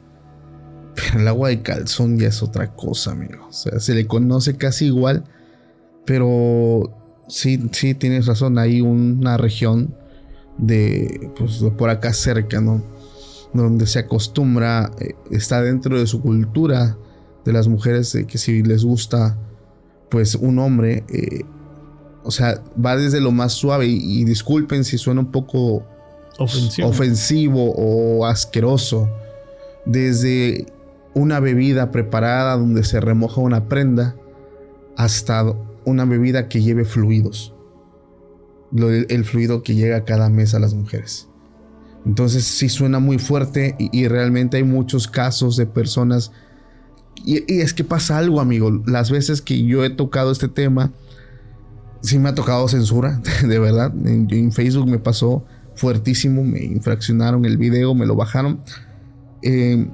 pero 0.95 1.19
el 1.19 1.27
agua 1.27 1.49
de 1.49 1.61
calzón 1.61 2.17
ya 2.17 2.29
es 2.29 2.41
otra 2.41 2.73
cosa, 2.73 3.11
amigo. 3.11 3.47
O 3.47 3.53
sea, 3.53 3.79
se 3.79 3.93
le 3.93 4.07
conoce 4.07 4.55
casi 4.55 4.85
igual, 4.85 5.23
pero 6.05 6.95
sí, 7.27 7.69
sí, 7.71 7.93
tienes 7.93 8.25
razón. 8.25 8.57
Hay 8.57 8.81
una 8.81 9.37
región 9.37 9.95
de, 10.57 11.31
pues, 11.37 11.63
por 11.77 11.89
acá 11.89 12.13
cerca, 12.13 12.61
¿no? 12.61 12.83
Donde 13.53 13.85
se 13.87 13.99
acostumbra, 13.99 14.91
eh, 14.99 15.15
está 15.31 15.61
dentro 15.61 15.99
de 15.99 16.07
su 16.07 16.21
cultura 16.21 16.97
de 17.45 17.53
las 17.53 17.67
mujeres, 17.67 18.17
que 18.27 18.37
si 18.37 18.63
les 18.63 18.83
gusta, 18.83 19.37
pues, 20.09 20.35
un 20.35 20.59
hombre, 20.59 21.03
eh, 21.09 21.41
o 22.23 22.31
sea, 22.31 22.61
va 22.83 22.95
desde 22.95 23.19
lo 23.19 23.31
más 23.31 23.53
suave 23.53 23.85
y, 23.87 24.23
disculpen 24.23 24.83
si 24.83 24.97
suena 24.97 25.21
un 25.21 25.31
poco 25.31 25.83
ofensivo. 26.39 27.73
o 27.75 28.25
asqueroso. 28.25 29.09
Desde 29.85 30.65
una 31.13 31.39
bebida 31.39 31.91
preparada 31.91 32.57
donde 32.57 32.83
se 32.83 32.99
remoja 32.99 33.41
una 33.41 33.67
prenda 33.67 34.15
hasta 34.95 35.53
una 35.85 36.05
bebida 36.05 36.47
que 36.47 36.61
lleve 36.61 36.85
fluidos. 36.85 37.53
el 38.75 39.25
fluido 39.25 39.61
que 39.61 39.75
llega 39.75 40.03
cada 40.03 40.29
mes 40.29 40.53
a 40.55 40.59
las 40.59 40.73
mujeres. 40.73 41.27
Entonces 42.05 42.43
sí 42.43 42.69
suena 42.69 42.99
muy 42.99 43.17
fuerte 43.17 43.75
y, 43.79 44.07
realmente 44.07 44.57
hay 44.57 44.63
muchos 44.63 45.07
casos 45.07 45.55
de 45.55 45.65
personas. 45.65 46.31
Y, 47.25 47.59
es 47.61 47.73
que 47.73 47.83
pasa 47.83 48.17
algo, 48.17 48.41
amigo. 48.41 48.71
Las 48.85 49.09
veces 49.09 49.41
que 49.41 49.63
yo 49.63 49.85
he 49.85 49.89
tocado 49.89 50.31
este 50.31 50.49
tema, 50.49 50.91
sí 52.01 52.19
me 52.19 52.29
ha 52.29 52.35
tocado 52.35 52.67
censura, 52.67 53.21
de 53.47 53.59
verdad. 53.59 53.93
En, 54.05 54.51
Facebook 54.51 54.87
me 54.87 54.99
pasó 54.99 55.45
fuertísimo, 55.75 56.43
me 56.43 56.63
infraccionaron 56.63 57.45
el 57.45 57.57
video, 57.57 57.95
me 57.95 58.05
lo 58.05 58.15
bajaron. 58.15 58.59
Eh, 59.41 59.87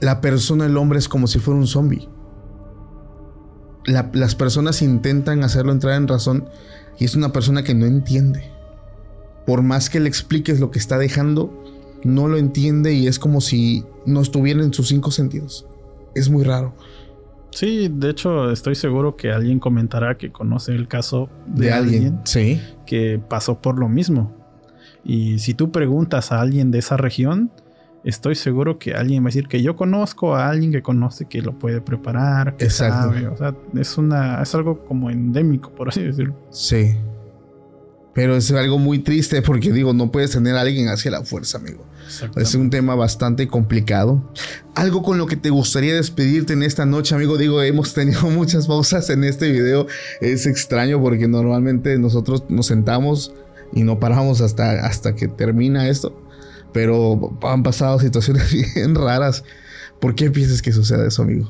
la 0.00 0.20
persona, 0.20 0.66
el 0.66 0.76
hombre 0.76 0.98
es 0.98 1.08
como 1.08 1.26
si 1.26 1.38
fuera 1.38 1.60
un 1.60 1.66
zombie. 1.66 2.08
Las 3.84 4.34
personas 4.34 4.82
intentan 4.82 5.42
hacerlo 5.42 5.72
entrar 5.72 5.94
en 5.94 6.08
razón 6.08 6.48
y 6.98 7.04
es 7.04 7.14
una 7.14 7.32
persona 7.32 7.62
que 7.62 7.74
no 7.74 7.86
entiende. 7.86 8.50
Por 9.46 9.62
más 9.62 9.90
que 9.90 10.00
le 10.00 10.08
expliques 10.08 10.60
lo 10.60 10.70
que 10.70 10.78
está 10.78 10.98
dejando, 10.98 11.52
no 12.04 12.28
lo 12.28 12.36
entiende 12.36 12.94
y 12.94 13.06
es 13.06 13.18
como 13.18 13.40
si 13.40 13.84
no 14.06 14.20
estuviera 14.20 14.62
en 14.62 14.72
sus 14.72 14.88
cinco 14.88 15.10
sentidos. 15.10 15.66
Es 16.14 16.28
muy 16.28 16.44
raro. 16.44 16.74
Sí, 17.50 17.90
de 17.92 18.10
hecho 18.10 18.50
estoy 18.50 18.74
seguro 18.74 19.16
que 19.16 19.30
alguien 19.30 19.58
comentará 19.58 20.16
que 20.16 20.32
conoce 20.32 20.72
el 20.72 20.88
caso 20.88 21.28
de, 21.46 21.72
alguien, 21.72 22.20
sí. 22.24 22.60
que 22.86 23.20
pasó 23.28 23.60
por 23.60 23.78
lo 23.78 23.88
mismo. 23.88 24.34
Y 25.04 25.38
si 25.38 25.54
tú 25.54 25.70
preguntas 25.70 26.32
a 26.32 26.40
alguien 26.40 26.70
de 26.70 26.78
esa 26.78 26.96
región, 26.96 27.50
estoy 28.04 28.34
seguro 28.34 28.78
que 28.78 28.94
alguien 28.94 29.22
va 29.22 29.26
a 29.26 29.28
decir 29.28 29.48
que 29.48 29.62
yo 29.62 29.76
conozco 29.76 30.34
a 30.34 30.48
alguien 30.48 30.72
que 30.72 30.82
conoce 30.82 31.26
que 31.26 31.40
lo 31.42 31.58
puede 31.58 31.80
preparar, 31.80 32.56
que 32.56 32.64
Exacto. 32.64 33.12
sabe. 33.12 33.26
O 33.28 33.36
sea, 33.36 33.54
es 33.74 33.98
una, 33.98 34.42
es 34.42 34.54
algo 34.54 34.84
como 34.84 35.10
endémico, 35.10 35.70
por 35.70 35.88
así 35.88 36.02
decirlo. 36.02 36.34
Sí. 36.50 36.96
Pero 38.14 38.36
es 38.36 38.50
algo 38.52 38.78
muy 38.78 38.98
triste 38.98 39.40
porque 39.40 39.72
digo, 39.72 39.94
no 39.94 40.10
puedes 40.10 40.32
tener 40.32 40.56
a 40.56 40.60
alguien 40.60 40.88
hacia 40.88 41.10
la 41.10 41.24
fuerza, 41.24 41.58
amigo. 41.58 41.84
Es 42.36 42.54
un 42.54 42.68
tema 42.68 42.94
bastante 42.94 43.48
complicado. 43.48 44.22
Algo 44.74 45.02
con 45.02 45.16
lo 45.16 45.26
que 45.26 45.36
te 45.36 45.48
gustaría 45.48 45.94
despedirte 45.94 46.52
en 46.52 46.62
esta 46.62 46.84
noche, 46.84 47.14
amigo. 47.14 47.38
Digo, 47.38 47.62
hemos 47.62 47.94
tenido 47.94 48.22
muchas 48.30 48.66
pausas 48.66 49.08
en 49.08 49.24
este 49.24 49.50
video. 49.50 49.86
Es 50.20 50.46
extraño 50.46 51.00
porque 51.00 51.26
normalmente 51.26 51.98
nosotros 51.98 52.44
nos 52.50 52.66
sentamos 52.66 53.32
y 53.72 53.84
no 53.84 53.98
paramos 53.98 54.42
hasta, 54.42 54.84
hasta 54.86 55.14
que 55.14 55.28
termina 55.28 55.88
esto. 55.88 56.21
Pero 56.72 57.38
han 57.42 57.62
pasado 57.62 57.98
situaciones 57.98 58.52
bien 58.74 58.94
raras. 58.94 59.44
¿Por 60.00 60.14
qué 60.14 60.30
piensas 60.30 60.62
que 60.62 60.72
sucede 60.72 61.08
eso, 61.08 61.22
amigo? 61.22 61.48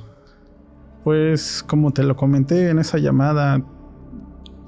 Pues 1.04 1.64
como 1.66 1.92
te 1.92 2.02
lo 2.02 2.16
comenté 2.16 2.70
en 2.70 2.78
esa 2.78 2.98
llamada, 2.98 3.64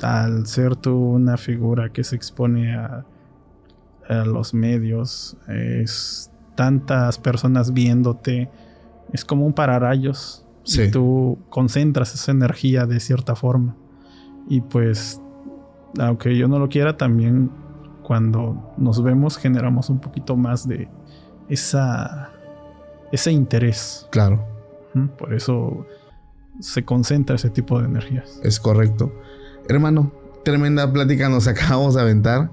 al 0.02 0.46
ser 0.46 0.76
tú 0.76 0.96
una 0.96 1.36
figura 1.36 1.90
que 1.90 2.02
se 2.02 2.16
expone 2.16 2.74
a, 2.74 3.04
a 4.08 4.24
los 4.24 4.54
medios, 4.54 5.36
es 5.48 6.30
tantas 6.54 7.18
personas 7.18 7.72
viéndote, 7.72 8.50
es 9.12 9.24
como 9.24 9.46
un 9.46 9.52
pararrayos. 9.52 10.44
Sí. 10.64 10.82
Y 10.82 10.90
tú 10.90 11.38
concentras 11.50 12.14
esa 12.14 12.32
energía 12.32 12.86
de 12.86 12.98
cierta 12.98 13.34
forma. 13.34 13.76
Y 14.48 14.60
pues, 14.62 15.20
aunque 15.98 16.36
yo 16.36 16.48
no 16.48 16.58
lo 16.58 16.68
quiera, 16.68 16.96
también 16.96 17.50
cuando 18.04 18.74
nos 18.76 19.02
vemos 19.02 19.36
generamos 19.38 19.90
un 19.90 19.98
poquito 19.98 20.36
más 20.36 20.68
de 20.68 20.88
esa, 21.48 22.30
ese 23.10 23.32
interés. 23.32 24.06
Claro, 24.10 24.46
Por 25.18 25.34
eso 25.34 25.86
se 26.60 26.84
concentra 26.84 27.34
ese 27.34 27.50
tipo 27.50 27.80
de 27.80 27.86
energías. 27.86 28.38
es 28.44 28.60
correcto. 28.60 29.12
Hermano, 29.68 30.12
tremenda 30.44 30.92
plática 30.92 31.28
nos 31.28 31.48
acabamos 31.48 31.94
de 31.94 32.02
aventar. 32.02 32.50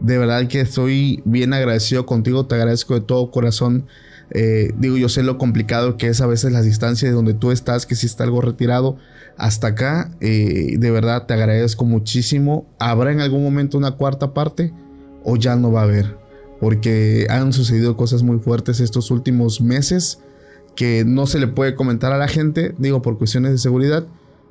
De 0.00 0.18
verdad 0.18 0.48
que 0.48 0.60
estoy 0.60 1.22
bien 1.24 1.52
agradecido 1.52 2.06
contigo. 2.06 2.46
Te 2.46 2.54
agradezco 2.54 2.94
de 2.94 3.02
todo 3.02 3.30
corazón. 3.30 3.86
Eh, 4.30 4.72
digo, 4.78 4.96
yo 4.96 5.08
sé 5.08 5.22
lo 5.22 5.36
complicado 5.36 5.96
que 5.98 6.08
es 6.08 6.20
a 6.20 6.26
veces 6.26 6.52
las 6.52 6.64
distancias 6.64 7.10
de 7.10 7.14
donde 7.14 7.34
tú 7.34 7.50
estás, 7.50 7.84
que 7.84 7.94
si 7.94 8.06
está 8.06 8.24
algo 8.24 8.40
retirado 8.40 8.96
hasta 9.36 9.68
acá. 9.68 10.10
Eh, 10.20 10.76
de 10.78 10.90
verdad 10.90 11.26
te 11.26 11.34
agradezco 11.34 11.84
muchísimo. 11.84 12.66
¿Habrá 12.78 13.12
en 13.12 13.20
algún 13.20 13.42
momento 13.44 13.76
una 13.76 13.92
cuarta 13.92 14.32
parte 14.32 14.72
o 15.24 15.36
ya 15.36 15.56
no 15.56 15.72
va 15.72 15.80
a 15.80 15.84
haber? 15.84 16.16
Porque 16.60 17.26
han 17.30 17.52
sucedido 17.52 17.96
cosas 17.96 18.22
muy 18.22 18.38
fuertes 18.38 18.80
estos 18.80 19.10
últimos 19.10 19.60
meses 19.60 20.22
que 20.74 21.04
no 21.04 21.26
se 21.26 21.38
le 21.38 21.48
puede 21.48 21.74
comentar 21.74 22.12
a 22.12 22.18
la 22.18 22.28
gente, 22.28 22.74
digo, 22.78 23.02
por 23.02 23.18
cuestiones 23.18 23.52
de 23.52 23.58
seguridad, 23.58 24.06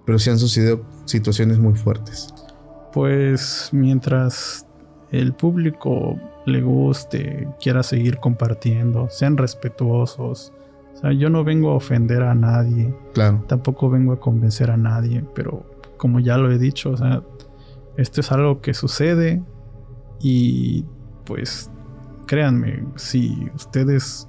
pero 0.06 0.19
sí 0.19 0.30
han 0.30 0.39
sucedido 0.39 0.81
situaciones 1.06 1.60
muy 1.60 1.73
fuertes. 1.73 2.34
Pues 2.93 3.69
mientras 3.72 4.65
el 5.11 5.34
público 5.34 6.19
le 6.45 6.61
guste, 6.61 7.48
quiera 7.61 7.84
seguir 7.84 8.18
compartiendo, 8.18 9.07
sean 9.10 9.38
respetuosos. 9.38 10.53
O 10.95 10.98
sea, 10.98 11.14
yo 11.14 11.30
no 11.30 11.43
vengo 11.43 11.72
a 11.72 11.76
ofender 11.76 12.23
a 12.23 12.35
nadie, 12.35 12.93
Claro, 13.14 13.43
tampoco 13.48 13.89
vengo 13.89 14.14
a 14.14 14.19
convencer 14.19 14.69
a 14.69 14.77
nadie, 14.77 15.23
pero 15.34 15.65
como 15.98 16.19
ya 16.19 16.38
lo 16.38 16.52
he 16.52 16.57
dicho, 16.57 16.91
o 16.91 16.98
sea, 16.98 17.23
esto 17.98 18.22
es 18.22 18.31
algo 18.31 18.61
que 18.61 18.73
sucede 18.73 19.43
y 20.22 20.85
pues 21.26 21.69
créanme, 22.27 22.84
si 22.95 23.49
ustedes 23.56 24.27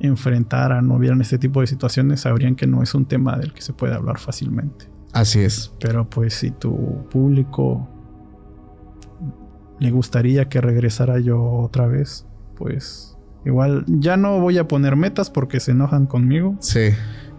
enfrentaran 0.00 0.90
o 0.90 0.98
vieran 0.98 1.20
este 1.20 1.38
tipo 1.38 1.60
de 1.60 1.66
situaciones, 1.66 2.20
sabrían 2.20 2.54
que 2.54 2.66
no 2.66 2.82
es 2.82 2.94
un 2.94 3.06
tema 3.06 3.36
del 3.36 3.52
que 3.52 3.62
se 3.62 3.72
puede 3.72 3.94
hablar 3.94 4.18
fácilmente. 4.18 4.86
así 5.12 5.40
es. 5.40 5.72
Pero 5.80 6.08
pues 6.08 6.34
si 6.34 6.50
tu 6.50 7.04
público 7.10 7.88
le 9.80 9.90
gustaría 9.90 10.48
que 10.48 10.60
regresara 10.60 11.18
yo 11.18 11.42
otra 11.42 11.86
vez, 11.86 12.26
pues 12.56 13.16
igual 13.44 13.84
ya 13.86 14.16
no 14.16 14.40
voy 14.40 14.58
a 14.58 14.68
poner 14.68 14.96
metas 14.96 15.30
porque 15.30 15.60
se 15.60 15.70
enojan 15.70 16.06
conmigo 16.06 16.56
Sí, 16.60 16.90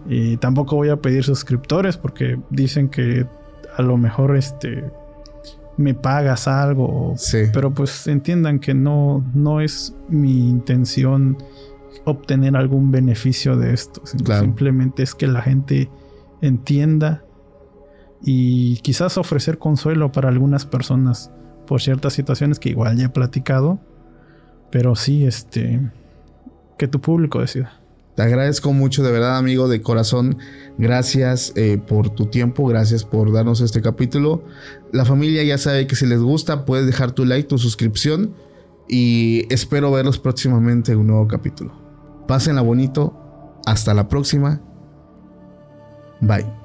y 0.08 0.38
tampoco 0.38 0.76
voy 0.76 0.88
a 0.88 0.96
pedir 0.96 1.24
suscriptores 1.24 1.96
porque 1.96 2.40
dicen 2.50 2.88
que 2.88 3.26
a 3.76 3.82
lo 3.82 3.96
mejor 3.96 4.36
este 4.36 4.90
me 5.80 5.94
pagas 5.94 6.46
algo, 6.46 7.14
sí, 7.16 7.44
pero 7.52 7.72
pues 7.72 8.06
entiendan 8.06 8.58
que 8.60 8.74
no 8.74 9.24
no 9.34 9.60
es 9.60 9.94
mi 10.08 10.48
intención 10.48 11.36
obtener 12.04 12.56
algún 12.56 12.90
beneficio 12.90 13.56
de 13.56 13.72
esto, 13.72 14.02
sino 14.04 14.24
Claro. 14.24 14.42
simplemente 14.42 15.02
es 15.02 15.14
que 15.14 15.26
la 15.26 15.42
gente 15.42 15.90
entienda 16.40 17.24
y 18.22 18.76
quizás 18.78 19.18
ofrecer 19.18 19.58
consuelo 19.58 20.12
para 20.12 20.28
algunas 20.28 20.66
personas 20.66 21.30
por 21.66 21.80
ciertas 21.80 22.12
situaciones 22.12 22.58
que 22.58 22.70
igual 22.70 22.96
ya 22.96 23.06
he 23.06 23.08
platicado, 23.08 23.78
pero 24.70 24.94
sí 24.94 25.24
este 25.24 25.80
que 26.78 26.88
tu 26.88 27.00
público 27.00 27.40
decida. 27.40 27.79
Te 28.20 28.26
agradezco 28.26 28.74
mucho, 28.74 29.02
de 29.02 29.10
verdad, 29.10 29.38
amigo, 29.38 29.66
de 29.66 29.80
corazón. 29.80 30.36
Gracias 30.76 31.54
eh, 31.56 31.78
por 31.78 32.10
tu 32.10 32.26
tiempo, 32.26 32.66
gracias 32.66 33.02
por 33.02 33.32
darnos 33.32 33.62
este 33.62 33.80
capítulo. 33.80 34.44
La 34.92 35.06
familia 35.06 35.42
ya 35.42 35.56
sabe 35.56 35.86
que 35.86 35.96
si 35.96 36.04
les 36.04 36.20
gusta, 36.20 36.66
puedes 36.66 36.84
dejar 36.84 37.12
tu 37.12 37.24
like, 37.24 37.48
tu 37.48 37.56
suscripción 37.56 38.34
y 38.86 39.46
espero 39.48 39.90
verlos 39.90 40.18
próximamente 40.18 40.92
en 40.92 40.98
un 40.98 41.06
nuevo 41.06 41.26
capítulo. 41.28 41.72
Pásenla 42.28 42.60
bonito. 42.60 43.16
Hasta 43.64 43.94
la 43.94 44.06
próxima. 44.06 44.60
Bye. 46.20 46.59